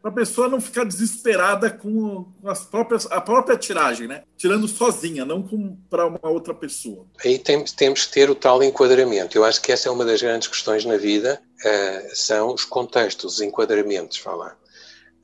para 0.00 0.10
a 0.10 0.14
pessoa 0.14 0.48
não 0.48 0.60
ficar 0.60 0.84
desesperada 0.84 1.70
com, 1.70 2.26
as 2.44 2.64
próprias, 2.64 3.06
a 3.10 3.20
própria 3.20 3.56
tiragem, 3.56 4.08
né? 4.08 4.22
Tirando 4.36 4.66
sozinha, 4.66 5.24
não 5.24 5.42
para 5.88 6.06
uma 6.06 6.28
outra 6.28 6.54
pessoa. 6.54 7.06
Aí 7.24 7.38
temos, 7.38 7.72
temos 7.72 8.06
que 8.06 8.12
ter 8.12 8.30
o 8.30 8.34
tal 8.34 8.62
enquadramento. 8.62 9.36
Eu 9.36 9.44
acho 9.44 9.60
que 9.60 9.72
essa 9.72 9.88
é 9.88 9.92
uma 9.92 10.04
das 10.04 10.22
grandes 10.22 10.48
questões 10.48 10.84
na 10.84 10.96
vida, 10.96 11.40
uh, 11.64 12.16
são 12.16 12.54
os 12.54 12.64
contextos, 12.64 13.34
os 13.34 13.40
enquadramentos, 13.40 14.18
falar. 14.18 14.56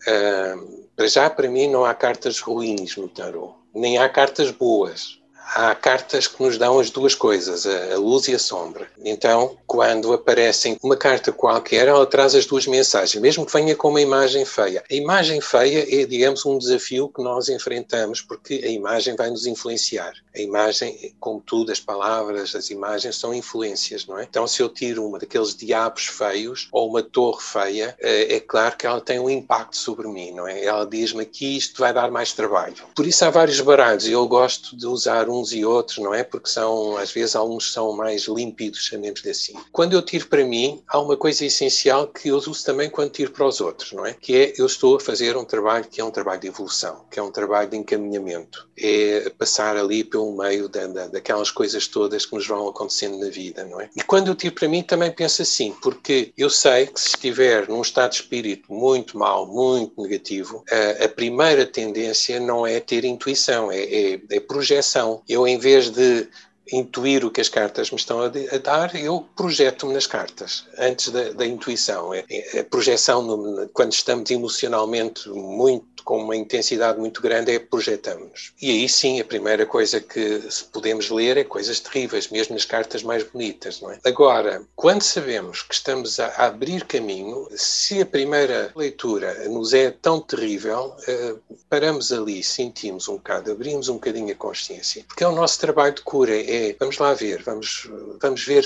Uh, 0.07 0.87
para 0.95 1.09
já, 1.09 1.29
para 1.31 1.49
mim, 1.49 1.69
não 1.69 1.85
há 1.85 1.95
cartas 1.95 2.41
ruins 2.41 2.97
no 2.97 3.09
tarot, 3.09 3.55
nem 3.75 3.99
há 3.99 4.09
cartas 4.09 4.51
boas 4.51 5.21
há 5.55 5.75
cartas 5.75 6.27
que 6.27 6.43
nos 6.43 6.59
dão 6.59 6.79
as 6.79 6.91
duas 6.91 7.15
coisas, 7.15 7.67
a, 7.67 7.97
luz 7.97 8.29
e 8.29 8.35
a 8.35 8.39
sombra. 8.39 8.89
Então, 9.05 9.57
quando 9.67 10.13
aparecem 10.13 10.79
uma 10.83 10.97
carta 10.97 11.33
qualquer, 11.33 11.89
ela 11.89 12.07
traz 12.07 12.35
as 12.35 12.47
duas 12.47 12.67
mensagens, 12.67 13.21
mesmo 13.21 13.47
que 13.47 13.53
venha 13.53 13.77
com 13.77 13.89
uma 13.89 14.01
imagem 14.01 14.45
feia. 14.45 14.83
A 14.91 14.95
imagem 14.95 15.41
feia 15.41 15.87
é, 16.03 16.05
digamos, 16.05 16.45
um 16.45 16.59
desafio 16.59 17.09
que 17.09 17.23
nós 17.23 17.49
enfrentamos, 17.49 18.21
porque 18.21 18.63
a 18.65 18.69
imagem 18.69 19.15
vai 19.15 19.31
nos 19.31 19.47
influenciar. 19.47 20.13
A 20.35 20.41
imagem, 20.41 21.15
como 21.21 21.41
tudo, 21.41 21.73
as 21.73 21.81
palavras, 21.81 22.55
as 22.55 22.71
imagens 22.71 23.17
são 23.17 23.33
influências, 23.33 24.07
não 24.07 24.19
é? 24.19 24.25
Então, 24.25 24.47
se 24.47 24.63
eu 24.63 24.69
tiro 24.69 25.07
uma 25.07 25.19
daqueles 25.19 25.55
diabos 25.55 26.07
feios 26.07 26.69
ou 26.73 26.89
uma 26.89 27.03
torre 27.03 27.43
feia, 27.43 27.97
é, 28.01 28.37
é 28.37 28.41
claro 28.41 28.77
que 28.77 28.87
ela 28.87 29.01
tem 29.01 29.19
um 29.19 29.31
impacto 29.31 29.77
sobre 29.77 30.09
mim, 30.09 30.33
não 30.33 30.47
é? 30.47 30.65
Ela 30.65 30.85
diz-me 30.85 31.25
que 31.25 31.57
isto 31.57 31.81
vai 31.81 31.93
dar 31.93 32.11
mais 32.11 32.33
trabalho. 32.33 32.77
Por 32.95 33.07
isso 33.07 33.25
há 33.25 33.31
vários 33.31 33.61
baralhos 33.61 34.07
e 34.07 34.13
eu 34.13 34.27
gosto 34.27 34.77
de 34.77 34.87
usar 34.87 35.29
um 35.29 35.36
uns 35.41 35.53
e 35.53 35.65
outros, 35.65 35.99
não 35.99 36.15
é? 36.15 36.23
Porque 36.23 36.49
são, 36.49 36.97
às 36.97 37.11
vezes, 37.11 37.37
alguns 37.37 37.73
são 37.73 37.93
mais 37.93 38.27
límpidos, 38.27 38.85
chamemos-lhe 38.85 39.31
assim. 39.31 39.55
Quando 39.73 39.93
eu 39.93 40.03
tiro 40.03 40.27
para 40.27 40.45
mim, 40.45 40.83
há 40.89 40.99
uma 40.99 41.17
coisa 41.17 41.45
essencial 41.45 42.07
que 42.09 42.29
eu 42.29 42.37
uso 42.37 42.65
também 42.65 42.91
quando 42.91 43.11
tiro 43.11 43.31
para 43.31 43.47
os 43.47 43.61
outros, 43.61 43.93
não 43.93 44.05
é? 44.05 44.15
Que 44.15 44.37
é, 44.37 44.55
eu 44.59 44.67
estou 44.67 44.97
a 44.97 45.01
fazer 45.01 45.37
um 45.37 45.45
trabalho 45.45 45.85
que 45.85 46.01
é 46.01 46.05
um 46.05 46.11
trabalho 46.11 46.41
de 46.41 46.49
evolução, 46.49 47.05
que 47.11 47.19
é 47.19 47.23
um 47.23 47.31
trabalho 47.31 47.69
de 47.71 47.77
encaminhamento. 47.77 48.69
É 48.79 49.31
passar 49.39 49.77
ali 49.77 50.05
pelo 50.05 50.37
meio 50.37 50.69
da, 50.69 50.87
da, 50.87 51.07
daquelas 51.09 51.51
coisas 51.51 51.87
todas 51.87 52.27
que 52.27 52.35
nos 52.35 52.47
vão 52.47 52.69
acontecendo 52.69 53.19
na 53.19 53.29
vida, 53.29 53.65
não 53.65 53.81
é? 53.81 53.91
E 53.97 54.03
quando 54.03 54.29
eu 54.29 54.35
tiro 54.35 54.55
para 54.55 54.69
mim, 54.69 54.83
também 54.83 55.11
penso 55.11 55.43
assim, 55.43 55.75
porque 55.83 56.33
eu 56.37 56.51
sei 56.51 56.87
que 56.87 57.01
se 57.01 57.09
estiver 57.09 57.69
num 57.69 57.83
estado 57.83 58.11
de 58.11 58.17
espírito 58.17 58.73
muito 58.73 59.19
mau, 59.19 59.47
muito 59.47 60.01
negativo, 60.01 60.65
a, 60.71 61.05
a 61.05 61.09
primeira 61.09 61.67
tendência 61.67 62.39
não 62.41 62.67
é 62.67 62.81
ter 62.81 63.05
intuição, 63.05 63.71
é, 63.71 63.79
é, 63.79 64.21
é 64.31 64.41
projeção 64.41 65.23
eu, 65.29 65.47
em 65.47 65.59
vez 65.59 65.91
de 65.91 66.29
intuir 66.73 67.25
o 67.25 67.31
que 67.31 67.41
as 67.41 67.49
cartas 67.49 67.91
me 67.91 67.97
estão 67.97 68.21
a, 68.23 68.29
dar, 68.59 68.95
eu 68.97 69.27
projeto-me 69.37 69.95
nas 69.95 70.07
cartas, 70.07 70.67
antes 70.79 71.11
da, 71.11 71.31
da 71.31 71.47
intuição. 71.47 72.13
É, 72.13 72.25
é 72.29 72.61
a 72.61 72.65
projeção, 72.65 73.23
no, 73.23 73.69
quando 73.69 73.93
estamos 73.93 74.31
emocionalmente 74.31 75.29
muito 75.29 75.96
com 76.07 76.23
uma 76.23 76.37
intensidade 76.37 77.01
muito 77.01 77.21
grande 77.21 77.51
é 77.51 77.59
projetamos-nos. 77.59 78.53
E 78.63 78.71
aí 78.71 78.89
sim, 78.89 79.21
a 79.21 79.25
primeira 79.25 79.67
coisa 79.67 80.01
que 80.01 80.41
podemos 80.73 81.11
ler 81.11 81.37
é 81.37 81.43
coisas 81.43 81.81
terríveis, 81.81 82.29
mesmo 82.29 82.55
nas 82.55 82.65
cartas 82.65 83.03
mais 83.03 83.25
bonitas, 83.25 83.81
não 83.81 83.91
é? 83.91 83.99
Agora, 84.05 84.63
quando 84.77 85.03
sabemos 85.03 85.63
que 85.63 85.75
estamos 85.75 86.21
a 86.21 86.29
abrir 86.47 86.85
caminho, 86.85 87.49
se 87.57 88.01
a 88.01 88.07
primeira 88.07 88.71
leitura 88.77 89.49
nos 89.49 89.75
é 89.75 89.91
tão 89.91 90.21
terrível, 90.21 90.95
eh, 91.09 91.35
paramos 91.69 92.13
ali, 92.13 92.41
sentimos 92.41 93.09
um 93.09 93.17
bocado, 93.17 93.51
abrimos 93.51 93.89
um 93.89 93.95
bocadinho 93.95 94.31
a 94.33 94.37
consciência. 94.37 95.05
Porque 95.09 95.25
é 95.25 95.29
o 95.29 95.35
nosso 95.35 95.59
trabalho 95.59 95.97
de 95.97 96.03
cura, 96.03 96.41
é, 96.41 96.77
vamos 96.79 96.99
lá 96.99 97.15
ver, 97.15 97.43
vamos, 97.43 97.91
vamos 98.23 98.45
ver 98.45 98.65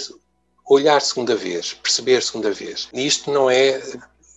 olhar 0.68 1.00
segunda 1.00 1.34
vez, 1.34 1.72
perceber 1.72 2.22
segunda 2.22 2.52
vez. 2.52 2.90
E 2.92 3.06
isto 3.06 3.30
não 3.30 3.50
é 3.50 3.80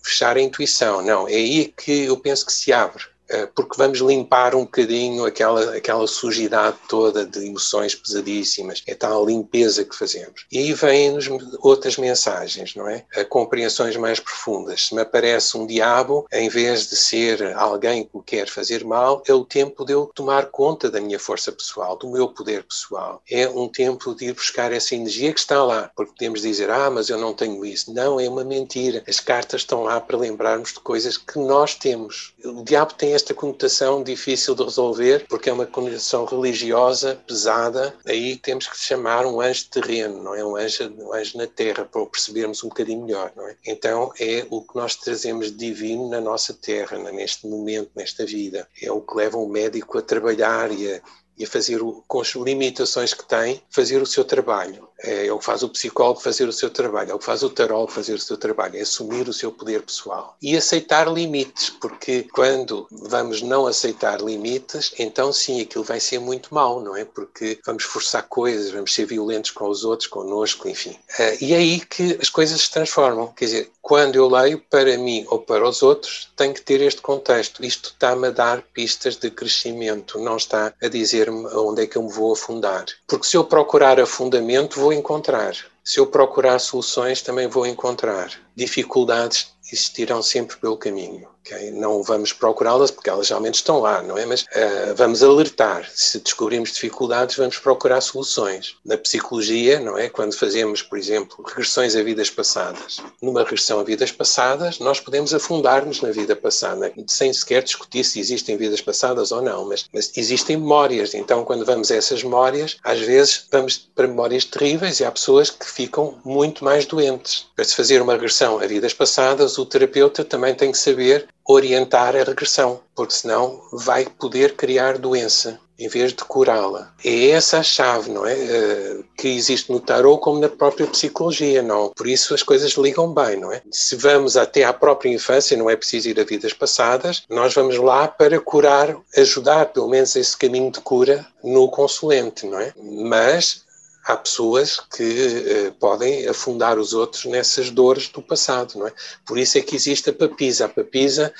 fechar 0.03 0.37
a 0.37 0.41
intuição, 0.41 1.01
não. 1.01 1.27
É 1.27 1.33
aí 1.33 1.73
que 1.75 2.03
eu 2.03 2.17
penso 2.17 2.45
que 2.45 2.51
se 2.51 2.71
abre. 2.73 3.05
Eh, 3.29 3.47
porque 3.55 3.77
vamos 3.77 3.99
limpar 3.99 4.53
um 4.55 4.63
bocadinho 4.63 5.25
aquela, 5.25 5.75
aquela 5.75 6.07
sujidade 6.07 6.77
toda 6.87 7.25
de 7.25 7.45
emoções 7.45 7.95
pesadíssimas, 7.95 8.83
é 8.85 8.93
tal 8.93 9.25
limpeza 9.25 9.85
que 9.85 9.95
fazemos. 9.95 10.45
E 10.51 10.59
aí 10.59 10.73
vêm-nos 10.73 11.29
outras 11.59 11.97
mensagens, 11.97 12.75
não 12.75 12.87
é? 12.87 13.05
A 13.15 13.23
compreensões 13.23 13.95
mais 13.95 14.19
profundas. 14.19 14.87
Se 14.87 14.95
me 14.95 15.01
aparece 15.01 15.57
um 15.57 15.65
diabo, 15.65 16.27
em 16.31 16.49
vez 16.49 16.89
de 16.89 16.95
ser 16.95 17.55
alguém 17.55 18.03
que 18.03 18.17
me 18.17 18.23
quer 18.23 18.47
fazer 18.47 18.83
mal, 18.83 19.23
é 19.25 19.33
o 19.33 19.45
tempo 19.45 19.85
de 19.85 19.93
eu 19.93 20.11
tomar 20.13 20.47
conta 20.47 20.91
da 20.91 20.99
minha 20.99 21.19
força 21.19 21.51
pessoal, 21.51 21.97
do 21.97 22.09
meu 22.09 22.27
poder 22.27 22.63
pessoal. 22.63 23.21
É 23.29 23.47
um 23.47 23.67
tempo 23.67 24.13
de 24.13 24.25
ir 24.25 24.33
buscar 24.33 24.71
essa 24.71 24.95
energia 24.95 25.33
que 25.33 25.39
está 25.39 25.63
lá, 25.63 25.89
porque 25.95 26.13
podemos 26.13 26.41
dizer, 26.41 26.69
ah, 26.69 26.89
mas 26.89 27.09
eu 27.09 27.17
não 27.17 27.33
tenho 27.33 27.65
isso. 27.65 27.93
Não, 27.93 28.19
é 28.19 28.27
uma 28.27 28.43
mentira. 28.43 29.03
As 29.07 29.19
cartas 29.19 29.61
estão 29.61 29.83
lá 29.83 29.99
para 30.01 30.17
lembrarmos 30.17 30.73
de 30.73 30.79
coisas 30.79 31.17
que 31.17 31.39
nós 31.39 31.75
temos. 31.75 32.33
O 32.43 32.63
diabo 32.63 32.93
tem 32.93 33.13
esta 33.23 33.33
conotação 33.33 34.03
difícil 34.03 34.53
de 34.53 34.63
resolver, 34.63 35.25
porque 35.29 35.49
é 35.49 35.53
uma 35.53 35.65
conotação 35.65 36.25
religiosa 36.25 37.15
pesada. 37.25 37.95
Aí 38.05 38.35
temos 38.35 38.67
que 38.67 38.77
chamar 38.77 39.25
um 39.25 39.39
anjo 39.39 39.69
terreno, 39.69 40.21
não 40.21 40.35
é? 40.35 40.43
Um 40.43 40.57
anjo, 40.57 40.93
um 40.99 41.13
anjo 41.13 41.37
na 41.37 41.47
terra, 41.47 41.85
para 41.85 42.01
o 42.01 42.07
percebermos 42.07 42.61
um 42.63 42.67
bocadinho 42.67 43.05
melhor, 43.05 43.31
não 43.33 43.47
é? 43.47 43.55
Então 43.65 44.11
é 44.19 44.45
o 44.49 44.61
que 44.61 44.75
nós 44.75 44.95
trazemos 44.97 45.47
de 45.47 45.57
divino 45.57 46.09
na 46.09 46.19
nossa 46.19 46.53
terra, 46.53 46.97
neste 47.11 47.47
momento, 47.47 47.91
nesta 47.95 48.25
vida. 48.25 48.67
É 48.81 48.91
o 48.91 48.99
que 48.99 49.15
leva 49.15 49.37
um 49.37 49.47
médico 49.47 49.97
a 49.97 50.01
trabalhar 50.01 50.69
e 50.71 50.91
a 50.91 51.01
e 51.37 51.45
a 51.45 51.47
fazer, 51.47 51.81
o, 51.81 52.03
com 52.07 52.21
as 52.21 52.35
limitações 52.35 53.13
que 53.13 53.27
tem, 53.27 53.61
fazer 53.69 54.01
o 54.01 54.05
seu 54.05 54.23
trabalho. 54.23 54.87
É, 55.03 55.27
é 55.27 55.33
o 55.33 55.39
que 55.39 55.45
faz 55.45 55.63
o 55.63 55.69
psicólogo 55.69 56.19
fazer 56.19 56.47
o 56.47 56.53
seu 56.53 56.69
trabalho, 56.69 57.11
é 57.11 57.13
o 57.13 57.19
que 57.19 57.25
faz 57.25 57.43
o 57.43 57.49
tarólogo 57.49 57.91
fazer 57.91 58.13
o 58.13 58.19
seu 58.19 58.37
trabalho, 58.37 58.77
é 58.77 58.81
assumir 58.81 59.27
o 59.27 59.33
seu 59.33 59.51
poder 59.51 59.81
pessoal. 59.81 60.35
E 60.41 60.55
aceitar 60.55 61.11
limites, 61.11 61.69
porque 61.69 62.27
quando 62.33 62.87
vamos 62.91 63.41
não 63.41 63.67
aceitar 63.67 64.21
limites, 64.21 64.93
então 64.97 65.33
sim, 65.33 65.61
aquilo 65.61 65.83
vai 65.83 65.99
ser 65.99 66.19
muito 66.19 66.53
mau, 66.53 66.81
não 66.81 66.95
é? 66.95 67.03
Porque 67.05 67.59
vamos 67.65 67.83
forçar 67.83 68.23
coisas, 68.23 68.71
vamos 68.71 68.93
ser 68.93 69.05
violentos 69.05 69.51
com 69.51 69.67
os 69.67 69.83
outros, 69.83 70.07
connosco, 70.07 70.69
enfim. 70.69 70.97
É, 71.19 71.43
e 71.43 71.53
é 71.53 71.57
aí 71.57 71.79
que 71.79 72.17
as 72.21 72.29
coisas 72.29 72.61
se 72.61 72.71
transformam. 72.71 73.27
Quer 73.35 73.45
dizer, 73.45 73.71
quando 73.81 74.15
eu 74.15 74.29
leio 74.29 74.63
para 74.69 74.97
mim 74.97 75.25
ou 75.27 75.39
para 75.39 75.67
os 75.67 75.83
outros, 75.83 76.31
tenho 76.37 76.53
que 76.53 76.61
ter 76.61 76.79
este 76.81 77.01
contexto. 77.01 77.65
Isto 77.65 77.89
está-me 77.89 78.27
a 78.27 78.31
dar 78.31 78.61
pistas 78.73 79.17
de 79.17 79.29
crescimento, 79.29 80.17
não 80.19 80.37
está 80.37 80.73
a 80.81 80.87
dizer-me 80.87 81.45
onde 81.47 81.83
é 81.83 81.87
que 81.87 81.97
eu 81.97 82.03
me 82.03 82.11
vou 82.11 82.31
afundar. 82.31 82.85
Porque 83.05 83.27
se 83.27 83.35
eu 83.35 83.43
procurar 83.43 83.99
afundamento, 83.99 84.79
vou 84.79 84.92
encontrar. 84.93 85.55
Se 85.83 85.99
eu 85.99 86.07
procurar 86.07 86.59
soluções, 86.59 87.21
também 87.21 87.47
vou 87.47 87.67
encontrar. 87.67 88.31
Dificuldades 88.55 89.53
existirão 89.71 90.21
sempre 90.21 90.57
pelo 90.57 90.77
caminho. 90.77 91.27
Okay? 91.45 91.71
Não 91.71 92.01
vamos 92.03 92.31
procurá-las 92.31 92.89
porque 92.89 93.09
elas 93.09 93.27
realmente 93.27 93.55
estão 93.55 93.79
lá, 93.79 94.01
não 94.01 94.17
é? 94.17 94.25
Mas 94.25 94.43
uh, 94.43 94.95
vamos 94.95 95.21
alertar. 95.21 95.89
Se 95.93 96.19
descobrimos 96.19 96.71
dificuldades, 96.71 97.35
vamos 97.35 97.57
procurar 97.57 97.99
soluções. 97.99 98.75
Na 98.85 98.97
psicologia, 98.97 99.79
não 99.79 99.97
é? 99.97 100.07
Quando 100.09 100.37
fazemos, 100.37 100.81
por 100.81 100.97
exemplo, 100.97 101.43
regressões 101.45 101.95
a 101.95 102.03
vidas 102.03 102.29
passadas. 102.29 102.97
Numa 103.21 103.41
regressão 103.41 103.79
a 103.79 103.83
vidas 103.83 104.11
passadas, 104.11 104.79
nós 104.79 105.01
podemos 105.01 105.33
afundar-nos 105.33 106.01
na 106.01 106.11
vida 106.11 106.35
passada, 106.35 106.93
sem 107.07 107.33
sequer 107.33 107.63
discutir 107.63 108.05
se 108.05 108.19
existem 108.19 108.55
vidas 108.55 108.79
passadas 108.79 109.31
ou 109.31 109.41
não, 109.41 109.67
mas, 109.67 109.85
mas 109.93 110.11
existem 110.15 110.55
memórias. 110.55 111.13
Então, 111.13 111.43
quando 111.43 111.65
vamos 111.65 111.91
a 111.91 111.95
essas 111.95 112.23
memórias, 112.23 112.77
às 112.83 112.99
vezes 112.99 113.47
vamos 113.51 113.77
para 113.93 114.07
memórias 114.07 114.45
terríveis 114.45 114.99
e 114.99 115.05
há 115.05 115.11
pessoas 115.11 115.49
que 115.49 115.69
ficam 115.69 116.17
muito 116.23 116.63
mais 116.63 116.85
doentes. 116.85 117.47
Para 117.55 117.65
se 117.65 117.75
fazer 117.75 118.01
uma 118.01 118.13
regressão 118.13 118.42
a 118.51 118.67
vidas 118.67 118.93
passadas, 118.93 119.57
o 119.57 119.65
terapeuta 119.65 120.23
também 120.23 120.53
tem 120.53 120.71
que 120.71 120.77
saber 120.77 121.27
orientar 121.45 122.15
a 122.15 122.23
regressão, 122.23 122.79
porque 122.95 123.13
senão 123.13 123.61
vai 123.71 124.05
poder 124.05 124.55
criar 124.55 124.97
doença 124.97 125.59
em 125.77 125.87
vez 125.87 126.13
de 126.13 126.23
curá-la. 126.23 126.93
É 127.03 127.29
essa 127.29 127.59
a 127.59 127.63
chave, 127.63 128.11
não 128.11 128.25
é? 128.25 128.33
Uh, 128.33 129.03
que 129.17 129.27
existe 129.27 129.71
no 129.71 129.79
tarot 129.79 130.21
como 130.21 130.39
na 130.39 130.47
própria 130.47 130.87
psicologia, 130.87 131.61
não? 131.61 131.91
Por 131.95 132.07
isso 132.07 132.33
as 132.33 132.43
coisas 132.43 132.73
ligam 132.73 133.13
bem, 133.13 133.39
não 133.39 133.51
é? 133.51 133.61
Se 133.71 133.95
vamos 133.95 134.37
até 134.37 134.63
à 134.63 134.71
própria 134.71 135.09
infância, 135.09 135.57
não 135.57 135.69
é 135.69 135.75
preciso 135.75 136.09
ir 136.09 136.19
a 136.19 136.23
vidas 136.23 136.53
passadas, 136.53 137.23
nós 137.29 137.53
vamos 137.53 137.77
lá 137.77 138.07
para 138.07 138.39
curar, 138.39 138.95
ajudar 139.17 139.67
pelo 139.67 139.89
menos 139.89 140.15
esse 140.15 140.37
caminho 140.37 140.71
de 140.71 140.79
cura 140.79 141.25
no 141.43 141.67
consulente, 141.69 142.45
não 142.45 142.59
é? 142.59 142.73
Mas 142.77 143.62
há 144.05 144.17
pessoas 144.17 144.79
que 144.79 145.03
uh, 145.03 145.71
podem 145.79 146.27
afundar 146.27 146.77
os 146.77 146.93
outros 146.93 147.25
nessas 147.25 147.69
dores 147.69 148.09
do 148.09 148.21
passado, 148.21 148.77
não 148.77 148.87
é? 148.87 148.93
Por 149.25 149.37
isso 149.37 149.57
é 149.57 149.61
que 149.61 149.75
existe 149.75 150.09
a 150.09 150.13
papisa. 150.13 150.65
A 150.65 150.69
papisa 150.69 151.33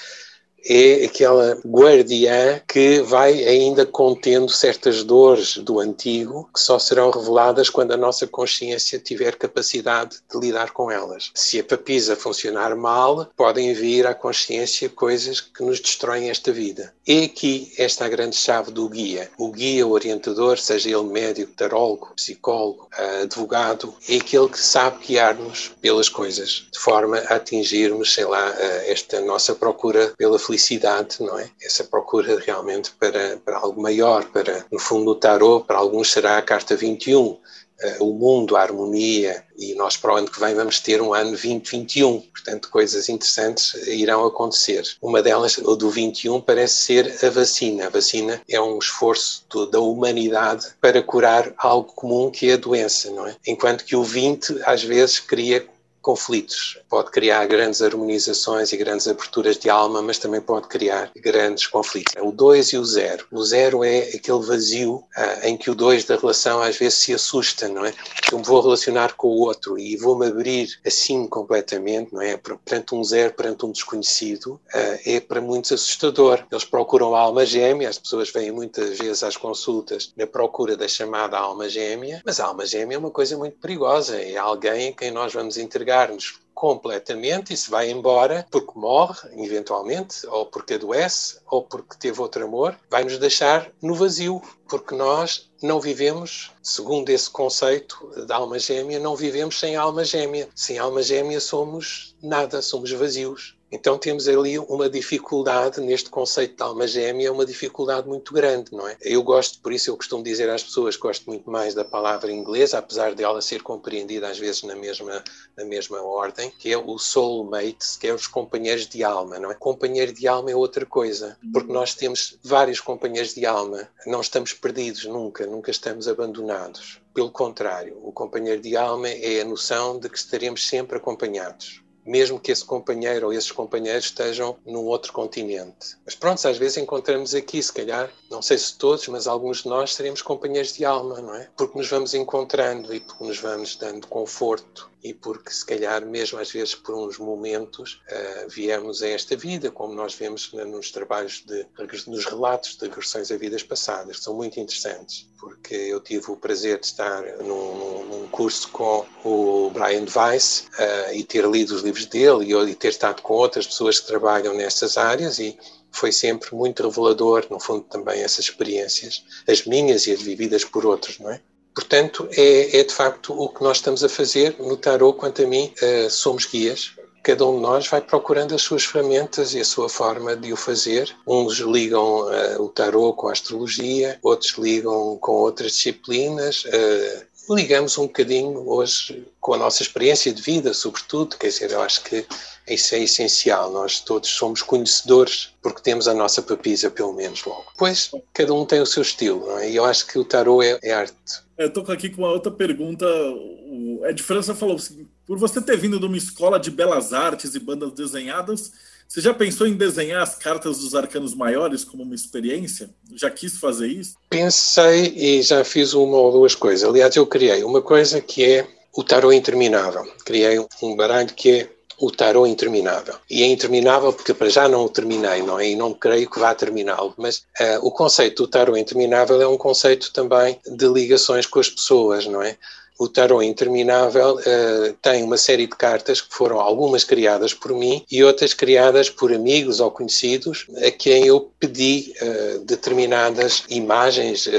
é 0.66 1.06
aquela 1.06 1.60
guardiã 1.66 2.62
que 2.68 3.02
vai 3.02 3.44
ainda 3.44 3.86
contendo 3.86 4.50
certas 4.50 5.04
dores 5.04 5.58
do 5.58 5.80
antigo 5.80 6.50
que 6.54 6.60
só 6.60 6.80
serão 6.80 7.12
reveladas 7.12 7.70
quando 7.70 7.92
a 7.92 7.98
nossa 7.98 8.26
consciência 8.26 9.00
tiver 9.00 9.36
capacidade 9.36 10.18
de 10.32 10.40
lidar 10.40 10.72
com 10.72 10.90
elas. 10.90 11.32
Se 11.34 11.60
a 11.60 11.64
papisa 11.64 12.16
funcionar 12.16 12.76
mal, 12.76 13.30
podem 13.36 13.74
vir 13.74 14.08
à 14.08 14.14
consciência 14.14 14.90
coisas 14.90 15.42
que 15.42 15.64
nos 15.64 15.80
destroem 15.80 16.30
esta 16.30 16.52
vida. 16.52 16.94
É 17.06 17.26
aqui 17.26 17.72
esta 17.78 18.06
a 18.06 18.10
grande 18.10 18.36
chave 18.36 18.72
do 18.72 18.88
guia. 18.88 19.30
O 19.38 19.52
guia, 19.52 19.86
o 19.86 19.92
orientador, 19.92 20.58
seja 20.58 20.90
ele 20.90 21.04
médico, 21.04 21.52
tarólogo, 21.54 22.14
psicólogo, 22.16 22.88
advogado, 23.22 23.94
é 24.08 24.16
aquele 24.16 24.48
que 24.48 24.60
sabe 24.60 25.06
guiar-nos 25.06 25.72
pelas 25.82 26.10
coisas, 26.10 26.68
de 26.72 26.80
forma 26.80 27.18
a 27.18 27.36
atingirmos, 27.36 28.14
sei 28.14 28.26
lá, 28.26 28.54
esta 28.86 29.20
nossa 29.22 29.54
procura 29.54 30.14
pela 30.18 30.40
felicidade 30.40 30.53
felicidade, 30.54 31.18
não 31.20 31.40
é? 31.40 31.50
Essa 31.62 31.84
procura 31.84 32.40
realmente 32.40 32.92
para, 32.92 33.38
para 33.44 33.58
algo 33.58 33.82
maior, 33.82 34.26
para, 34.26 34.66
no 34.72 34.80
fundo, 34.80 35.12
o 35.12 35.16
tarot, 35.16 35.66
para 35.66 35.78
alguns 35.78 36.12
será 36.12 36.38
a 36.38 36.42
carta 36.42 36.76
21, 36.76 37.38
eh, 37.82 37.98
o 38.00 38.14
mundo, 38.14 38.56
a 38.56 38.62
harmonia, 38.62 39.44
e 39.58 39.74
nós 39.74 39.98
para 39.98 40.14
o 40.14 40.18
ano 40.18 40.30
que 40.30 40.40
vem 40.40 40.54
vamos 40.54 40.80
ter 40.80 41.02
um 41.02 41.14
ano 41.14 41.32
2021, 41.32 42.22
portanto 42.22 42.70
coisas 42.70 43.10
interessantes 43.10 43.74
irão 43.88 44.26
acontecer. 44.26 44.84
Uma 45.02 45.22
delas, 45.24 45.58
o 45.58 45.76
do 45.76 45.90
21, 45.90 46.40
parece 46.42 46.76
ser 46.76 47.26
a 47.26 47.30
vacina. 47.30 47.88
A 47.88 47.90
vacina 47.90 48.42
é 48.48 48.62
um 48.62 48.78
esforço 48.78 49.46
do, 49.50 49.66
da 49.66 49.80
humanidade 49.80 50.68
para 50.80 51.02
curar 51.02 51.54
algo 51.58 51.92
comum 51.94 52.30
que 52.30 52.50
é 52.50 52.54
a 52.54 52.58
doença, 52.58 53.10
não 53.12 53.28
é? 53.28 53.36
Enquanto 53.48 53.86
que 53.86 53.96
o 53.96 54.04
20 54.04 54.62
às 54.66 54.84
vezes 54.84 55.20
cria 55.20 55.66
conflitos. 56.04 56.78
Pode 56.90 57.10
criar 57.10 57.48
grandes 57.48 57.82
harmonizações 57.82 58.74
e 58.74 58.78
grandes 58.78 59.08
aberturas 59.08 59.58
de 59.58 59.70
alma, 59.70 60.02
mas 60.02 60.20
também 60.20 60.42
pode 60.42 60.68
criar 60.68 61.10
grandes 61.16 61.66
conflitos. 61.66 62.14
O 62.22 62.32
2 62.32 62.74
e 62.74 62.78
o 62.78 62.86
0. 62.86 63.26
O 63.32 63.42
0 63.42 63.84
é 63.84 64.00
aquele 64.14 64.44
vazio 64.44 65.04
ah, 65.16 65.48
em 65.48 65.58
que 65.58 65.72
o 65.72 65.76
2 65.76 66.04
da 66.04 66.18
relação 66.18 66.62
às 66.62 66.78
vezes 66.78 67.00
se 67.00 67.14
assusta, 67.14 67.70
não 67.70 67.86
é? 67.86 67.94
Eu 68.32 68.38
me 68.38 68.44
vou 68.44 68.62
relacionar 68.62 69.14
com 69.14 69.30
o 69.30 69.40
outro 69.40 69.80
e 69.80 69.96
vou-me 69.96 70.28
abrir 70.28 70.68
assim 70.86 71.26
completamente, 71.26 72.14
não 72.14 72.22
é? 72.22 72.38
Perante 72.38 72.94
um 72.94 73.04
zero, 73.04 73.34
perante 73.34 73.66
um 73.66 73.72
desconhecido, 73.72 74.60
ah, 74.74 75.00
é 75.06 75.22
para 75.22 75.40
muitos 75.40 75.72
assustador. 75.72 76.46
Eles 76.52 76.66
procuram 76.66 77.16
a 77.16 77.20
alma 77.22 77.46
gêmea, 77.46 77.88
as 77.88 77.98
pessoas 77.98 78.30
vêm 78.30 78.52
muitas 78.52 78.98
vezes 78.98 79.24
às 79.24 79.38
consultas 79.38 80.12
na 80.18 80.28
procura 80.28 80.76
da 80.76 80.88
chamada 80.88 81.38
alma 81.38 81.70
gêmea, 81.70 82.22
mas 82.26 82.42
a 82.42 82.46
alma 82.46 82.66
gêmea 82.66 82.96
é 82.96 83.00
uma 83.00 83.12
coisa 83.12 83.38
muito 83.38 83.58
perigosa, 83.58 84.18
é 84.22 84.36
alguém 84.36 84.90
a 84.90 84.92
quem 84.92 85.10
nós 85.10 85.32
vamos 85.34 85.58
entregar 85.58 85.93
entregar-nos 85.94 86.42
completamente 86.54 87.54
e 87.54 87.58
se 87.58 87.70
vai 87.70 87.90
embora 87.92 88.46
porque 88.50 88.78
morre, 88.78 89.30
eventualmente, 89.44 90.26
ou 90.28 90.46
porque 90.46 90.76
adoece, 90.76 91.40
ou 91.50 91.64
porque 91.64 91.98
teve 91.98 92.22
outro 92.22 92.46
amor, 92.46 92.78
vai-nos 92.90 93.18
deixar 93.18 93.70
no 93.82 93.96
vazio, 93.96 94.42
porque 94.68 94.96
nós 94.96 95.52
não 95.62 95.80
vivemos, 95.80 96.52
segundo 96.62 97.10
esse 97.10 97.30
conceito 97.30 98.26
da 98.26 98.38
alma 98.38 98.58
gêmea, 98.58 99.00
não 99.00 99.16
vivemos 99.16 99.60
sem 99.60 99.76
alma 99.76 100.04
gêmea. 100.04 100.48
Sem 100.56 100.78
alma 100.78 101.04
gêmea 101.04 101.40
somos 101.40 102.16
nada, 102.22 102.62
somos 102.62 102.92
vazios. 102.92 103.58
Então 103.74 103.98
temos 103.98 104.28
ali 104.28 104.60
uma 104.60 104.88
dificuldade 104.88 105.82
neste 105.82 106.08
conceito 106.08 106.58
de 106.58 106.62
alma 106.62 106.86
gêmea, 106.86 107.34
uma 107.34 107.44
dificuldade 107.44 108.08
muito 108.08 108.32
grande, 108.32 108.72
não 108.72 108.88
é? 108.88 108.96
Eu 109.02 109.24
gosto, 109.24 109.60
por 109.62 109.74
isso 109.74 109.90
eu 109.90 109.98
costumo 109.98 110.24
dizer 110.24 110.48
às 110.48 110.62
pessoas, 110.62 110.96
gosto 110.96 111.26
muito 111.26 111.50
mais 111.50 111.74
da 111.74 111.84
palavra 111.84 112.32
inglesa, 112.32 112.78
apesar 112.78 113.16
de 113.16 113.24
ela 113.24 113.42
ser 113.42 113.64
compreendida 113.64 114.28
às 114.28 114.38
vezes 114.38 114.62
na 114.62 114.76
mesma, 114.76 115.24
na 115.58 115.66
mesma 115.66 116.00
ordem, 116.04 116.52
que 116.60 116.72
é 116.72 116.78
o 116.78 117.00
soulmate, 117.00 117.98
que 118.00 118.06
é 118.06 118.14
os 118.14 118.28
companheiros 118.28 118.88
de 118.88 119.04
alma, 119.04 119.40
não 119.40 119.50
é? 119.50 119.56
Companheiro 119.56 120.14
de 120.14 120.28
alma 120.28 120.52
é 120.52 120.56
outra 120.56 120.86
coisa, 120.86 121.36
porque 121.52 121.74
nós 121.74 121.96
temos 121.96 122.38
vários 122.44 122.80
companheiros 122.80 123.34
de 123.34 123.44
alma, 123.44 123.90
não 124.06 124.22
estamos 124.22 124.54
perdidos 124.54 125.06
nunca, 125.06 125.48
nunca 125.48 125.72
estamos 125.72 126.08
abandonados. 126.08 127.02
Pelo 127.12 127.32
contrário, 127.32 127.98
o 128.04 128.12
companheiro 128.12 128.62
de 128.62 128.78
alma 128.78 129.10
é 129.10 129.42
a 129.42 129.46
noção 129.46 130.00
de 130.00 130.10
que 130.10 130.18
estaremos 130.18 130.68
sempre 130.68 130.98
acompanhados 130.98 131.83
mesmo 132.06 132.40
que 132.40 132.52
esse 132.52 132.66
companheiro 132.66 133.28
ou 133.28 133.34
esses 133.34 133.52
companheiros 133.52 134.06
estejam 134.06 134.58
num 134.66 134.86
outro 134.86 135.14
continente. 135.14 135.98
Mas 136.06 136.16
pronto, 136.16 136.48
às 136.48 136.58
vezes 136.58 136.78
encontramos 136.78 137.34
aqui, 137.34 137.62
se 137.62 137.72
calhar, 137.72 138.10
não 138.30 138.42
sei 138.42 138.58
se 138.58 138.78
todos, 138.78 139.08
mas 139.08 139.28
alguns 139.28 139.64
de 139.64 139.70
nós 139.70 139.94
seremos 139.94 140.22
companheiros 140.22 140.74
de 140.74 140.86
alma, 140.86 141.22
não 141.22 141.36
é? 141.36 141.50
Porque 141.56 141.78
nos 141.78 141.90
vamos 141.90 142.14
encontrando 142.14 142.94
e 142.94 143.00
porque 143.00 143.24
nos 143.24 143.40
vamos 143.40 143.76
dando 143.76 144.08
conforto 144.08 144.92
e 145.04 145.14
porque 145.14 145.52
se 145.52 145.66
calhar 145.66 146.06
mesmo 146.06 146.40
às 146.40 146.50
vezes 146.50 146.74
por 146.74 146.96
uns 146.96 147.18
momentos 147.18 148.02
uh, 148.10 148.50
viemos 148.50 149.04
a 149.04 149.10
esta 149.10 149.36
vida, 149.36 149.70
como 149.70 149.94
nós 149.94 150.16
vemos 150.16 150.52
nos 150.54 150.92
trabalhos 150.92 151.44
de 151.46 151.66
nos 152.08 152.26
relatos 152.26 152.78
de 152.78 152.88
regressões 152.88 153.30
a 153.30 153.38
vidas 153.38 153.64
passadas, 153.64 154.18
que 154.18 154.24
são 154.24 154.34
muito 154.34 154.60
interessantes, 154.60 155.30
porque 155.38 155.76
eu 155.76 156.00
tive 156.00 156.32
o 156.32 156.38
prazer 156.38 156.80
de 156.80 156.86
estar 156.86 157.22
num, 157.40 158.06
num 158.06 158.28
curso 158.30 158.70
com 158.70 159.06
o 159.26 159.70
Brian 159.72 160.06
Weiss 160.16 160.68
uh, 160.80 161.14
e 161.14 161.24
ter 161.24 161.46
lido 161.46 161.76
os 161.76 161.82
livros 161.82 161.93
dele 162.06 162.54
e, 162.54 162.72
e 162.72 162.76
ter 162.76 162.90
estado 162.90 163.22
com 163.22 163.34
outras 163.34 163.68
pessoas 163.68 164.00
que 164.00 164.08
trabalham 164.08 164.54
nestas 164.54 164.98
áreas 164.98 165.40
e 165.40 165.58
foi 165.92 166.12
sempre 166.12 166.54
muito 166.56 166.84
revelador, 166.84 167.46
no 167.50 167.60
fundo, 167.60 167.84
também 167.84 168.22
essas 168.22 168.46
experiências, 168.46 169.24
as 169.48 169.66
minhas 169.66 170.08
e 170.08 170.12
as 170.12 170.22
vividas 170.22 170.66
por 170.66 170.86
outros, 170.86 171.20
não 171.20 171.30
é? 171.30 171.40
Portanto, 171.74 172.28
é, 172.32 172.80
é 172.80 172.84
de 172.84 172.94
facto 172.94 173.34
o 173.34 173.50
que 173.50 173.64
nós 173.64 173.78
estamos 173.78 174.04
a 174.04 174.10
fazer 174.10 174.56
no 174.60 174.78
tarot, 174.78 175.18
quanto 175.18 175.44
a 175.44 175.48
mim, 175.48 175.74
uh, 175.82 176.10
somos 176.10 176.46
guias. 176.46 176.92
Cada 177.24 177.46
um 177.48 177.56
de 177.56 177.62
nós 177.62 177.88
vai 177.88 178.02
procurando 178.02 178.54
as 178.54 178.62
suas 178.62 178.84
ferramentas 178.84 179.54
e 179.54 179.60
a 179.60 179.66
sua 179.66 179.90
forma 179.90 180.36
de 180.36 180.54
o 180.54 180.58
fazer. 180.58 181.16
Uns 181.26 181.58
ligam 181.60 182.28
uh, 182.28 182.62
o 182.62 182.70
tarot 182.70 183.16
com 183.16 183.30
a 183.30 183.32
astrologia, 183.32 184.20
outros 184.22 184.54
ligam 184.58 185.18
com 185.18 185.32
outras 185.32 185.72
disciplinas. 185.72 186.64
Uh, 186.66 187.33
ligamos 187.50 187.98
um 187.98 188.04
bocadinho 188.04 188.68
hoje 188.70 189.26
com 189.40 189.54
a 189.54 189.58
nossa 189.58 189.84
experiência 189.84 190.34
de 190.34 190.42
vida, 190.42 190.74
sobretudo. 190.74 191.38
Quer 191.38 191.48
dizer, 191.48 191.72
eu 191.72 191.82
acho 191.82 192.04
que 192.04 192.26
isso 192.68 192.96
é 192.96 193.00
essencial. 193.04 193.72
Nós 193.72 194.00
todos 194.00 194.30
somos 194.30 194.62
conhecedores 194.62 195.54
porque 195.62 195.82
temos 195.82 196.08
a 196.08 196.14
nossa 196.14 196.42
papisa, 196.42 196.90
pelo 196.90 197.14
menos, 197.14 197.44
logo. 197.44 197.66
Pois, 197.78 198.12
cada 198.34 198.54
um 198.54 198.66
tem 198.66 198.82
o 198.82 198.86
seu 198.86 199.02
estilo, 199.02 199.46
não 199.46 199.60
é? 199.60 199.70
E 199.70 199.76
eu 199.76 199.86
acho 199.86 200.08
que 200.08 200.18
o 200.18 200.26
tarot 200.26 200.66
é, 200.66 200.80
é 200.82 200.94
arte. 200.94 201.14
Eu 201.58 201.68
estou 201.68 201.84
aqui 201.92 202.10
com 202.10 202.22
uma 202.22 202.32
outra 202.32 202.52
pergunta. 202.52 203.06
O 203.06 204.06
Ed 204.06 204.22
França 204.24 204.56
falou 204.56 204.76
assim: 204.76 205.08
por 205.26 205.38
você 205.38 205.62
ter 205.62 205.78
vindo 205.78 206.00
de 206.00 206.06
uma 206.06 206.18
escola 206.18 206.60
de 206.60 206.72
belas 206.72 207.14
artes 207.14 207.56
e 207.56 207.60
bandas 207.60 207.92
desenhadas, 207.92 208.72
você 209.14 209.22
já 209.22 209.32
pensou 209.32 209.68
em 209.68 209.76
desenhar 209.76 210.24
as 210.24 210.34
cartas 210.34 210.80
dos 210.80 210.96
arcanos 210.96 211.36
maiores 211.36 211.84
como 211.84 212.02
uma 212.02 212.16
experiência? 212.16 212.90
Já 213.16 213.30
quis 213.30 213.60
fazer 213.60 213.86
isso? 213.86 214.16
Pensei 214.28 215.14
e 215.16 215.44
já 215.44 215.64
fiz 215.64 215.94
uma 215.94 216.18
ou 216.18 216.32
duas 216.32 216.56
coisas. 216.56 216.90
Aliás, 216.90 217.16
eu 217.16 217.28
criei 217.28 217.64
uma 217.64 217.80
coisa 217.80 218.20
que 218.20 218.44
é 218.44 218.68
o 218.92 219.04
tarot 219.04 219.36
interminável. 219.36 220.04
Criei 220.26 220.58
um 220.82 220.96
baralho 220.96 221.32
que 221.32 221.52
é 221.52 221.70
o 222.00 222.10
tarot 222.10 222.50
interminável. 222.50 223.14
E 223.30 223.44
é 223.44 223.46
interminável 223.46 224.12
porque 224.12 224.34
para 224.34 224.50
já 224.50 224.68
não 224.68 224.86
o 224.86 224.90
terminei, 224.90 225.44
não 225.44 225.60
é? 225.60 225.70
E 225.70 225.76
não 225.76 225.94
creio 225.94 226.28
que 226.28 226.40
vá 226.40 226.56
terminá-lo. 226.56 227.14
Mas 227.16 227.46
uh, 227.62 227.86
o 227.86 227.92
conceito 227.92 228.42
do 228.42 228.50
tarot 228.50 228.80
interminável 228.80 229.40
é 229.40 229.48
um 229.48 229.58
conceito 229.58 230.12
também 230.12 230.60
de 230.66 230.88
ligações 230.88 231.46
com 231.46 231.60
as 231.60 231.70
pessoas, 231.70 232.26
não 232.26 232.42
é? 232.42 232.58
O 233.00 233.08
tarot 233.08 233.44
interminável 233.44 234.36
uh, 234.36 234.94
tem 235.02 235.24
uma 235.24 235.38
série 235.38 235.66
de 235.66 235.76
cartas 235.76 236.22
que 236.22 236.34
foram 236.34 236.60
algumas 236.60 237.04
criadas 237.04 237.54
por 237.54 237.74
mim 237.74 238.06
e 238.10 238.24
outras 238.24 238.54
criadas 238.54 239.10
por 239.10 239.34
amigos 239.34 239.80
ou 239.80 239.90
conhecidos 239.90 240.68
a 240.86 240.92
quem 240.92 241.26
eu 241.26 241.52
pedi 241.60 242.14
uh, 242.22 242.60
determinadas 242.60 243.64
imagens, 243.70 244.46
uh, 244.46 244.52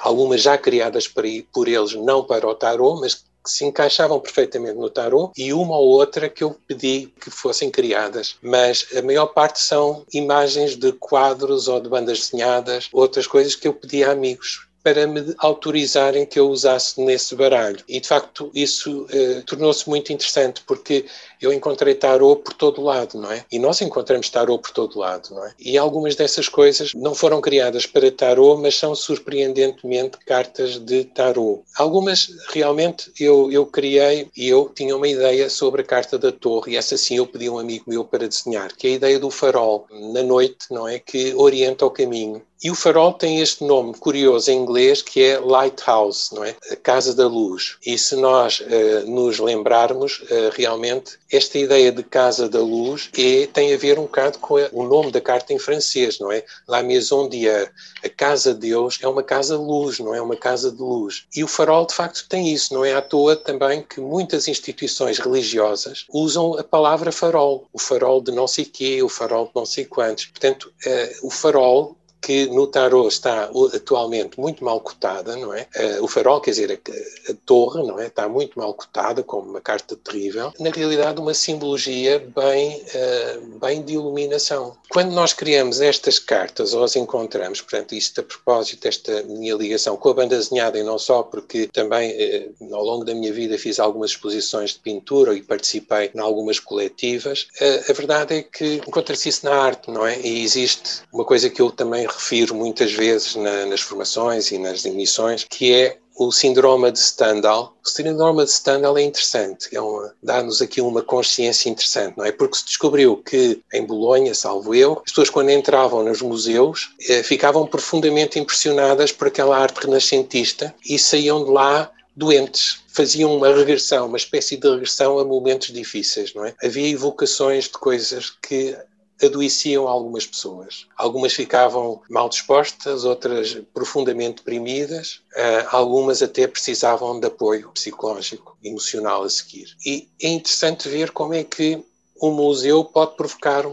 algumas 0.00 0.42
já 0.42 0.58
criadas 0.58 1.08
por, 1.08 1.24
por 1.52 1.66
eles, 1.66 1.94
não 1.94 2.22
para 2.24 2.46
o 2.46 2.54
tarot, 2.54 3.00
mas 3.00 3.14
que 3.14 3.50
se 3.50 3.64
encaixavam 3.64 4.20
perfeitamente 4.20 4.76
no 4.76 4.90
tarot 4.90 5.32
e 5.36 5.52
uma 5.52 5.78
ou 5.78 5.88
outra 5.88 6.28
que 6.28 6.44
eu 6.44 6.54
pedi 6.66 7.10
que 7.18 7.30
fossem 7.30 7.70
criadas, 7.70 8.36
mas 8.42 8.86
a 8.94 9.00
maior 9.00 9.28
parte 9.28 9.60
são 9.60 10.04
imagens 10.12 10.76
de 10.76 10.92
quadros 10.92 11.66
ou 11.68 11.80
de 11.80 11.88
bandas 11.88 12.18
desenhadas, 12.20 12.88
outras 12.92 13.26
coisas 13.26 13.54
que 13.54 13.66
eu 13.66 13.72
pedi 13.72 14.04
a 14.04 14.12
amigos 14.12 14.67
para 14.88 15.06
me 15.06 15.34
autorizarem 15.36 16.24
que 16.24 16.38
eu 16.40 16.48
usasse 16.48 16.98
nesse 17.02 17.34
baralho. 17.34 17.84
E 17.86 18.00
de 18.00 18.08
facto 18.08 18.50
isso 18.54 19.06
eh, 19.10 19.42
tornou-se 19.44 19.86
muito 19.86 20.10
interessante 20.12 20.62
porque 20.66 21.04
eu 21.40 21.52
encontrei 21.52 21.94
tarot 21.94 22.42
por 22.42 22.54
todo 22.54 22.82
lado, 22.82 23.18
não 23.18 23.30
é? 23.30 23.44
E 23.50 23.58
nós 23.58 23.80
encontramos 23.80 24.28
tarot 24.28 24.62
por 24.62 24.70
todo 24.72 24.98
lado, 24.98 25.34
não 25.34 25.44
é? 25.44 25.52
E 25.58 25.78
algumas 25.78 26.14
dessas 26.14 26.48
coisas 26.48 26.94
não 26.94 27.14
foram 27.14 27.40
criadas 27.40 27.86
para 27.86 28.10
tarot, 28.10 28.60
mas 28.60 28.76
são 28.76 28.94
surpreendentemente 28.94 30.18
cartas 30.26 30.78
de 30.78 31.04
tarot. 31.04 31.62
Algumas 31.76 32.30
realmente 32.50 33.10
eu, 33.18 33.50
eu 33.52 33.66
criei 33.66 34.28
e 34.36 34.48
eu 34.48 34.70
tinha 34.74 34.96
uma 34.96 35.08
ideia 35.08 35.48
sobre 35.50 35.82
a 35.82 35.84
carta 35.84 36.18
da 36.18 36.32
torre, 36.32 36.72
e 36.72 36.76
essa 36.76 36.96
sim 36.96 37.16
eu 37.16 37.26
pedi 37.26 37.46
a 37.46 37.52
um 37.52 37.58
amigo 37.58 37.84
meu 37.86 38.04
para 38.04 38.28
desenhar, 38.28 38.74
que 38.76 38.86
é 38.86 38.90
a 38.90 38.94
ideia 38.94 39.18
do 39.18 39.30
farol 39.30 39.86
na 39.90 40.22
noite, 40.22 40.66
não 40.70 40.86
é? 40.86 40.98
Que 40.98 41.34
orienta 41.34 41.86
o 41.86 41.90
caminho. 41.90 42.42
E 42.62 42.70
o 42.72 42.74
farol 42.74 43.12
tem 43.12 43.40
este 43.40 43.62
nome 43.62 43.94
curioso 43.94 44.50
em 44.50 44.58
inglês 44.58 45.00
que 45.00 45.22
é 45.22 45.38
lighthouse, 45.38 46.34
não 46.34 46.42
é? 46.42 46.56
A 46.72 46.76
casa 46.76 47.14
da 47.14 47.26
luz. 47.26 47.76
E 47.86 47.96
se 47.96 48.16
nós 48.16 48.60
uh, 48.60 49.08
nos 49.08 49.38
lembrarmos, 49.38 50.20
uh, 50.22 50.50
realmente 50.52 51.18
esta 51.30 51.58
ideia 51.58 51.92
de 51.92 52.02
Casa 52.02 52.48
da 52.48 52.60
Luz 52.60 53.10
é, 53.16 53.46
tem 53.46 53.74
a 53.74 53.76
ver 53.76 53.98
um 53.98 54.02
bocado 54.02 54.38
com 54.38 54.54
o 54.72 54.84
nome 54.84 55.10
da 55.10 55.20
carta 55.20 55.52
em 55.52 55.58
francês, 55.58 56.18
não 56.18 56.32
é? 56.32 56.44
La 56.66 56.82
Maison 56.82 57.28
Dieu. 57.28 57.68
A 58.04 58.08
Casa 58.08 58.54
de 58.54 58.68
Deus 58.68 58.98
é 59.02 59.08
uma 59.08 59.22
casa 59.22 59.56
de 59.56 59.62
luz, 59.62 59.98
não 59.98 60.14
é 60.14 60.20
uma 60.20 60.36
casa 60.36 60.70
de 60.70 60.80
luz. 60.80 61.26
E 61.34 61.42
o 61.42 61.48
farol, 61.48 61.86
de 61.86 61.94
facto, 61.94 62.26
tem 62.28 62.52
isso. 62.52 62.72
Não 62.72 62.84
é 62.84 62.94
à 62.94 63.02
toa 63.02 63.34
também 63.36 63.82
que 63.82 64.00
muitas 64.00 64.48
instituições 64.48 65.18
religiosas 65.18 66.06
usam 66.12 66.58
a 66.58 66.64
palavra 66.64 67.10
farol. 67.10 67.66
O 67.72 67.78
farol 67.78 68.20
de 68.20 68.30
não 68.30 68.46
sei 68.46 68.64
quê, 68.64 69.02
o 69.02 69.08
farol 69.08 69.46
de 69.46 69.52
não 69.54 69.66
sei 69.66 69.84
quantos. 69.84 70.26
Portanto, 70.26 70.72
uh, 70.86 71.26
o 71.26 71.30
farol 71.30 71.97
que 72.20 72.46
no 72.46 72.66
tarot 72.66 73.08
está 73.08 73.50
atualmente 73.74 74.38
muito 74.38 74.64
mal 74.64 74.80
cotada, 74.80 75.36
não 75.36 75.54
é? 75.54 75.66
Uh, 75.76 76.04
o 76.04 76.08
farol, 76.08 76.40
quer 76.40 76.50
dizer, 76.50 76.72
a, 76.72 77.32
a, 77.32 77.34
torre, 77.46 77.86
não 77.86 77.98
é? 77.98 78.06
Está 78.06 78.28
muito 78.28 78.58
mal 78.58 78.74
cotada, 78.74 79.22
como 79.22 79.48
uma 79.48 79.60
carta 79.60 79.96
terrível. 79.96 80.52
Na 80.58 80.70
realidade, 80.70 81.20
uma 81.20 81.34
simbologia 81.34 82.18
bem, 82.18 82.82
uh, 82.82 83.58
bem 83.58 83.82
de 83.82 83.94
iluminação. 83.94 84.76
Quando 84.90 85.12
nós 85.12 85.32
criamos 85.32 85.80
estas 85.80 86.18
cartas, 86.18 86.74
ou 86.74 86.84
as 86.84 86.96
encontramos, 86.96 87.60
portanto, 87.60 87.94
isto 87.94 88.20
a 88.20 88.24
propósito 88.24 88.82
desta 88.82 89.22
minha 89.22 89.54
ligação 89.54 89.96
com 89.96 90.08
a 90.10 90.14
banda 90.14 90.36
desenhada, 90.36 90.78
e 90.78 90.82
não 90.82 90.98
só 90.98 91.22
porque 91.22 91.68
também 91.72 92.12
uh, 92.60 92.74
ao 92.74 92.84
longo 92.84 93.04
da 93.04 93.14
minha 93.14 93.32
vida 93.32 93.56
fiz 93.56 93.78
algumas 93.78 94.10
exposições 94.10 94.72
de 94.72 94.80
pintura 94.80 95.34
e 95.34 95.42
participei 95.42 96.10
em 96.14 96.18
algumas 96.18 96.58
coletivas, 96.58 97.46
a 97.88 97.92
verdade 97.92 98.34
é 98.34 98.42
que 98.42 98.76
encontra-se 98.76 99.28
isso 99.28 99.44
na 99.44 99.54
arte, 99.54 99.90
não 99.90 100.06
é? 100.06 100.18
E 100.20 100.42
existe 100.42 101.02
uma 101.12 101.24
coisa 101.24 101.48
que 101.48 101.60
eu 101.60 101.70
também 101.70 102.07
refiro 102.08 102.54
muitas 102.54 102.92
vezes 102.92 103.36
na, 103.36 103.66
nas 103.66 103.80
formações 103.80 104.50
e 104.50 104.58
nas 104.58 104.84
emissões, 104.84 105.44
que 105.44 105.72
é 105.72 105.98
o 106.18 106.32
síndrome 106.32 106.90
de 106.90 106.98
Stendhal. 106.98 107.76
O 107.84 107.88
síndrome 107.88 108.44
de 108.44 108.50
Stendhal 108.50 108.98
é 108.98 109.02
interessante, 109.02 109.68
é 109.74 109.80
dá-nos 110.20 110.60
aqui 110.60 110.80
uma 110.80 111.00
consciência 111.00 111.70
interessante, 111.70 112.18
não 112.18 112.24
é? 112.24 112.32
Porque 112.32 112.56
se 112.56 112.64
descobriu 112.64 113.16
que 113.18 113.62
em 113.72 113.86
Bolonha, 113.86 114.34
salvo 114.34 114.74
eu, 114.74 114.94
as 115.04 115.12
pessoas 115.12 115.30
quando 115.30 115.50
entravam 115.50 116.02
nos 116.02 116.20
museus 116.20 116.90
eh, 117.08 117.22
ficavam 117.22 117.66
profundamente 117.66 118.38
impressionadas 118.38 119.12
por 119.12 119.28
aquela 119.28 119.56
arte 119.56 119.84
renascentista 119.84 120.74
e 120.84 120.98
saíam 120.98 121.44
de 121.44 121.50
lá 121.50 121.90
doentes, 122.16 122.80
faziam 122.88 123.36
uma 123.36 123.54
regressão, 123.54 124.06
uma 124.06 124.16
espécie 124.16 124.56
de 124.56 124.68
regressão 124.68 125.20
a 125.20 125.24
momentos 125.24 125.68
difíceis, 125.68 126.34
não 126.34 126.44
é? 126.44 126.52
Havia 126.64 126.88
evocações 126.88 127.64
de 127.64 127.72
coisas 127.72 128.30
que 128.42 128.76
adoeciam 129.22 129.88
algumas 129.88 130.26
pessoas. 130.26 130.86
Algumas 130.96 131.32
ficavam 131.32 132.00
mal 132.08 132.28
dispostas, 132.28 133.04
outras 133.04 133.58
profundamente 133.74 134.38
deprimidas, 134.38 135.20
uh, 135.34 135.68
algumas 135.70 136.22
até 136.22 136.46
precisavam 136.46 137.18
de 137.18 137.26
apoio 137.26 137.70
psicológico, 137.70 138.56
emocional 138.62 139.24
a 139.24 139.30
seguir. 139.30 139.76
E 139.84 140.08
é 140.22 140.28
interessante 140.28 140.88
ver 140.88 141.10
como 141.10 141.34
é 141.34 141.44
que 141.44 141.82
um 142.20 142.30
museu 142.30 142.84
pode 142.84 143.16
provocar 143.16 143.64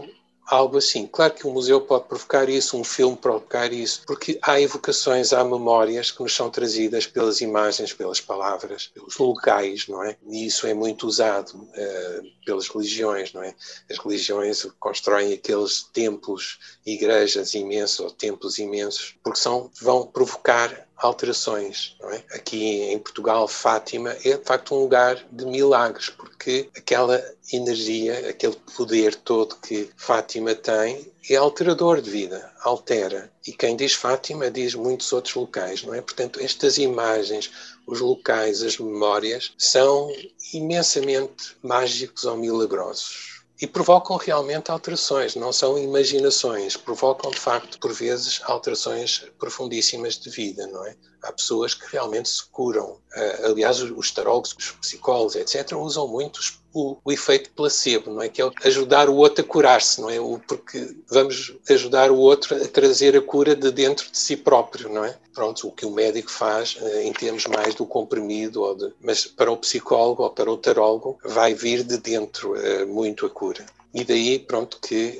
algo 0.46 0.78
assim. 0.78 1.06
Claro 1.06 1.34
que 1.34 1.46
um 1.46 1.52
museu 1.52 1.80
pode 1.80 2.04
provocar 2.06 2.48
isso, 2.48 2.78
um 2.78 2.84
filme 2.84 3.16
provocar 3.16 3.72
isso, 3.72 4.02
porque 4.06 4.38
há 4.42 4.60
evocações, 4.60 5.32
há 5.32 5.42
memórias 5.44 6.10
que 6.10 6.22
nos 6.22 6.34
são 6.34 6.48
trazidas 6.48 7.06
pelas 7.06 7.40
imagens, 7.40 7.92
pelas 7.92 8.20
palavras, 8.20 8.88
pelos 8.94 9.16
locais, 9.18 9.88
não 9.88 10.02
é? 10.04 10.16
E 10.28 10.46
isso 10.46 10.66
é 10.66 10.72
muito 10.72 11.06
usado. 11.06 11.56
Uh, 11.56 12.35
pelas 12.46 12.68
religiões, 12.68 13.32
não 13.32 13.42
é? 13.42 13.54
As 13.90 13.98
religiões 13.98 14.64
constroem 14.78 15.34
aqueles 15.34 15.82
templos, 15.92 16.58
igrejas 16.86 17.52
imensos 17.52 18.00
ou 18.00 18.10
templos 18.10 18.58
imensos, 18.58 19.16
porque 19.22 19.40
são, 19.40 19.70
vão 19.82 20.06
provocar 20.06 20.86
alterações. 20.96 21.96
É? 22.04 22.36
Aqui 22.36 22.82
em 22.84 22.98
Portugal, 22.98 23.46
Fátima 23.48 24.16
é 24.24 24.38
de 24.38 24.44
facto 24.44 24.74
um 24.74 24.78
lugar 24.78 25.22
de 25.30 25.44
milagres, 25.44 26.08
porque 26.08 26.70
aquela 26.76 27.22
energia, 27.52 28.30
aquele 28.30 28.56
poder 28.76 29.14
todo 29.16 29.56
que 29.56 29.90
Fátima 29.96 30.54
tem 30.54 31.12
é 31.28 31.34
alterador 31.34 32.00
de 32.00 32.10
vida, 32.10 32.52
altera. 32.60 33.30
E 33.46 33.52
quem 33.52 33.76
diz 33.76 33.92
Fátima 33.94 34.50
diz 34.50 34.74
muitos 34.74 35.12
outros 35.12 35.34
locais, 35.34 35.82
não 35.82 35.92
é? 35.92 36.00
Portanto, 36.00 36.40
estas 36.40 36.78
imagens, 36.78 37.50
os 37.86 38.00
locais, 38.00 38.62
as 38.62 38.78
memórias, 38.78 39.52
são 39.56 40.10
imensamente 40.52 41.56
mágicos 41.62 42.24
ou 42.24 42.36
milagrosos 42.36 43.36
e 43.60 43.66
provocam 43.66 44.16
realmente 44.16 44.70
alterações, 44.70 45.34
não 45.34 45.52
são 45.52 45.78
imaginações, 45.78 46.76
provocam 46.76 47.30
de 47.30 47.38
facto, 47.38 47.78
por 47.78 47.92
vezes, 47.92 48.40
alterações 48.44 49.24
profundíssimas 49.38 50.18
de 50.18 50.28
vida, 50.28 50.66
não 50.66 50.84
é? 50.84 50.94
Há 51.22 51.32
pessoas 51.32 51.74
que 51.74 51.90
realmente 51.90 52.28
se 52.28 52.44
curam. 52.44 52.98
Uh, 53.16 53.46
aliás, 53.46 53.80
os 53.80 54.10
tarólogos, 54.10 54.54
os 54.58 54.70
psicólogos, 54.72 55.36
etc., 55.36 55.72
usam 55.72 56.06
muito 56.06 56.40
o, 56.72 56.98
o, 57.02 57.12
efeito 57.12 57.50
placebo, 57.50 58.10
não 58.10 58.22
é? 58.22 58.28
Que 58.28 58.42
é 58.42 58.50
ajudar 58.64 59.08
o 59.08 59.16
outro 59.16 59.44
a 59.44 59.48
curar-se, 59.48 60.00
não 60.00 60.10
é? 60.10 60.20
O, 60.20 60.38
porque 60.46 60.96
vamos 61.08 61.54
ajudar 61.70 62.10
o 62.10 62.18
outro 62.18 62.54
a 62.54 62.68
trazer 62.68 63.16
a 63.16 63.22
cura 63.22 63.56
de 63.56 63.70
dentro 63.70 64.10
de 64.10 64.18
si 64.18 64.36
próprio, 64.36 64.88
não 64.88 65.04
é? 65.04 65.16
Pronto, 65.32 65.68
o 65.68 65.72
que 65.72 65.86
o 65.86 65.90
médico 65.90 66.30
faz 66.30 66.76
uh, 66.76 67.00
em 67.00 67.12
termos 67.12 67.46
mais 67.46 67.74
do 67.74 67.86
comprimido, 67.86 68.62
ou 68.62 68.74
de, 68.74 68.92
mas 69.00 69.26
para 69.26 69.50
o 69.50 69.56
psicólogo 69.56 70.22
ou 70.22 70.30
para 70.30 70.50
o 70.50 70.56
tarólogo 70.56 71.18
vai 71.24 71.54
vir 71.54 71.82
de 71.82 71.96
dentro 71.96 72.52
uh, 72.52 72.86
muito 72.86 73.24
a 73.24 73.30
cura. 73.30 73.64
E 73.94 74.04
daí, 74.04 74.38
pronto, 74.38 74.78
que 74.80 75.18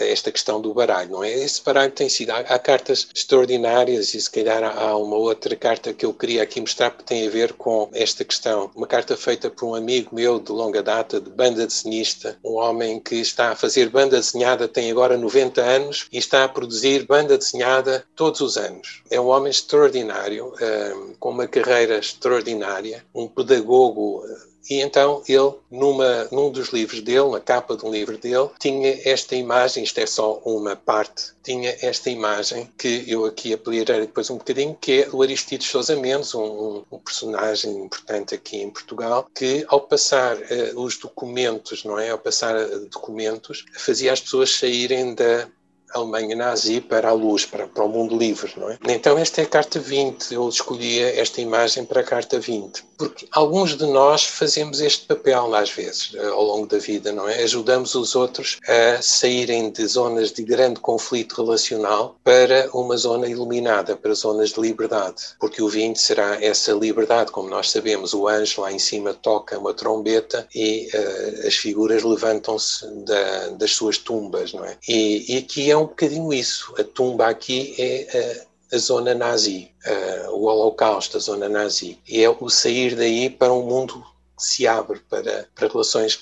esta 0.00 0.30
questão 0.30 0.60
do 0.60 0.74
baralho, 0.74 1.10
não 1.10 1.24
é? 1.24 1.32
Esse 1.32 1.62
baralho 1.62 1.92
tem 1.92 2.08
sido. 2.08 2.30
Há, 2.30 2.40
há, 2.40 2.58
cartas 2.58 3.08
extraordinárias 3.14 4.14
e 4.14 4.20
se 4.20 4.30
calhar 4.30 4.62
há 4.62 4.96
uma 4.96 5.16
outra 5.16 5.54
carta 5.56 5.92
que 5.92 6.04
eu 6.04 6.12
queria 6.12 6.42
aqui 6.42 6.60
mostrar 6.60 6.90
que 6.90 7.04
tem 7.04 7.26
a 7.26 7.30
ver 7.30 7.52
com 7.54 7.88
esta 7.92 8.24
questão. 8.24 8.70
Uma 8.74 8.86
carta 8.86 9.16
feita 9.16 9.50
por 9.50 9.66
um 9.66 9.74
amigo 9.74 10.14
meu 10.14 10.38
de 10.38 10.52
longa 10.52 10.82
data, 10.82 11.20
de 11.20 11.30
banda 11.30 11.66
desenhista, 11.66 12.38
um 12.44 12.54
homem 12.54 13.00
que 13.00 13.16
está 13.16 13.50
a 13.50 13.56
fazer 13.56 13.88
banda 13.88 14.16
desenhada, 14.16 14.68
tem 14.68 14.90
agora 14.90 15.16
90 15.16 15.60
anos 15.62 16.06
e 16.12 16.18
está 16.18 16.44
a 16.44 16.48
produzir 16.48 17.06
banda 17.06 17.38
desenhada 17.38 18.04
todos 18.14 18.40
os 18.40 18.56
anos. 18.56 19.02
É 19.10 19.20
um 19.20 19.28
homem 19.28 19.50
extraordinário, 19.50 20.52
um, 20.60 21.14
com 21.18 21.30
uma 21.30 21.46
carreira 21.46 21.98
extraordinária, 21.98 23.04
um 23.14 23.26
pedagogo 23.26 24.22
e 24.68 24.80
então 24.80 25.22
ele, 25.28 25.52
numa, 25.70 26.28
num 26.30 26.50
dos 26.50 26.68
livros 26.68 27.00
dele, 27.00 27.30
na 27.30 27.40
capa 27.40 27.76
de 27.76 27.84
um 27.84 27.90
livro 27.90 28.18
dele, 28.18 28.50
tinha 28.58 29.00
esta 29.04 29.34
imagem, 29.34 29.84
isto 29.84 29.98
é 29.98 30.06
só 30.06 30.40
uma 30.44 30.76
parte, 30.76 31.32
tinha 31.42 31.76
esta 31.80 32.10
imagem 32.10 32.68
que 32.76 33.04
eu 33.06 33.24
aqui 33.24 33.52
apelirei 33.52 34.00
depois 34.00 34.28
um 34.30 34.36
bocadinho, 34.36 34.76
que 34.80 35.02
é 35.02 35.08
o 35.12 35.22
Aristides 35.22 35.68
Sousa 35.68 35.96
Mendes, 35.96 36.34
um, 36.34 36.84
um 36.90 36.98
personagem 36.98 37.72
importante 37.78 38.34
aqui 38.34 38.58
em 38.58 38.70
Portugal, 38.70 39.26
que 39.34 39.64
ao 39.68 39.80
passar 39.80 40.36
uh, 40.36 40.80
os 40.80 40.98
documentos, 40.98 41.84
não 41.84 41.98
é? 41.98 42.10
Ao 42.10 42.18
passar 42.18 42.56
uh, 42.56 42.86
documentos, 42.86 43.64
fazia 43.72 44.12
as 44.12 44.20
pessoas 44.20 44.54
saírem 44.56 45.14
da 45.14 45.48
Alemanha 45.94 46.36
nazi 46.36 46.80
para 46.80 47.08
a 47.08 47.12
luz, 47.12 47.44
para, 47.44 47.66
para 47.66 47.84
o 47.84 47.88
mundo 47.88 48.16
livre, 48.16 48.52
não 48.56 48.70
é? 48.70 48.78
Então 48.88 49.18
esta 49.18 49.40
é 49.40 49.44
a 49.44 49.48
carta 49.48 49.78
20, 49.78 50.34
eu 50.34 50.48
escolhia 50.48 51.20
esta 51.20 51.40
imagem 51.40 51.84
para 51.84 52.00
a 52.00 52.04
carta 52.04 52.38
20, 52.38 52.84
porque 52.96 53.26
alguns 53.32 53.76
de 53.76 53.86
nós 53.86 54.24
fazemos 54.24 54.80
este 54.80 55.06
papel 55.06 55.54
às 55.54 55.70
vezes, 55.70 56.14
ao 56.16 56.42
longo 56.42 56.66
da 56.66 56.78
vida, 56.78 57.12
não 57.12 57.28
é? 57.28 57.42
Ajudamos 57.42 57.94
os 57.94 58.14
outros 58.14 58.58
a 58.66 59.00
saírem 59.02 59.70
de 59.70 59.86
zonas 59.86 60.32
de 60.32 60.42
grande 60.42 60.80
conflito 60.80 61.42
relacional 61.42 62.16
para 62.22 62.68
uma 62.72 62.96
zona 62.96 63.28
iluminada, 63.28 63.96
para 63.96 64.14
zonas 64.14 64.50
de 64.50 64.60
liberdade, 64.60 65.22
porque 65.40 65.62
o 65.62 65.68
20 65.68 65.96
será 65.96 66.42
essa 66.42 66.72
liberdade, 66.72 67.30
como 67.30 67.48
nós 67.48 67.70
sabemos, 67.70 68.14
o 68.14 68.28
anjo 68.28 68.62
lá 68.62 68.72
em 68.72 68.78
cima 68.78 69.14
toca 69.14 69.58
uma 69.58 69.74
trombeta 69.74 70.46
e 70.54 70.88
uh, 70.92 71.46
as 71.46 71.54
figuras 71.54 72.02
levantam-se 72.02 72.86
da, 73.04 73.48
das 73.50 73.72
suas 73.72 73.98
tumbas, 73.98 74.52
não 74.52 74.64
é? 74.64 74.76
E, 74.86 75.34
e 75.34 75.38
aqui 75.38 75.70
é 75.70 75.76
um 75.78 75.86
bocadinho 75.86 76.32
isso. 76.32 76.74
A 76.78 76.84
tumba 76.84 77.28
aqui 77.28 77.74
é 77.78 78.46
a, 78.72 78.76
a 78.76 78.78
zona 78.78 79.14
nazi, 79.14 79.72
a, 79.84 80.30
o 80.30 80.44
holocausto, 80.44 81.16
a 81.16 81.20
zona 81.20 81.48
nazi. 81.48 81.98
É 82.08 82.28
o 82.28 82.48
sair 82.48 82.94
daí 82.94 83.30
para 83.30 83.52
um 83.52 83.62
mundo 83.62 84.04
que 84.36 84.42
se 84.42 84.66
abre 84.66 85.00
para, 85.00 85.48
para 85.54 85.68
relações 85.68 86.20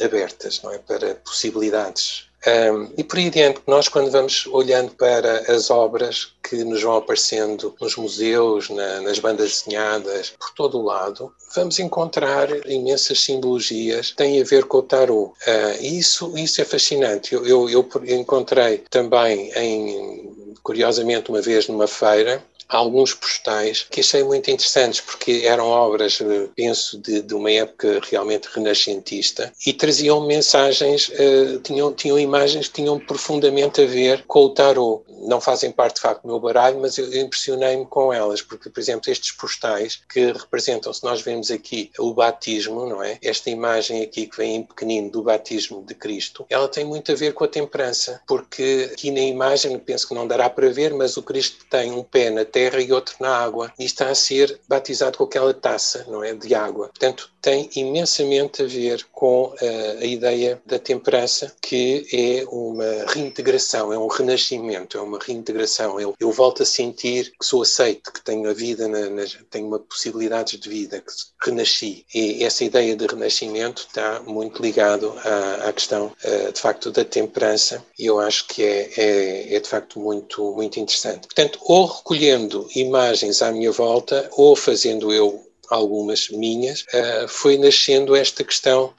abertas, 0.00 0.60
não 0.62 0.72
é? 0.72 0.78
para 0.78 1.14
possibilidades. 1.16 2.26
Um, 2.46 2.88
e 2.96 3.04
por 3.04 3.18
aí 3.18 3.28
adiante, 3.28 3.60
nós 3.66 3.88
quando 3.88 4.10
vamos 4.10 4.46
olhando 4.46 4.90
para 4.92 5.52
as 5.52 5.70
obras 5.70 6.32
que 6.42 6.64
nos 6.64 6.82
vão 6.82 6.96
aparecendo 6.96 7.74
nos 7.80 7.96
museus, 7.96 8.68
na, 8.68 9.00
nas 9.00 9.18
bandas 9.18 9.62
desenhadas, 9.62 10.30
por 10.38 10.50
todo 10.50 10.78
o 10.78 10.82
lado, 10.82 11.32
vamos 11.54 11.78
encontrar 11.78 12.48
imensas 12.68 13.20
simbologias 13.20 14.10
que 14.10 14.16
têm 14.16 14.40
a 14.40 14.44
ver 14.44 14.64
com 14.64 14.78
o 14.78 14.82
tarot. 14.82 15.32
Uh, 15.46 15.80
e 15.80 15.98
isso, 15.98 16.36
isso 16.36 16.60
é 16.60 16.64
fascinante. 16.64 17.34
Eu, 17.34 17.46
eu, 17.46 17.68
eu 17.68 18.16
encontrei 18.18 18.78
também, 18.90 19.52
em, 19.56 20.56
curiosamente, 20.62 21.30
uma 21.30 21.40
vez 21.40 21.68
numa 21.68 21.86
feira, 21.86 22.42
alguns 22.72 23.12
postais 23.14 23.86
que 23.90 24.00
achei 24.00 24.24
muito 24.24 24.50
interessantes 24.50 25.00
porque 25.00 25.42
eram 25.44 25.66
obras, 25.66 26.20
eh, 26.20 26.48
penso, 26.56 26.98
de, 26.98 27.22
de 27.22 27.34
uma 27.34 27.50
época 27.50 28.00
realmente 28.10 28.48
renascentista 28.52 29.52
e 29.66 29.72
traziam 29.72 30.26
mensagens, 30.26 31.08
uh, 31.08 31.58
tinham, 31.60 31.92
tinham 31.92 32.18
imagens 32.18 32.68
que 32.68 32.74
tinham 32.74 32.98
profundamente 32.98 33.82
a 33.82 33.86
ver 33.86 34.24
com 34.26 34.40
o 34.40 34.50
tarot. 34.50 35.04
Não 35.24 35.40
fazem 35.40 35.70
parte, 35.70 35.96
de 35.96 36.00
facto, 36.00 36.22
do 36.22 36.28
meu 36.28 36.40
baralho, 36.40 36.80
mas 36.80 36.98
eu 36.98 37.12
impressionei-me 37.14 37.86
com 37.86 38.12
elas, 38.12 38.42
porque, 38.42 38.70
por 38.70 38.80
exemplo, 38.80 39.10
estes 39.10 39.32
postais 39.32 40.00
que 40.12 40.32
representam, 40.32 40.92
se 40.92 41.04
nós 41.04 41.20
vemos 41.20 41.50
aqui 41.50 41.90
o 41.98 42.12
batismo, 42.12 42.86
não 42.86 43.02
é? 43.02 43.18
Esta 43.22 43.50
imagem 43.50 44.02
aqui 44.02 44.26
que 44.26 44.36
vem 44.36 44.56
em 44.56 44.62
pequenino 44.62 45.10
do 45.10 45.22
batismo 45.22 45.84
de 45.84 45.94
Cristo, 45.94 46.44
ela 46.48 46.66
tem 46.68 46.84
muito 46.84 47.12
a 47.12 47.14
ver 47.14 47.34
com 47.34 47.44
a 47.44 47.48
temperança, 47.48 48.20
porque 48.26 48.90
aqui 48.92 49.10
na 49.10 49.20
imagem, 49.20 49.78
penso 49.78 50.08
que 50.08 50.14
não 50.14 50.26
dará 50.26 50.48
para 50.50 50.70
ver, 50.70 50.92
mas 50.94 51.16
o 51.16 51.22
Cristo 51.22 51.64
tem 51.70 51.92
um 51.92 52.02
pé 52.02 52.30
na 52.30 52.44
terra 52.44 52.61
terra 52.62 52.80
e 52.80 52.92
outro 52.92 53.16
na 53.18 53.36
água. 53.36 53.72
E 53.78 53.84
está 53.84 54.08
a 54.08 54.14
ser 54.14 54.60
batizado 54.68 55.18
com 55.18 55.24
aquela 55.24 55.52
taça, 55.52 56.04
não 56.08 56.22
é? 56.22 56.32
De 56.34 56.54
água. 56.54 56.88
Portanto, 56.88 57.31
tem 57.42 57.68
imensamente 57.74 58.62
a 58.62 58.66
ver 58.66 59.04
com 59.10 59.46
uh, 59.46 59.98
a 60.00 60.04
ideia 60.04 60.62
da 60.64 60.78
temperança, 60.78 61.52
que 61.60 62.06
é 62.12 62.44
uma 62.48 63.04
reintegração, 63.12 63.92
é 63.92 63.98
um 63.98 64.06
renascimento, 64.06 64.96
é 64.96 65.00
uma 65.00 65.18
reintegração. 65.18 66.00
Eu, 66.00 66.14
eu 66.20 66.30
volto 66.30 66.62
a 66.62 66.66
sentir 66.66 67.32
que 67.38 67.44
sou 67.44 67.62
aceito, 67.62 68.12
que 68.12 68.22
tenho 68.22 68.48
a 68.48 68.52
vida, 68.54 68.86
na, 68.86 69.10
na, 69.10 69.24
tenho 69.50 69.66
uma 69.66 69.80
possibilidades 69.80 70.58
de 70.58 70.68
vida, 70.68 71.00
que 71.00 71.50
renasci. 71.50 72.06
E 72.14 72.44
essa 72.44 72.64
ideia 72.64 72.94
de 72.94 73.06
renascimento 73.06 73.86
está 73.88 74.20
muito 74.20 74.62
ligado 74.62 75.12
à, 75.24 75.68
à 75.68 75.72
questão, 75.72 76.12
uh, 76.24 76.52
de 76.52 76.60
facto, 76.60 76.92
da 76.92 77.04
temperança, 77.04 77.84
e 77.98 78.06
eu 78.06 78.20
acho 78.20 78.46
que 78.46 78.62
é, 78.62 78.90
é, 78.96 79.56
é 79.56 79.60
de 79.60 79.68
facto 79.68 79.98
muito, 79.98 80.54
muito 80.54 80.78
interessante. 80.78 81.26
Portanto, 81.26 81.58
ou 81.62 81.86
recolhendo 81.86 82.68
imagens 82.76 83.42
à 83.42 83.50
minha 83.50 83.72
volta, 83.72 84.30
ou 84.36 84.54
fazendo 84.54 85.12
eu 85.12 85.51
algumas 85.74 86.28
minhas, 86.28 86.82
uh, 86.82 87.28
foi 87.28 87.56
nascendo 87.58 88.14
esta 88.14 88.44
questão 88.44 88.94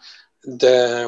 da, 0.46 1.08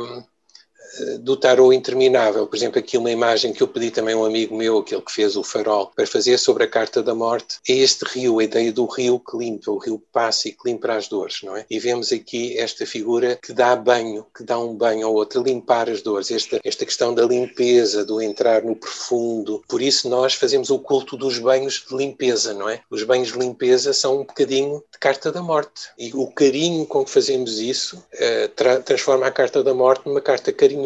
do 1.20 1.36
tarot 1.36 1.76
interminável. 1.76 2.48
Por 2.48 2.56
exemplo, 2.56 2.80
aqui 2.80 2.98
uma 2.98 3.12
imagem 3.12 3.54
que 3.54 3.62
eu 3.62 3.68
pedi 3.68 3.92
também 3.92 4.16
a 4.16 4.18
um 4.18 4.26
amigo 4.26 4.56
meu, 4.56 4.78
aquele 4.78 5.02
que 5.02 5.12
fez 5.12 5.36
o 5.36 5.44
farol, 5.44 5.92
para 5.96 6.08
fazer 6.08 6.38
sobre 6.38 6.64
a 6.64 6.68
carta 6.68 7.04
da 7.04 7.14
morte, 7.14 7.58
é 7.68 7.74
este 7.74 8.06
rio, 8.06 8.40
a 8.40 8.44
ideia 8.44 8.72
do 8.72 8.86
rio 8.86 9.20
que 9.20 9.38
limpa, 9.38 9.72
o 9.72 9.78
rio 9.78 10.00
que 10.00 10.08
passa 10.12 10.48
e 10.48 10.52
que 10.52 10.60
limpa 10.66 10.94
as 10.94 11.08
dores, 11.08 11.40
não 11.44 11.56
é? 11.56 11.66
E 11.70 11.80
vemos 11.80 12.12
aqui 12.12 12.58
esta 12.58 12.86
figura 12.86 13.38
que 13.42 13.54
dá 13.54 13.76
banho, 13.76 14.26
que 14.36 14.44
dá 14.44 14.58
um 14.58 14.74
banho 14.74 15.08
ao 15.08 15.14
outro, 15.14 15.44
limpar 15.44 15.90
as 15.90 16.02
dores, 16.02 16.32
esta, 16.32 16.60
esta 16.64 16.86
questão 16.86 17.14
da 17.14 17.26
limpeza, 17.26 18.06
do 18.06 18.22
entrar 18.22 18.64
no 18.64 18.76
profundo. 18.76 19.64
Por 19.68 19.82
isso 19.82 20.10
nós 20.10 20.34
fazemos 20.34 20.70
o 20.70 20.80
culto 20.80 21.18
dos 21.18 21.40
banhos 21.40 21.86
de 21.88 21.96
limpeza, 21.96 22.54
não 22.54 22.70
é? 22.70 22.82
Os 22.90 23.04
banhos 23.04 23.32
de 23.32 23.40
limpeza 23.40 23.94
são 23.94 24.22
um 24.22 24.24
bocadinho 24.24 24.84
de 24.92 25.00
carta 25.00 25.32
da 25.32 25.42
morte. 25.42 25.90
E 25.98 26.12
o 26.14 26.28
carinho 26.28 26.86
com 26.86 27.04
que 27.04 27.12
fazemos 27.12 27.60
isso 27.60 27.98
uh, 27.98 28.48
tra 28.56 28.80
transforma 28.80 29.28
a 29.28 29.32
carta 29.32 29.64
da 29.64 29.74
morte 29.74 30.06
numa 30.08 30.22
carta 30.22 30.52
carinhosa 30.52 30.85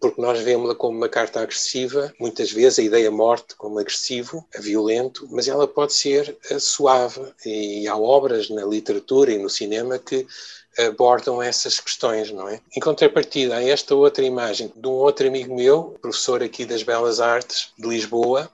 porque 0.00 0.20
nós 0.20 0.40
vemos-la 0.40 0.74
como 0.74 0.96
uma 0.96 1.08
carta 1.08 1.40
agressiva, 1.40 2.12
muitas 2.20 2.52
vezes 2.52 2.78
a 2.78 2.82
ideia 2.82 3.10
morte 3.10 3.54
como 3.56 3.78
agressivo, 3.78 4.46
violento, 4.58 5.26
mas 5.30 5.48
ela 5.48 5.66
pode 5.66 5.94
ser 5.94 6.36
eh, 6.50 6.58
suave. 6.58 7.20
E 7.44 7.88
há 7.88 7.96
obras 7.96 8.50
na 8.50 8.64
literatura 8.64 9.32
e 9.32 9.38
no 9.38 9.48
cinema 9.48 9.98
que 9.98 10.26
abordam 10.78 11.42
essas 11.42 11.78
questões, 11.78 12.30
não 12.30 12.48
é? 12.48 12.60
Em 12.76 12.80
contrapartida, 12.80 13.56
há 13.56 13.62
esta 13.62 13.94
outra 13.94 14.24
imagem 14.24 14.72
de 14.74 14.86
um 14.86 14.92
outro 14.92 15.26
amigo 15.26 15.54
meu, 15.54 15.96
professor 16.00 16.42
aqui 16.42 16.64
das 16.64 16.82
Belas 16.82 17.20
Artes 17.20 17.72
de 17.78 17.88
Lisboa, 17.88 18.50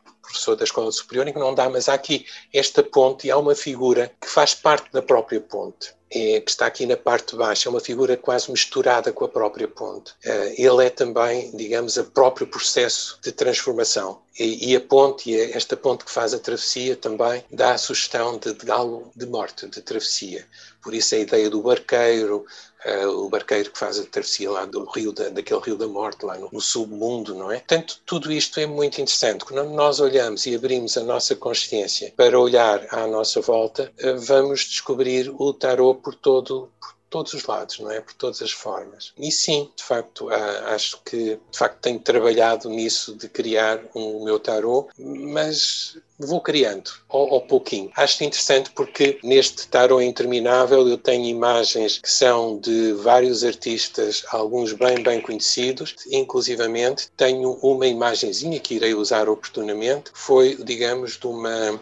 professor 0.50 0.56
da 0.56 0.64
Escola 0.64 0.92
Superior, 0.92 1.28
em 1.28 1.32
que 1.32 1.38
não 1.38 1.54
dá, 1.54 1.68
mas 1.68 1.88
há 1.88 1.94
aqui 1.94 2.26
esta 2.52 2.82
ponte 2.82 3.26
e 3.26 3.30
há 3.30 3.38
uma 3.38 3.54
figura 3.54 4.10
que 4.20 4.28
faz 4.28 4.54
parte 4.54 4.90
da 4.92 5.02
própria 5.02 5.40
ponte 5.40 5.94
é, 6.12 6.40
que 6.40 6.50
está 6.50 6.66
aqui 6.66 6.86
na 6.86 6.96
parte 6.96 7.32
de 7.32 7.36
baixo, 7.36 7.68
é 7.68 7.70
uma 7.70 7.80
figura 7.80 8.16
quase 8.16 8.50
misturada 8.50 9.12
com 9.12 9.24
a 9.24 9.28
própria 9.28 9.68
ponte. 9.68 10.10
Uh, 10.24 10.54
ele 10.58 10.86
é 10.86 10.90
também, 10.90 11.56
digamos, 11.56 11.96
o 11.96 12.04
próprio 12.04 12.48
processo 12.48 13.18
de 13.22 13.30
transformação. 13.30 14.20
E, 14.38 14.72
e 14.72 14.76
a 14.76 14.80
ponte, 14.80 15.30
e 15.30 15.40
esta 15.52 15.76
ponte 15.76 16.04
que 16.04 16.10
faz 16.10 16.34
a 16.34 16.38
travessia 16.38 16.96
também, 16.96 17.44
dá 17.50 17.74
a 17.74 17.78
sugestão 17.78 18.38
de, 18.38 18.54
de 18.54 18.70
algo 18.70 19.12
de 19.14 19.26
morte, 19.26 19.68
de 19.68 19.80
travessia. 19.80 20.44
Por 20.82 20.94
isso 20.94 21.14
a 21.14 21.18
ideia 21.18 21.48
do 21.48 21.62
barqueiro, 21.62 22.44
uh, 22.84 23.08
o 23.08 23.28
barqueiro 23.28 23.70
que 23.70 23.78
faz 23.78 23.98
a 23.98 24.04
travessia 24.04 24.50
lá 24.50 24.64
do 24.64 24.84
rio, 24.84 25.12
da, 25.12 25.28
daquele 25.28 25.60
rio 25.60 25.76
da 25.76 25.86
morte, 25.86 26.24
lá 26.24 26.36
no, 26.38 26.48
no, 26.52 26.60
submundo, 26.60 27.34
não 27.34 27.50
é? 27.50 27.58
Portanto, 27.58 28.00
tudo 28.06 28.32
isto 28.32 28.60
é 28.60 28.66
muito 28.66 29.00
interessante. 29.00 29.44
Quando 29.44 29.70
nós 29.70 30.00
olhamos 30.00 30.46
e 30.46 30.54
abrimos 30.54 30.96
a 30.96 31.02
nossa 31.02 31.34
consciência 31.34 32.12
para 32.16 32.38
olhar 32.38 32.86
à 32.90 33.06
nossa 33.06 33.40
volta, 33.40 33.92
uh, 34.02 34.18
vamos 34.18 34.60
descobrir 34.60 35.32
o 35.38 35.52
tarot 35.52 36.00
por 36.00 36.14
todo, 36.14 36.70
por 36.80 36.94
todos 37.10 37.34
os 37.34 37.44
lados, 37.44 37.80
não 37.80 37.90
é? 37.90 38.00
Por 38.00 38.14
todas 38.14 38.40
as 38.40 38.52
formas. 38.52 39.12
E 39.18 39.30
sim, 39.30 39.68
de 39.76 39.82
facto, 39.82 40.30
acho 40.30 41.00
que 41.04 41.38
de 41.50 41.58
facto 41.58 41.80
tenho 41.80 41.98
trabalhado 41.98 42.70
nisso 42.70 43.14
de 43.14 43.28
criar 43.28 43.80
um 43.94 44.24
meu 44.24 44.38
tarot, 44.38 44.88
mas 44.96 45.98
vou 46.18 46.40
criando 46.40 46.90
ao, 47.08 47.40
pouquinho. 47.40 47.90
Acho 47.96 48.22
interessante 48.22 48.70
porque 48.70 49.18
neste 49.24 49.66
tarot 49.68 50.04
interminável 50.04 50.86
eu 50.86 50.98
tenho 50.98 51.24
imagens 51.24 51.98
que 51.98 52.10
são 52.10 52.58
de 52.58 52.92
vários 52.92 53.42
artistas, 53.42 54.22
alguns 54.30 54.72
bem 54.72 55.02
bem 55.02 55.20
conhecidos, 55.20 55.96
inclusivamente 56.10 57.08
tenho 57.16 57.52
uma 57.62 57.86
imagenzinha 57.86 58.60
que 58.60 58.74
irei 58.74 58.94
usar 58.94 59.28
oportunamente, 59.28 60.10
foi, 60.12 60.56
digamos, 60.56 61.18
de 61.18 61.26
uma 61.26 61.80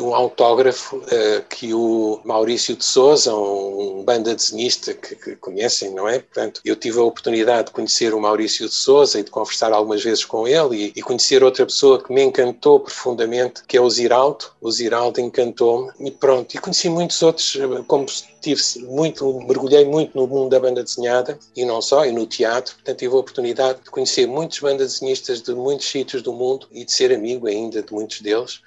de 0.00 0.06
um 0.06 0.14
autógrafo 0.14 0.96
uh, 0.96 1.44
que 1.50 1.74
o 1.74 2.20
Maurício 2.24 2.74
de 2.74 2.82
Souza, 2.82 3.34
um 3.34 4.02
banda 4.02 4.34
desenhista 4.34 4.94
que, 4.94 5.14
que, 5.14 5.36
conhecem, 5.36 5.90
não 5.90 6.08
é? 6.08 6.20
Portanto, 6.20 6.62
eu 6.64 6.74
tive 6.74 6.98
a 6.98 7.02
oportunidade 7.02 7.66
de 7.66 7.72
conhecer 7.72 8.14
o 8.14 8.20
Maurício 8.20 8.66
de 8.66 8.74
Souza 8.74 9.20
e 9.20 9.22
de 9.22 9.30
conversar 9.30 9.72
algumas 9.74 10.02
vezes 10.02 10.24
com 10.24 10.48
ele 10.48 10.86
e, 10.86 10.92
e 10.96 11.02
conhecer 11.02 11.44
outra 11.44 11.66
pessoa 11.66 12.02
que 12.02 12.10
me 12.14 12.22
encantou 12.22 12.80
profundamente, 12.80 13.62
que 13.68 13.76
é 13.76 13.80
o 13.80 13.90
Ziraldo. 13.90 14.46
O 14.58 14.72
Ziraldo 14.72 15.20
encantou-me 15.20 15.92
e 16.00 16.10
pronto. 16.10 16.54
E 16.54 16.58
conheci 16.58 16.88
muitos 16.88 17.20
outros, 17.22 17.58
como 17.86 18.06
tive 18.40 18.62
muito, 18.86 19.38
mergulhei 19.46 19.84
muito 19.84 20.16
no 20.16 20.26
mundo 20.26 20.48
da 20.48 20.60
banda 20.60 20.82
desenhada 20.82 21.38
e 21.54 21.62
não 21.66 21.82
só, 21.82 22.06
e 22.06 22.12
no 22.12 22.24
teatro. 22.24 22.74
Portanto, 22.76 22.98
tive 22.98 23.14
a 23.14 23.18
oportunidade 23.18 23.80
de 23.84 23.90
conhecer 23.90 24.26
muitos 24.26 24.60
bandas 24.60 24.94
desenhistas 24.94 25.42
de 25.42 25.52
muitos 25.52 25.90
sítios 25.90 26.22
do 26.22 26.32
mundo 26.32 26.66
e 26.72 26.86
de 26.86 26.92
ser 26.92 27.12
amigo 27.12 27.46
ainda 27.46 27.82
de 27.82 27.92
muitos 27.92 28.22
deles 28.22 28.62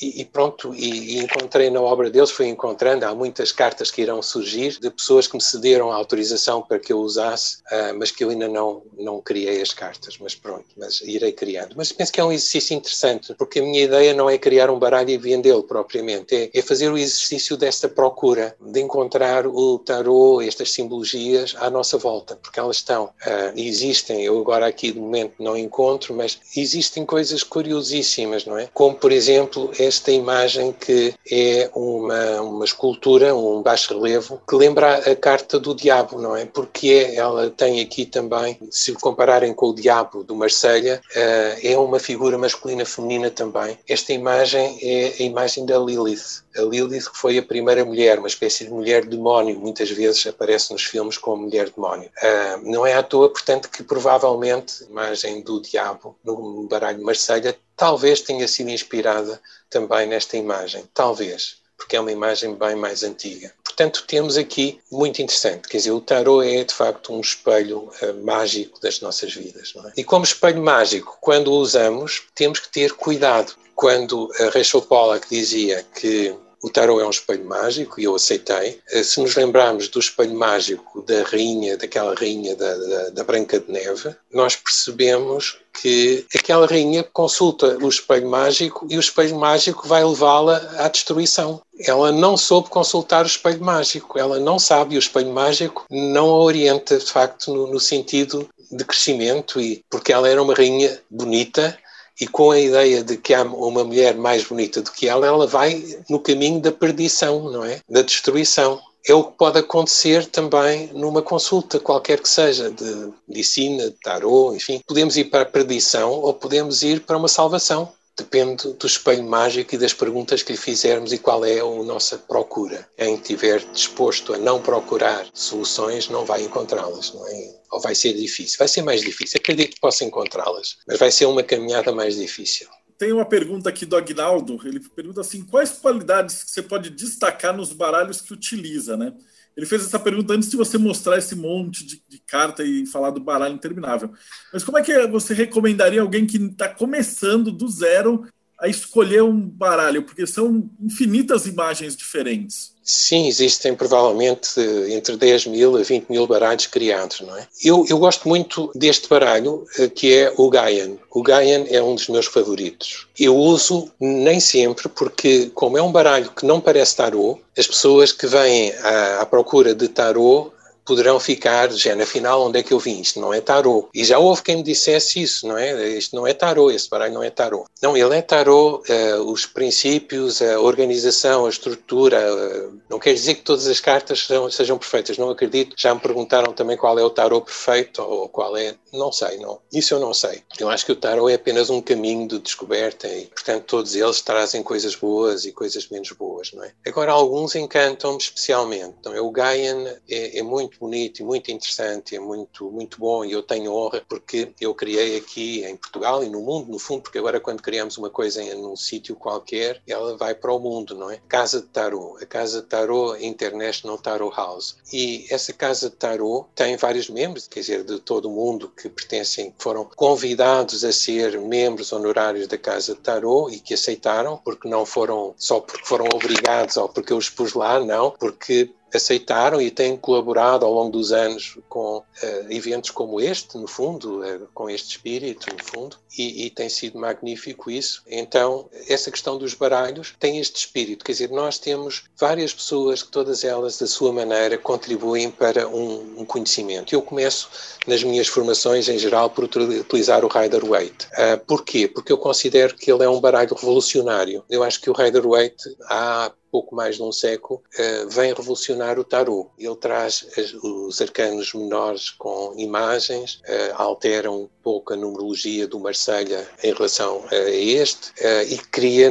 e, 0.00 0.24
pronto, 0.24 0.74
e, 0.74 1.16
e, 1.16 1.18
encontrei 1.18 1.68
na 1.70 1.80
obra 1.80 2.10
deles, 2.10 2.30
fui 2.30 2.46
encontrando, 2.46 3.04
há 3.04 3.14
muitas 3.14 3.52
cartas 3.52 3.90
que 3.90 4.00
irão 4.00 4.22
surgir 4.22 4.78
de 4.80 4.90
pessoas 4.90 5.26
que 5.26 5.34
me 5.34 5.42
cederam 5.42 5.92
a 5.92 5.94
autorização 5.94 6.62
para 6.62 6.78
que 6.78 6.92
eu 6.92 6.98
usasse, 7.00 7.58
uh, 7.70 7.94
mas 7.98 8.10
que 8.10 8.24
eu 8.24 8.30
ainda 8.30 8.48
não, 8.48 8.82
não 8.98 9.20
criei 9.20 9.60
as 9.60 9.74
cartas, 9.74 10.16
mas 10.18 10.34
pronto, 10.34 10.64
mas 10.76 11.00
irei 11.02 11.32
criando. 11.32 11.74
Mas 11.76 11.92
penso 11.92 12.12
que 12.12 12.20
é 12.20 12.24
um 12.24 12.32
exercício 12.32 12.74
interessante, 12.74 13.34
porque 13.34 13.58
a 13.58 13.62
minha 13.62 13.82
ideia 13.82 14.14
não 14.14 14.30
é 14.30 14.38
criar 14.38 14.70
um 14.70 14.78
baralho 14.78 15.10
e 15.10 15.18
vendê-lo 15.18 15.62
propriamente, 15.62 16.34
é, 16.34 16.50
é, 16.54 16.62
fazer 16.62 16.90
o 16.90 16.96
exercício 16.96 17.56
desta 17.56 17.88
procura, 17.88 18.56
de 18.60 18.80
encontrar 18.80 19.46
o 19.46 19.78
tarô, 19.78 20.40
estas 20.40 20.72
simbologias 20.72 21.54
à 21.58 21.68
nossa 21.68 21.98
volta, 21.98 22.36
porque 22.36 22.58
elas 22.58 22.76
estão, 22.76 23.04
uh, 23.06 23.52
existem, 23.54 24.24
eu 24.24 24.40
agora 24.40 24.66
aqui 24.66 24.92
de 24.92 24.98
momento 24.98 25.34
não 25.38 25.56
encontro, 25.56 26.14
mas 26.14 26.38
existem 26.56 27.04
coisas 27.04 27.42
curiosíssimas, 27.42 28.46
não 28.46 28.58
é? 28.58 28.68
Como, 28.72 28.94
por 28.94 29.12
exemplo, 29.12 29.70
esta 29.90 30.12
imagem 30.12 30.72
que 30.72 31.12
é 31.30 31.68
uma, 31.74 32.40
uma 32.42 32.64
escultura, 32.64 33.34
um 33.34 33.60
baixo 33.60 33.92
relevo, 33.92 34.40
que 34.48 34.54
lembra 34.54 35.10
a 35.10 35.16
carta 35.16 35.58
do 35.58 35.74
diabo, 35.74 36.20
não 36.20 36.36
é? 36.36 36.46
Porque 36.46 36.88
é, 36.88 37.16
ela 37.16 37.50
tem 37.50 37.80
aqui 37.80 38.06
também, 38.06 38.56
se 38.70 38.92
compararem 38.92 39.52
com 39.52 39.66
o 39.66 39.74
diabo 39.74 40.22
do 40.22 40.36
Marselha, 40.36 41.02
uh, 41.10 41.66
é 41.66 41.76
uma 41.76 41.98
figura 41.98 42.38
masculina 42.38 42.84
feminina 42.84 43.30
também. 43.30 43.76
Esta 43.88 44.12
imagem 44.12 44.78
é 44.80 45.14
a 45.18 45.22
imagem 45.24 45.66
da 45.66 45.76
Lilith. 45.76 46.44
A 46.56 46.62
Lilith 46.62 47.10
que 47.10 47.16
foi 47.16 47.38
a 47.38 47.42
primeira 47.42 47.84
mulher, 47.84 48.18
uma 48.18 48.28
espécie 48.28 48.64
de 48.64 48.70
mulher 48.70 49.04
demónio, 49.04 49.58
muitas 49.58 49.90
vezes 49.90 50.26
aparece 50.26 50.72
nos 50.72 50.84
filmes 50.84 51.16
como 51.16 51.44
mulher 51.44 51.70
demónio. 51.70 52.10
Uh, 52.22 52.70
não 52.70 52.84
é 52.86 52.94
à 52.94 53.02
toa, 53.02 53.28
portanto, 53.28 53.68
que 53.68 53.82
provavelmente 53.82 54.84
a 54.84 54.86
imagem 54.86 55.42
do 55.42 55.60
diabo 55.60 56.18
no 56.24 56.66
baralho 56.68 57.02
Marselha 57.02 57.56
talvez 57.76 58.20
tenha 58.20 58.46
sido 58.48 58.70
inspirada 58.70 59.40
também 59.68 60.06
nesta 60.06 60.36
imagem, 60.36 60.84
talvez, 60.92 61.58
porque 61.76 61.96
é 61.96 62.00
uma 62.00 62.12
imagem 62.12 62.54
bem 62.54 62.74
mais 62.74 63.02
antiga. 63.02 63.52
Portanto, 63.80 64.04
temos 64.06 64.36
aqui 64.36 64.78
muito 64.92 65.22
interessante, 65.22 65.66
quer 65.66 65.78
dizer, 65.78 65.92
o 65.92 66.02
tarot 66.02 66.46
é 66.46 66.62
de 66.62 66.74
facto 66.74 67.14
um 67.14 67.20
espelho 67.22 67.90
uh, 68.02 68.22
mágico 68.22 68.78
das 68.78 69.00
nossas 69.00 69.32
vidas. 69.32 69.72
É? 69.74 69.92
E 69.96 70.04
como 70.04 70.22
espelho 70.22 70.62
mágico, 70.62 71.16
quando 71.18 71.50
o 71.50 71.56
usamos, 71.56 72.24
temos 72.34 72.60
que 72.60 72.70
ter 72.70 72.92
cuidado. 72.92 73.54
Quando 73.74 74.30
a 74.38 74.50
Rachel 74.50 74.82
Pollack 74.82 75.26
dizia 75.30 75.82
que 75.98 76.36
o 76.62 76.70
tarot 76.70 77.00
é 77.00 77.06
um 77.06 77.10
espelho 77.10 77.44
mágico 77.44 78.00
e 78.00 78.04
eu 78.04 78.14
aceitei. 78.14 78.80
Eh, 78.90 79.02
se 79.02 79.20
nos 79.20 79.34
lembrarmos 79.34 79.88
do 79.88 79.98
espelho 79.98 80.34
mágico 80.34 81.02
da 81.02 81.22
rainha, 81.22 81.76
daquela 81.76 82.14
rainha 82.14 82.54
da, 82.54 82.76
da, 82.76 83.08
da 83.10 83.24
Branca 83.24 83.58
de 83.58 83.70
Neve, 83.72 84.14
nós 84.32 84.56
percebemos 84.56 85.58
que 85.80 86.26
aquela 86.34 86.66
rainha 86.66 87.02
consulta 87.02 87.78
o 87.80 87.88
espelho 87.88 88.28
mágico 88.28 88.86
e 88.90 88.96
o 88.96 89.00
espelho 89.00 89.38
mágico 89.38 89.86
vai 89.86 90.04
levá-la 90.04 90.56
à 90.78 90.88
destruição. 90.88 91.62
Ela 91.78 92.12
não 92.12 92.36
soube 92.36 92.68
consultar 92.68 93.24
o 93.24 93.28
espelho 93.28 93.64
mágico, 93.64 94.18
ela 94.18 94.38
não 94.38 94.58
sabe, 94.58 94.94
e 94.94 94.98
o 94.98 95.00
espelho 95.00 95.30
mágico 95.30 95.86
não 95.90 96.28
a 96.28 96.38
orienta, 96.40 96.98
de 96.98 97.06
facto, 97.06 97.54
no, 97.54 97.66
no 97.68 97.80
sentido 97.80 98.48
de 98.70 98.84
crescimento, 98.84 99.60
e 99.60 99.82
porque 99.88 100.12
ela 100.12 100.28
era 100.28 100.42
uma 100.42 100.54
rainha 100.54 101.00
bonita, 101.10 101.76
e 102.20 102.26
com 102.26 102.50
a 102.50 102.60
ideia 102.60 103.02
de 103.02 103.16
que 103.16 103.32
há 103.32 103.42
uma 103.42 103.82
mulher 103.82 104.14
mais 104.14 104.44
bonita 104.44 104.82
do 104.82 104.92
que 104.92 105.08
ela, 105.08 105.26
ela 105.26 105.46
vai 105.46 105.82
no 106.08 106.20
caminho 106.20 106.60
da 106.60 106.70
perdição, 106.70 107.50
não 107.50 107.64
é? 107.64 107.80
Da 107.88 108.02
destruição. 108.02 108.80
É 109.06 109.14
o 109.14 109.24
que 109.24 109.38
pode 109.38 109.58
acontecer 109.58 110.26
também 110.26 110.90
numa 110.92 111.22
consulta, 111.22 111.80
qualquer 111.80 112.20
que 112.20 112.28
seja, 112.28 112.70
de 112.70 113.10
medicina, 113.26 113.84
de 113.84 113.96
tarô, 114.02 114.54
enfim. 114.54 114.82
Podemos 114.86 115.16
ir 115.16 115.24
para 115.24 115.42
a 115.42 115.46
perdição 115.46 116.10
ou 116.10 116.34
podemos 116.34 116.82
ir 116.82 117.00
para 117.00 117.16
uma 117.16 117.28
salvação. 117.28 117.90
Depende 118.20 118.74
do 118.74 118.86
espelho 118.86 119.24
mágico 119.24 119.74
e 119.74 119.78
das 119.78 119.94
perguntas 119.94 120.42
que 120.42 120.52
lhe 120.52 120.58
fizermos 120.58 121.10
e 121.10 121.18
qual 121.18 121.42
é 121.42 121.58
a 121.60 121.82
nossa 121.82 122.18
procura. 122.18 122.86
Quem 122.94 123.14
estiver 123.14 123.60
disposto 123.72 124.34
a 124.34 124.38
não 124.38 124.60
procurar 124.60 125.26
soluções 125.32 126.10
não 126.10 126.26
vai 126.26 126.42
encontrá-las, 126.42 127.14
não 127.14 127.26
é? 127.26 127.60
Ou 127.72 127.80
vai 127.80 127.94
ser 127.94 128.12
difícil? 128.12 128.58
Vai 128.58 128.68
ser 128.68 128.82
mais 128.82 129.00
difícil. 129.00 129.38
Acredito 129.40 129.74
que 129.74 129.80
possa 129.80 130.04
encontrá-las, 130.04 130.76
mas 130.86 130.98
vai 130.98 131.10
ser 131.10 131.24
uma 131.24 131.42
caminhada 131.42 131.92
mais 131.92 132.16
difícil. 132.16 132.68
Tem 132.98 133.10
uma 133.10 133.24
pergunta 133.24 133.70
aqui 133.70 133.86
do 133.86 133.96
Agnaldo. 133.96 134.60
Ele 134.62 134.80
pergunta 134.80 135.22
assim: 135.22 135.42
quais 135.42 135.70
qualidades 135.70 136.44
que 136.44 136.50
você 136.50 136.62
pode 136.62 136.90
destacar 136.90 137.56
nos 137.56 137.72
baralhos 137.72 138.20
que 138.20 138.34
utiliza, 138.34 138.98
né? 138.98 139.14
Ele 139.56 139.66
fez 139.66 139.84
essa 139.84 139.98
pergunta 139.98 140.34
antes 140.34 140.50
de 140.50 140.56
você 140.56 140.78
mostrar 140.78 141.18
esse 141.18 141.34
monte 141.34 141.84
de, 141.84 142.02
de 142.08 142.22
carta 142.26 142.64
e 142.64 142.86
falar 142.86 143.10
do 143.10 143.20
baralho 143.20 143.54
interminável. 143.54 144.12
Mas 144.52 144.64
como 144.64 144.78
é 144.78 144.82
que 144.82 145.06
você 145.08 145.34
recomendaria 145.34 146.00
alguém 146.00 146.26
que 146.26 146.38
está 146.38 146.68
começando 146.68 147.52
do 147.52 147.68
zero 147.68 148.26
a 148.60 148.68
escolher 148.68 149.22
um 149.22 149.40
baralho? 149.40 150.02
Porque 150.02 150.26
são 150.26 150.68
infinitas 150.80 151.46
imagens 151.46 151.96
diferentes. 151.96 152.72
Sim, 152.82 153.28
existem 153.28 153.74
provavelmente 153.74 154.60
entre 154.88 155.16
10 155.16 155.46
mil 155.46 155.76
a 155.76 155.82
20 155.82 156.08
mil 156.10 156.26
baralhos 156.26 156.66
criados, 156.66 157.20
não 157.20 157.36
é? 157.36 157.46
Eu, 157.62 157.86
eu 157.88 157.98
gosto 157.98 158.28
muito 158.28 158.70
deste 158.74 159.08
baralho, 159.08 159.64
eh, 159.78 159.88
que 159.88 160.12
é 160.12 160.32
o 160.36 160.50
Gaian. 160.50 160.96
O 161.10 161.22
Gaian 161.22 161.66
é 161.68 161.80
um 161.80 161.94
dos 161.94 162.08
meus 162.08 162.26
favoritos. 162.26 163.06
Eu 163.18 163.36
uso 163.36 163.90
nem 164.00 164.40
sempre, 164.40 164.88
porque 164.88 165.50
como 165.54 165.78
é 165.78 165.82
um 165.82 165.92
baralho 165.92 166.30
que 166.32 166.44
não 166.44 166.60
parece 166.60 166.96
tarô, 166.96 167.38
as 167.56 167.66
pessoas 167.66 168.12
que 168.12 168.26
vêm 168.26 168.72
à, 168.82 169.20
à 169.20 169.26
procura 169.26 169.74
de 169.74 169.86
tarô 169.86 170.52
poderão 170.90 171.20
ficar, 171.20 171.70
já 171.70 171.94
na 171.94 172.04
final, 172.04 172.48
onde 172.48 172.58
é 172.58 172.64
que 172.64 172.72
eu 172.72 172.80
vim? 172.80 173.00
Isto 173.00 173.20
não 173.20 173.32
é 173.32 173.40
tarô. 173.40 173.88
E 173.94 174.02
já 174.02 174.18
houve 174.18 174.42
quem 174.42 174.56
me 174.56 174.62
dissesse 174.64 175.22
isso, 175.22 175.46
não 175.46 175.56
é? 175.56 175.88
Isto 175.90 176.16
não 176.16 176.26
é 176.26 176.34
tarô, 176.34 176.68
esse 176.68 176.90
baralho 176.90 177.14
não 177.14 177.22
é 177.22 177.30
tarô. 177.30 177.64
Não, 177.80 177.96
ele 177.96 178.16
é 178.16 178.20
tarô, 178.20 178.82
uh, 178.88 179.30
os 179.30 179.46
princípios, 179.46 180.42
a 180.42 180.58
organização, 180.58 181.46
a 181.46 181.48
estrutura. 181.48 182.18
Uh, 182.34 182.80
não 182.90 182.98
quer 182.98 183.14
dizer 183.14 183.36
que 183.36 183.42
todas 183.42 183.68
as 183.68 183.78
cartas 183.78 184.26
sejam, 184.26 184.50
sejam, 184.50 184.78
perfeitas, 184.78 185.16
não 185.16 185.30
acredito. 185.30 185.76
Já 185.78 185.94
me 185.94 186.00
perguntaram 186.00 186.52
também 186.52 186.76
qual 186.76 186.98
é 186.98 187.04
o 187.04 187.10
tarô 187.10 187.40
perfeito 187.40 188.02
ou 188.02 188.28
qual 188.28 188.56
é. 188.56 188.74
Não 188.92 189.12
sei, 189.12 189.38
não. 189.38 189.60
Isso 189.72 189.94
eu 189.94 190.00
não 190.00 190.12
sei. 190.12 190.42
Eu 190.58 190.68
acho 190.68 190.84
que 190.84 190.90
o 190.90 190.96
tarô 190.96 191.28
é 191.28 191.34
apenas 191.34 191.70
um 191.70 191.80
caminho 191.80 192.26
de 192.26 192.40
descoberta 192.40 193.06
e, 193.06 193.26
portanto, 193.26 193.62
todos 193.64 193.94
eles 193.94 194.20
trazem 194.22 194.60
coisas 194.64 194.96
boas 194.96 195.44
e 195.44 195.52
coisas 195.52 195.88
menos 195.88 196.10
boas, 196.10 196.50
não 196.52 196.64
é? 196.64 196.72
Agora, 196.84 197.12
alguns 197.12 197.54
encantam-me 197.54 198.18
especialmente. 198.18 198.96
Então, 198.98 199.14
o 199.24 199.30
Gaian 199.30 199.84
é, 200.08 200.38
é 200.38 200.42
muito 200.42 200.79
bonito 200.80 201.20
e 201.20 201.24
muito 201.24 201.50
interessante, 201.50 202.16
é 202.16 202.18
muito, 202.18 202.70
muito 202.70 202.98
bom 202.98 203.24
e 203.24 203.32
eu 203.32 203.42
tenho 203.42 203.72
honra 203.72 204.02
porque 204.08 204.52
eu 204.60 204.74
criei 204.74 205.16
aqui 205.16 205.64
em 205.64 205.76
Portugal 205.76 206.24
e 206.24 206.28
no 206.28 206.40
mundo, 206.40 206.70
no 206.70 206.78
fundo, 206.78 207.02
porque 207.02 207.18
agora 207.18 207.38
quando 207.38 207.62
criamos 207.62 207.96
uma 207.96 208.10
coisa 208.10 208.42
em 208.42 208.64
um 208.64 208.74
sítio 208.74 209.14
qualquer, 209.14 209.80
ela 209.86 210.16
vai 210.16 210.34
para 210.34 210.52
o 210.52 210.58
mundo, 210.58 210.94
não 210.96 211.10
é? 211.10 211.20
Casa 211.28 211.60
de 211.60 211.68
Tarot, 211.68 212.22
a 212.22 212.26
Casa 212.26 212.62
de 212.62 212.66
Tarot 212.66 213.24
International 213.24 213.98
Tarot 213.98 214.34
House. 214.34 214.76
E 214.92 215.26
essa 215.30 215.52
Casa 215.52 215.90
de 215.90 215.96
Tarot 215.96 216.48
tem 216.54 216.76
vários 216.76 217.08
membros, 217.08 217.46
quer 217.46 217.60
dizer, 217.60 217.84
de 217.84 218.00
todo 218.00 218.28
o 218.28 218.32
mundo 218.32 218.68
que 218.70 218.88
pertencem, 218.88 219.50
que 219.50 219.62
foram 219.62 219.84
convidados 219.84 220.84
a 220.84 220.92
ser 220.92 221.38
membros 221.40 221.92
honorários 221.92 222.48
da 222.48 222.58
Casa 222.58 222.94
de 222.94 223.00
Tarot 223.00 223.54
e 223.54 223.60
que 223.60 223.74
aceitaram, 223.74 224.40
porque 224.44 224.68
não 224.68 224.84
foram 224.84 225.34
só 225.36 225.60
porque 225.60 225.84
foram 225.84 226.06
obrigados 226.12 226.76
ou 226.76 226.88
porque 226.88 227.12
eu 227.12 227.20
os 227.20 227.28
pus 227.28 227.52
lá, 227.52 227.78
não, 227.78 228.10
porque 228.10 228.70
aceitaram 228.92 229.60
e 229.60 229.70
têm 229.70 229.96
colaborado 229.96 230.64
ao 230.64 230.72
longo 230.72 230.90
dos 230.90 231.12
anos 231.12 231.58
com 231.68 231.98
uh, 231.98 232.04
eventos 232.48 232.90
como 232.90 233.20
este, 233.20 233.56
no 233.56 233.66
fundo, 233.66 234.20
uh, 234.20 234.48
com 234.52 234.68
este 234.68 234.90
espírito, 234.90 235.46
no 235.52 235.64
fundo, 235.64 235.96
e, 236.16 236.46
e, 236.46 236.50
tem 236.50 236.68
sido 236.68 236.98
magnífico 236.98 237.70
isso. 237.70 238.02
Então, 238.06 238.68
essa 238.88 239.10
questão 239.10 239.38
dos 239.38 239.54
baralhos 239.54 240.14
tem 240.18 240.38
este 240.38 240.56
espírito, 240.56 241.04
quer 241.04 241.12
dizer, 241.12 241.30
nós 241.30 241.58
temos 241.58 242.04
várias 242.18 242.52
pessoas 242.52 243.02
que 243.02 243.10
todas 243.10 243.44
elas, 243.44 243.78
da 243.78 243.86
sua 243.86 244.12
maneira, 244.12 244.58
contribuem 244.58 245.30
para 245.30 245.68
um, 245.68 246.20
um 246.20 246.24
conhecimento. 246.24 246.94
Eu 246.94 247.02
começo 247.02 247.48
nas 247.86 248.02
minhas 248.02 248.26
formações, 248.26 248.88
em 248.88 248.98
geral, 248.98 249.30
por 249.30 249.44
utilizar 249.44 250.24
o 250.24 250.28
Rider 250.28 250.64
Waite. 250.64 251.06
Uh, 251.06 251.38
porquê? 251.46 251.86
Porque 251.86 252.12
eu 252.12 252.18
considero 252.18 252.74
que 252.74 252.90
ele 252.90 253.04
é 253.04 253.08
um 253.08 253.20
baralho 253.20 253.54
revolucionário. 253.54 254.44
Eu 254.50 254.62
acho 254.62 254.80
que 254.80 254.90
o 254.90 254.92
Rider 254.92 255.26
Waite 255.26 255.76
há 255.84 256.32
pouco 256.50 256.74
mais 256.74 256.96
de 256.96 257.02
um 257.02 257.12
século, 257.12 257.62
uh, 257.78 258.08
vem 258.08 258.32
revolucionar 258.32 258.98
o 258.98 259.04
tarot. 259.04 259.48
Ele 259.58 259.76
traz 259.76 260.26
os 260.62 261.00
arcanos 261.00 261.54
menores 261.54 262.10
com 262.10 262.54
imagens, 262.56 263.40
uh, 263.48 263.74
altera 263.74 264.30
um 264.30 264.48
pouco 264.62 264.92
a 264.92 264.96
numerologia 264.96 265.66
do 265.66 265.78
Marselha 265.78 266.46
em 266.62 266.72
relação 266.72 267.24
a 267.30 267.50
este 267.50 268.10
uh, 268.10 268.42
e 268.48 268.58
cria 268.58 269.10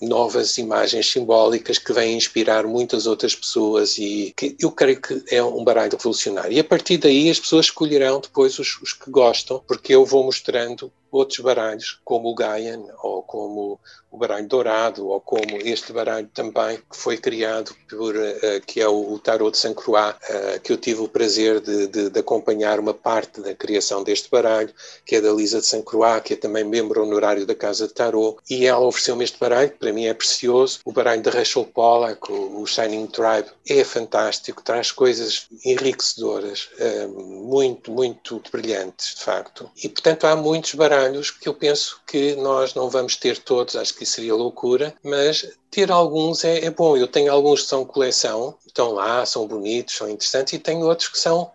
novas 0.00 0.58
imagens 0.58 1.10
simbólicas 1.10 1.78
que 1.78 1.92
vêm 1.92 2.16
inspirar 2.16 2.66
muitas 2.66 3.06
outras 3.06 3.34
pessoas 3.34 3.96
e 3.98 4.32
que 4.36 4.56
eu 4.60 4.70
creio 4.70 5.00
que 5.00 5.22
é 5.30 5.42
um 5.42 5.64
baralho 5.64 5.92
revolucionário. 5.92 6.52
E 6.52 6.60
a 6.60 6.64
partir 6.64 6.98
daí 6.98 7.30
as 7.30 7.40
pessoas 7.40 7.66
escolherão 7.66 8.20
depois 8.20 8.58
os, 8.58 8.80
os 8.82 8.92
que 8.92 9.10
gostam, 9.10 9.62
porque 9.66 9.94
eu 9.94 10.04
vou 10.04 10.24
mostrando 10.24 10.92
outros 11.10 11.40
baralhos, 11.40 12.00
como 12.04 12.30
o 12.30 12.34
Gaian, 12.34 12.82
ou 13.02 13.22
como 13.22 13.80
o 14.10 14.18
baralho 14.18 14.48
dourado, 14.48 15.06
ou 15.06 15.20
como 15.20 15.56
este 15.62 15.92
baralho 15.92 16.28
também, 16.34 16.78
que 16.78 16.96
foi 16.96 17.16
criado 17.16 17.74
por, 17.88 18.16
uh, 18.16 18.60
que 18.66 18.80
é 18.80 18.88
o, 18.88 19.12
o 19.12 19.18
Tarot 19.18 19.52
de 19.52 19.58
Saint 19.58 19.74
Croix, 19.74 20.16
uh, 20.16 20.60
que 20.60 20.72
eu 20.72 20.76
tive 20.76 21.00
o 21.00 21.08
prazer 21.08 21.60
de, 21.60 21.86
de, 21.86 22.10
de, 22.10 22.18
acompanhar 22.18 22.80
uma 22.80 22.92
parte 22.92 23.40
da 23.40 23.54
criação 23.54 24.02
deste 24.02 24.28
baralho, 24.28 24.72
que 25.06 25.16
é 25.16 25.20
da 25.20 25.32
Lisa 25.32 25.60
de 25.60 25.66
Saint 25.66 25.84
Croix, 25.84 26.20
que 26.22 26.34
é 26.34 26.36
também 26.36 26.64
membro 26.64 27.02
honorário 27.02 27.46
da 27.46 27.54
Casa 27.54 27.86
de 27.86 27.94
Tarot, 27.94 28.38
e 28.50 28.66
ela 28.66 28.84
ofereceu-me 28.84 29.22
este 29.22 29.38
baralho, 29.38 29.70
que 29.70 29.78
para 29.78 29.92
mim 29.92 30.06
é 30.06 30.14
precioso, 30.14 30.80
o 30.84 30.92
baralho 30.92 31.22
de 31.22 31.30
Rachel 31.30 31.64
Pollack, 31.64 32.32
o, 32.32 32.62
o 32.62 32.66
Shining 32.66 33.06
Tribe, 33.06 33.48
é 33.68 33.84
fantástico, 33.84 34.62
traz 34.62 34.90
coisas 34.90 35.46
enriquecedoras, 35.64 36.68
uh, 36.80 37.08
muito, 37.08 37.92
muito 37.92 38.42
brilhantes, 38.50 39.14
de 39.14 39.22
facto. 39.22 39.70
E, 39.82 39.88
portanto, 39.88 40.24
há 40.24 40.34
muitos 40.34 40.74
baralhos 40.74 40.99
trabalhos 41.00 41.30
que 41.30 41.48
eu 41.48 41.54
penso 41.54 42.00
que 42.06 42.34
nós 42.36 42.74
não 42.74 42.90
vamos 42.90 43.16
ter 43.16 43.38
todos, 43.38 43.76
acho 43.76 43.94
que 43.94 44.04
seria 44.04 44.34
loucura, 44.34 44.94
mas 45.02 45.48
ter 45.70 45.90
alguns 45.90 46.44
é, 46.44 46.64
é, 46.64 46.70
bom. 46.70 46.96
Eu 46.96 47.08
tenho 47.08 47.32
alguns 47.32 47.62
que 47.62 47.68
são 47.68 47.84
coleção, 47.84 48.56
estão 48.66 48.92
lá, 48.92 49.24
são 49.24 49.46
bonitos, 49.46 49.96
são 49.96 50.08
interessantes, 50.08 50.52
e 50.52 50.58
tenho 50.58 50.86
outros 50.86 51.08
que 51.08 51.18
são 51.18 51.50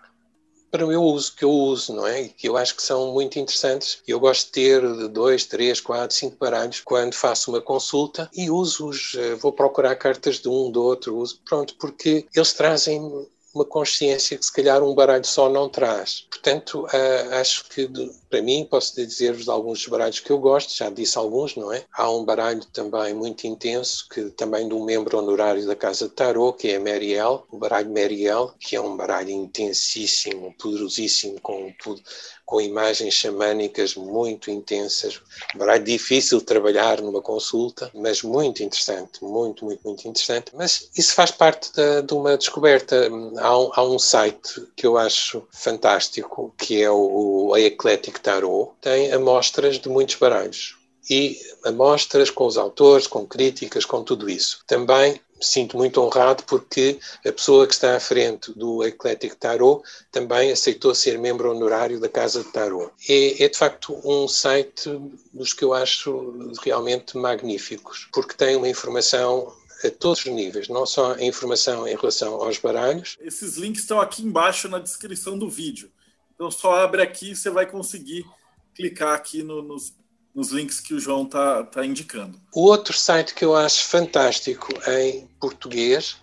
para 0.71 0.83
o 0.83 0.89
meu 0.89 1.01
uso, 1.01 1.33
que 1.35 1.45
eu 1.45 1.51
uso, 1.51 1.93
não 1.93 2.05
é? 2.05 2.23
E 2.23 2.29
que 2.29 2.49
eu 2.49 2.57
acho 2.57 2.75
que 2.75 2.81
são 2.81 3.13
muito 3.13 3.39
interessantes. 3.39 3.99
Eu 4.05 4.19
gosto 4.19 4.47
de 4.47 4.51
ter 4.51 4.81
dois, 5.07 5.45
três, 5.45 5.79
quatro, 5.79 6.13
cinco 6.13 6.35
baralhos 6.37 6.81
quando 6.81 7.13
faço 7.13 7.51
uma 7.51 7.61
consulta 7.61 8.29
e 8.33 8.49
uso-os. 8.49 9.15
Eh, 9.15 9.35
vou 9.35 9.53
procurar 9.53 9.95
cartas 9.95 10.39
de 10.39 10.49
um, 10.49 10.69
do 10.69 10.83
outro, 10.83 11.15
uso, 11.15 11.39
pronto, 11.45 11.75
porque 11.79 12.25
eles 12.35 12.51
trazem 12.51 13.25
uma 13.55 13.65
consciência 13.65 14.37
que 14.37 14.45
se 14.45 14.53
calhar 14.53 14.83
um 14.83 14.93
baralho 14.93 15.25
só 15.25 15.49
não 15.49 15.69
traz. 15.69 16.25
Portanto, 16.29 16.85
acho 17.31 17.67
que 17.69 17.89
para 18.29 18.41
mim, 18.41 18.67
posso 18.69 18.93
dizer-vos 18.95 19.47
alguns 19.47 19.87
baralhos 19.87 20.19
que 20.19 20.29
eu 20.29 20.37
gosto, 20.37 20.75
já 20.75 20.89
disse 20.89 21.17
alguns, 21.17 21.55
não 21.55 21.71
é? 21.71 21.85
Há 21.93 22.11
um 22.11 22.25
baralho 22.25 22.65
também 22.65 23.13
muito 23.13 23.47
intenso, 23.47 24.07
que 24.09 24.25
também 24.31 24.67
de 24.67 24.73
um 24.73 24.83
membro 24.83 25.17
honorário 25.17 25.65
da 25.65 25.75
Casa 25.75 26.09
de 26.09 26.13
Tarot, 26.13 26.57
que 26.57 26.67
é 26.67 26.75
a 26.75 26.79
Marielle, 26.79 27.39
o 27.49 27.57
baralho 27.57 27.89
Marielle, 27.89 28.51
que 28.59 28.75
é 28.75 28.81
um 28.81 28.97
baralho 28.97 29.29
intensíssimo, 29.29 30.53
poderosíssimo, 30.59 31.39
com 31.39 31.73
com 32.45 32.61
imagens 32.61 33.15
xamânicas 33.15 33.95
muito 33.95 34.51
intensas. 34.51 35.19
É 35.59 35.79
difícil 35.79 36.37
de 36.37 36.45
trabalhar 36.45 37.01
numa 37.01 37.21
consulta, 37.21 37.89
mas 37.93 38.21
muito 38.21 38.61
interessante, 38.61 39.23
muito, 39.23 39.65
muito, 39.65 39.81
muito 39.83 40.07
interessante. 40.07 40.51
Mas 40.53 40.89
isso 40.95 41.13
faz 41.15 41.31
parte 41.31 41.71
de 42.05 42.13
uma 42.13 42.37
descoberta. 42.37 43.09
Há 43.45 43.59
um, 43.59 43.71
há 43.73 43.83
um, 43.83 43.99
site 43.99 44.67
que 44.75 44.87
eu 44.87 44.97
acho 44.97 45.47
fantástico, 45.51 46.51
que 46.57 46.81
é 46.81 46.89
o, 46.89 47.49
o 47.49 47.57
Eclectic 47.57 48.17
Tarot, 48.17 48.71
tem 48.81 49.11
amostras 49.13 49.77
de 49.77 49.87
muitos 49.87 50.15
baralhos 50.15 50.75
e 51.07 51.39
amostras 51.63 52.31
com 52.31 52.47
os 52.47 52.57
autores, 52.57 53.05
com 53.05 53.27
críticas, 53.27 53.85
com 53.85 54.03
tudo 54.03 54.27
isso. 54.27 54.63
Também 54.65 55.21
sinto 55.39 55.77
muito 55.77 56.01
honrado 56.01 56.43
porque 56.43 56.99
a 57.25 57.31
pessoa 57.31 57.67
que 57.67 57.73
está 57.73 57.95
à 57.95 57.99
frente 57.99 58.51
do 58.53 58.83
Eclectic 58.83 59.35
Tarot 59.35 59.83
também 60.11 60.51
aceitou 60.51 60.95
ser 60.95 61.19
membro 61.19 61.51
honorário 61.51 61.99
da 61.99 62.09
Casa 62.09 62.43
de 62.43 62.51
Tarot. 62.51 62.91
É, 63.07 63.43
é, 63.43 63.49
de 63.49 63.57
facto 63.57 63.99
um 64.03 64.27
site 64.27 64.89
dos 65.31 65.53
que 65.53 65.63
eu 65.63 65.73
acho 65.73 66.51
realmente 66.63 67.17
magníficos, 67.17 68.07
porque 68.11 68.33
tem 68.33 68.55
uma 68.55 68.69
informação 68.69 69.53
a 69.87 69.91
todos 69.91 70.25
os 70.25 70.31
níveis, 70.31 70.67
não 70.67 70.85
só 70.85 71.13
a 71.13 71.23
informação 71.23 71.87
em 71.87 71.95
relação 71.95 72.35
aos 72.35 72.57
baralhos. 72.57 73.17
Esses 73.21 73.57
links 73.57 73.81
estão 73.81 73.99
aqui 73.99 74.23
embaixo 74.23 74.67
na 74.67 74.79
descrição 74.79 75.37
do 75.37 75.49
vídeo. 75.49 75.91
Então 76.33 76.51
só 76.51 76.75
abre 76.75 77.01
aqui 77.01 77.31
e 77.31 77.35
você 77.35 77.49
vai 77.49 77.65
conseguir 77.65 78.25
clicar 78.73 79.13
aqui 79.13 79.41
no, 79.41 79.61
nos 79.61 79.93
nos 80.35 80.49
links 80.49 80.81
que 80.81 80.93
o 80.93 80.99
João 80.99 81.23
está 81.23 81.63
tá 81.63 81.85
indicando. 81.85 82.37
O 82.53 82.63
outro 82.63 82.95
site 82.95 83.33
que 83.33 83.45
eu 83.45 83.55
acho 83.55 83.85
fantástico 83.85 84.67
em 84.85 85.27
português 85.39 86.17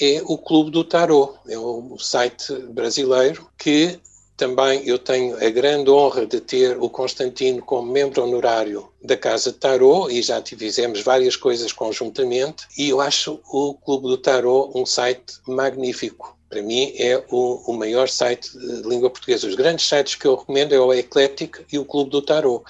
é 0.00 0.22
o 0.24 0.38
Clube 0.38 0.70
do 0.70 0.82
Tarot. 0.82 1.38
É 1.46 1.58
um 1.58 1.98
site 1.98 2.54
brasileiro 2.70 3.46
que 3.58 4.00
também 4.38 4.86
eu 4.86 4.98
tenho 5.00 5.36
a 5.44 5.50
grande 5.50 5.90
honra 5.90 6.24
de 6.24 6.40
ter 6.40 6.78
o 6.80 6.88
Constantino 6.88 7.60
como 7.60 7.90
membro 7.90 8.22
honorário 8.22 8.88
da 9.02 9.16
Casa 9.16 9.50
de 9.50 9.58
Tarot 9.58 10.10
e 10.14 10.22
já 10.22 10.40
fizemos 10.40 11.00
várias 11.00 11.34
coisas 11.34 11.72
conjuntamente 11.72 12.64
e 12.78 12.88
eu 12.88 13.00
acho 13.00 13.40
o 13.52 13.74
Clube 13.74 14.06
do 14.06 14.16
Tarot 14.16 14.70
um 14.78 14.86
site 14.86 15.40
magnífico. 15.46 16.38
Para 16.48 16.62
mim 16.62 16.94
é 16.96 17.22
o, 17.30 17.70
o 17.70 17.76
maior 17.76 18.08
site 18.08 18.56
de 18.56 18.88
língua 18.88 19.10
portuguesa. 19.10 19.48
Os 19.48 19.56
grandes 19.56 19.86
sites 19.86 20.14
que 20.14 20.26
eu 20.26 20.36
recomendo 20.36 20.72
é 20.72 20.80
o 20.80 20.94
Eclectic 20.94 21.56
e 21.72 21.78
o 21.78 21.84
Clube 21.84 22.10
do 22.10 22.22
Tarot 22.22 22.64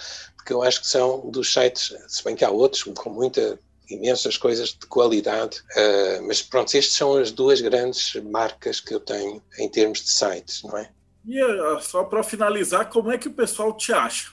que 0.47 0.55
eu 0.55 0.62
acho 0.62 0.81
que 0.81 0.87
são 0.87 1.29
dos 1.31 1.53
sites, 1.53 1.95
se 2.09 2.25
bem 2.25 2.35
que 2.35 2.43
há 2.47 2.51
outros 2.51 2.83
com 2.83 3.11
muita 3.11 3.61
imensas 3.91 4.39
coisas 4.39 4.71
de 4.71 4.87
qualidade, 4.87 5.59
uh, 5.77 6.27
mas 6.27 6.41
pronto, 6.41 6.75
estas 6.75 6.95
são 6.95 7.16
as 7.16 7.31
duas 7.31 7.61
grandes 7.61 8.14
marcas 8.23 8.81
que 8.81 8.95
eu 8.95 9.01
tenho 9.01 9.43
em 9.59 9.69
termos 9.69 10.01
de 10.01 10.11
sites, 10.11 10.62
não 10.62 10.79
é? 10.79 10.91
E 11.29 11.45
uh, 11.45 11.79
só 11.83 12.05
para 12.05 12.22
finalizar, 12.22 12.89
como 12.89 13.12
é 13.12 13.18
que 13.18 13.29
o 13.29 13.35
pessoal 13.35 13.76
te 13.76 13.93
acha? 13.93 14.31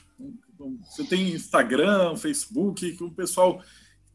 Você 0.86 1.04
tem 1.04 1.28
Instagram, 1.28 2.16
Facebook, 2.16 2.90
que 2.96 3.04
o 3.04 3.10
pessoal 3.10 3.60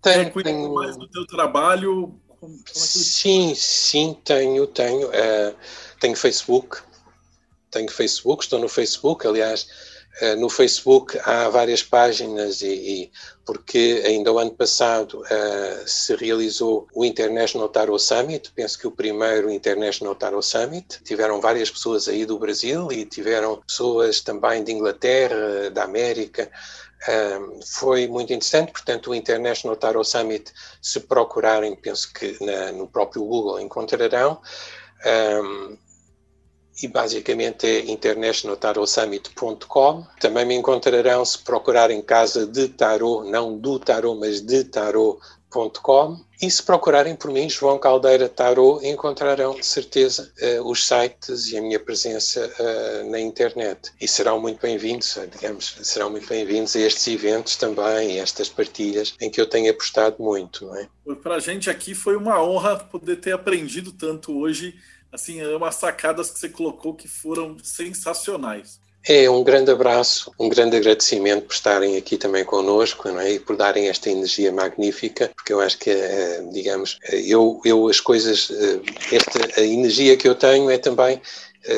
tem, 0.01 0.31
quer 0.31 0.43
tenho... 0.43 0.73
mais 0.73 0.97
do 0.97 1.07
teu 1.07 1.27
trabalho? 1.27 2.19
Como, 2.27 2.39
como 2.39 2.55
é. 2.55 2.63
Sim, 2.73 3.53
sim, 3.53 4.17
tenho, 4.25 4.65
tenho. 4.65 5.07
Uh, 5.09 5.55
tenho 5.99 6.15
Facebook, 6.15 6.79
tenho 7.69 7.91
Facebook, 7.91 8.43
estou 8.43 8.59
no 8.59 8.67
Facebook, 8.67 9.27
aliás, 9.27 9.90
no 10.37 10.49
Facebook 10.49 11.17
há 11.23 11.49
várias 11.49 11.81
páginas 11.81 12.61
e, 12.61 12.67
e 12.67 13.11
porque 13.45 14.03
ainda 14.05 14.31
o 14.31 14.39
ano 14.39 14.51
passado 14.51 15.21
uh, 15.21 15.87
se 15.87 16.15
realizou 16.15 16.87
o 16.93 17.03
International 17.03 17.67
Tarot 17.67 18.01
Summit, 18.01 18.51
penso 18.55 18.79
que 18.79 18.87
o 18.87 18.91
primeiro 18.91 19.49
International 19.49 20.15
Tarot 20.15 20.45
Summit. 20.45 21.03
Tiveram 21.03 21.41
várias 21.41 21.69
pessoas 21.69 22.07
aí 22.07 22.25
do 22.25 22.39
Brasil 22.39 22.91
e 22.91 23.05
tiveram 23.05 23.61
pessoas 23.61 24.21
também 24.21 24.63
de 24.63 24.71
Inglaterra, 24.71 25.69
da 25.69 25.83
América. 25.83 26.49
Um, 27.09 27.11
eh, 27.11 27.59
foi 27.65 28.07
muito 28.07 28.31
interessante, 28.31 28.71
portanto, 28.71 29.09
o 29.09 29.15
International 29.15 29.75
Tarot 29.75 30.07
Summit, 30.07 30.51
se 30.81 30.99
procurarem, 31.01 31.75
penso 31.75 32.13
que 32.13 32.37
na, 32.39 32.71
no 32.71 32.87
próprio 32.87 33.23
Google 33.25 33.59
encontrarão. 33.59 34.39
Um, 35.03 35.77
e 36.81 36.87
basicamente 36.87 37.65
é 37.65 37.91
internationaltarotsummit.com. 37.91 40.05
Também 40.19 40.45
me 40.45 40.55
encontrarão 40.55 41.25
se 41.25 41.39
procurarem 41.39 42.01
casa 42.01 42.45
de 42.45 42.69
tarot, 42.69 43.29
não 43.29 43.57
do 43.57 43.79
tarot, 43.79 44.17
mas 44.19 44.41
de 44.41 44.63
tarot 44.63 45.19
tarot.com 45.51 46.17
e 46.41 46.49
se 46.49 46.63
procurarem 46.63 47.15
por 47.15 47.29
mim, 47.29 47.47
João 47.47 47.77
Caldeira 47.77 48.27
Tarot, 48.27 48.83
encontrarão 48.87 49.53
de 49.53 49.65
certeza 49.65 50.31
uh, 50.41 50.67
os 50.67 50.87
sites 50.87 51.51
e 51.51 51.57
a 51.57 51.61
minha 51.61 51.79
presença 51.79 52.51
uh, 52.59 53.11
na 53.11 53.19
internet. 53.19 53.91
E 54.01 54.07
serão 54.07 54.41
muito 54.41 54.59
bem-vindos, 54.59 55.19
digamos, 55.31 55.77
serão 55.83 56.09
muito 56.09 56.27
bem-vindos 56.27 56.75
a 56.75 56.79
estes 56.79 57.05
eventos 57.07 57.57
também, 57.57 58.19
a 58.19 58.23
estas 58.23 58.49
partilhas 58.49 59.13
em 59.21 59.29
que 59.29 59.39
eu 59.39 59.45
tenho 59.45 59.69
apostado 59.69 60.15
muito, 60.19 60.73
é? 60.73 60.87
Para 61.21 61.35
a 61.35 61.39
gente 61.39 61.69
aqui 61.69 61.93
foi 61.93 62.15
uma 62.15 62.41
honra 62.41 62.77
poder 62.77 63.17
ter 63.17 63.33
aprendido 63.33 63.91
tanto 63.91 64.39
hoje. 64.39 64.75
Assim, 65.11 65.41
é 65.41 65.55
umas 65.55 65.75
sacadas 65.75 66.31
que 66.31 66.39
você 66.39 66.49
colocou 66.49 66.93
que 66.93 67.07
foram 67.07 67.57
sensacionais. 67.61 68.79
É 69.07 69.27
um 69.27 69.43
grande 69.43 69.71
abraço, 69.71 70.31
um 70.39 70.47
grande 70.47 70.77
agradecimento 70.77 71.47
por 71.47 71.53
estarem 71.53 71.97
aqui 71.97 72.17
também 72.17 72.45
connosco 72.45 73.09
é? 73.09 73.31
e 73.33 73.39
por 73.39 73.57
darem 73.57 73.89
esta 73.89 74.11
energia 74.11 74.51
magnífica, 74.51 75.31
porque 75.35 75.51
eu 75.51 75.59
acho 75.59 75.79
que, 75.79 75.89
eh, 75.89 76.43
digamos, 76.51 76.99
eh, 77.05 77.23
eu, 77.25 77.59
eu 77.65 77.87
as 77.87 77.99
coisas, 77.99 78.51
eh, 78.51 78.79
esta, 79.11 79.59
a 79.59 79.63
energia 79.63 80.15
que 80.15 80.27
eu 80.27 80.35
tenho 80.35 80.69
é 80.69 80.77
também 80.77 81.19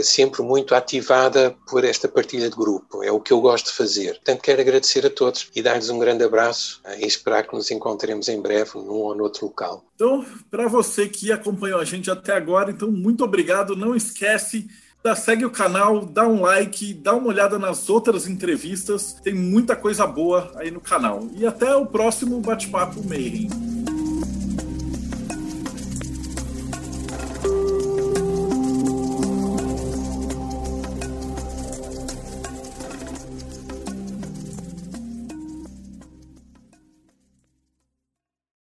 sempre 0.01 0.41
muito 0.41 0.73
ativada 0.73 1.55
por 1.67 1.83
esta 1.83 2.07
partilha 2.07 2.49
de 2.49 2.55
grupo. 2.55 3.03
É 3.03 3.11
o 3.11 3.19
que 3.19 3.33
eu 3.33 3.41
gosto 3.41 3.67
de 3.67 3.73
fazer. 3.73 4.13
Portanto, 4.13 4.41
quero 4.41 4.61
agradecer 4.61 5.05
a 5.05 5.09
todos 5.09 5.49
e 5.55 5.61
dar-lhes 5.61 5.89
um 5.89 5.99
grande 5.99 6.23
abraço 6.23 6.81
e 6.97 7.05
esperar 7.05 7.45
que 7.45 7.55
nos 7.55 7.69
encontremos 7.71 8.29
em 8.29 8.41
breve 8.41 8.71
num 8.75 8.93
ou 8.93 9.15
noutro 9.15 9.47
local. 9.47 9.83
Então, 9.95 10.25
para 10.49 10.67
você 10.67 11.07
que 11.07 11.31
acompanhou 11.31 11.79
a 11.79 11.85
gente 11.85 12.09
até 12.09 12.33
agora, 12.33 12.71
então 12.71 12.89
muito 12.89 13.23
obrigado. 13.23 13.75
Não 13.75 13.95
esquece 13.95 14.67
Dá, 15.03 15.17
segue 15.17 15.43
o 15.43 15.51
canal, 15.51 16.05
dá 16.05 16.25
um 16.25 16.39
like, 16.39 16.93
dá 16.93 17.13
uma 17.13 17.27
olhada 17.27 17.59
nas 17.59 17.89
outras 17.89 18.25
entrevistas. 18.25 19.11
Tem 19.21 19.33
muita 19.33 19.75
coisa 19.75 20.07
boa 20.07 20.49
aí 20.55 20.71
no 20.71 20.79
canal. 20.79 21.27
E 21.35 21.45
até 21.45 21.75
o 21.75 21.85
próximo 21.85 22.39
Bate-Papo 22.39 23.05
Mayhem. 23.05 23.82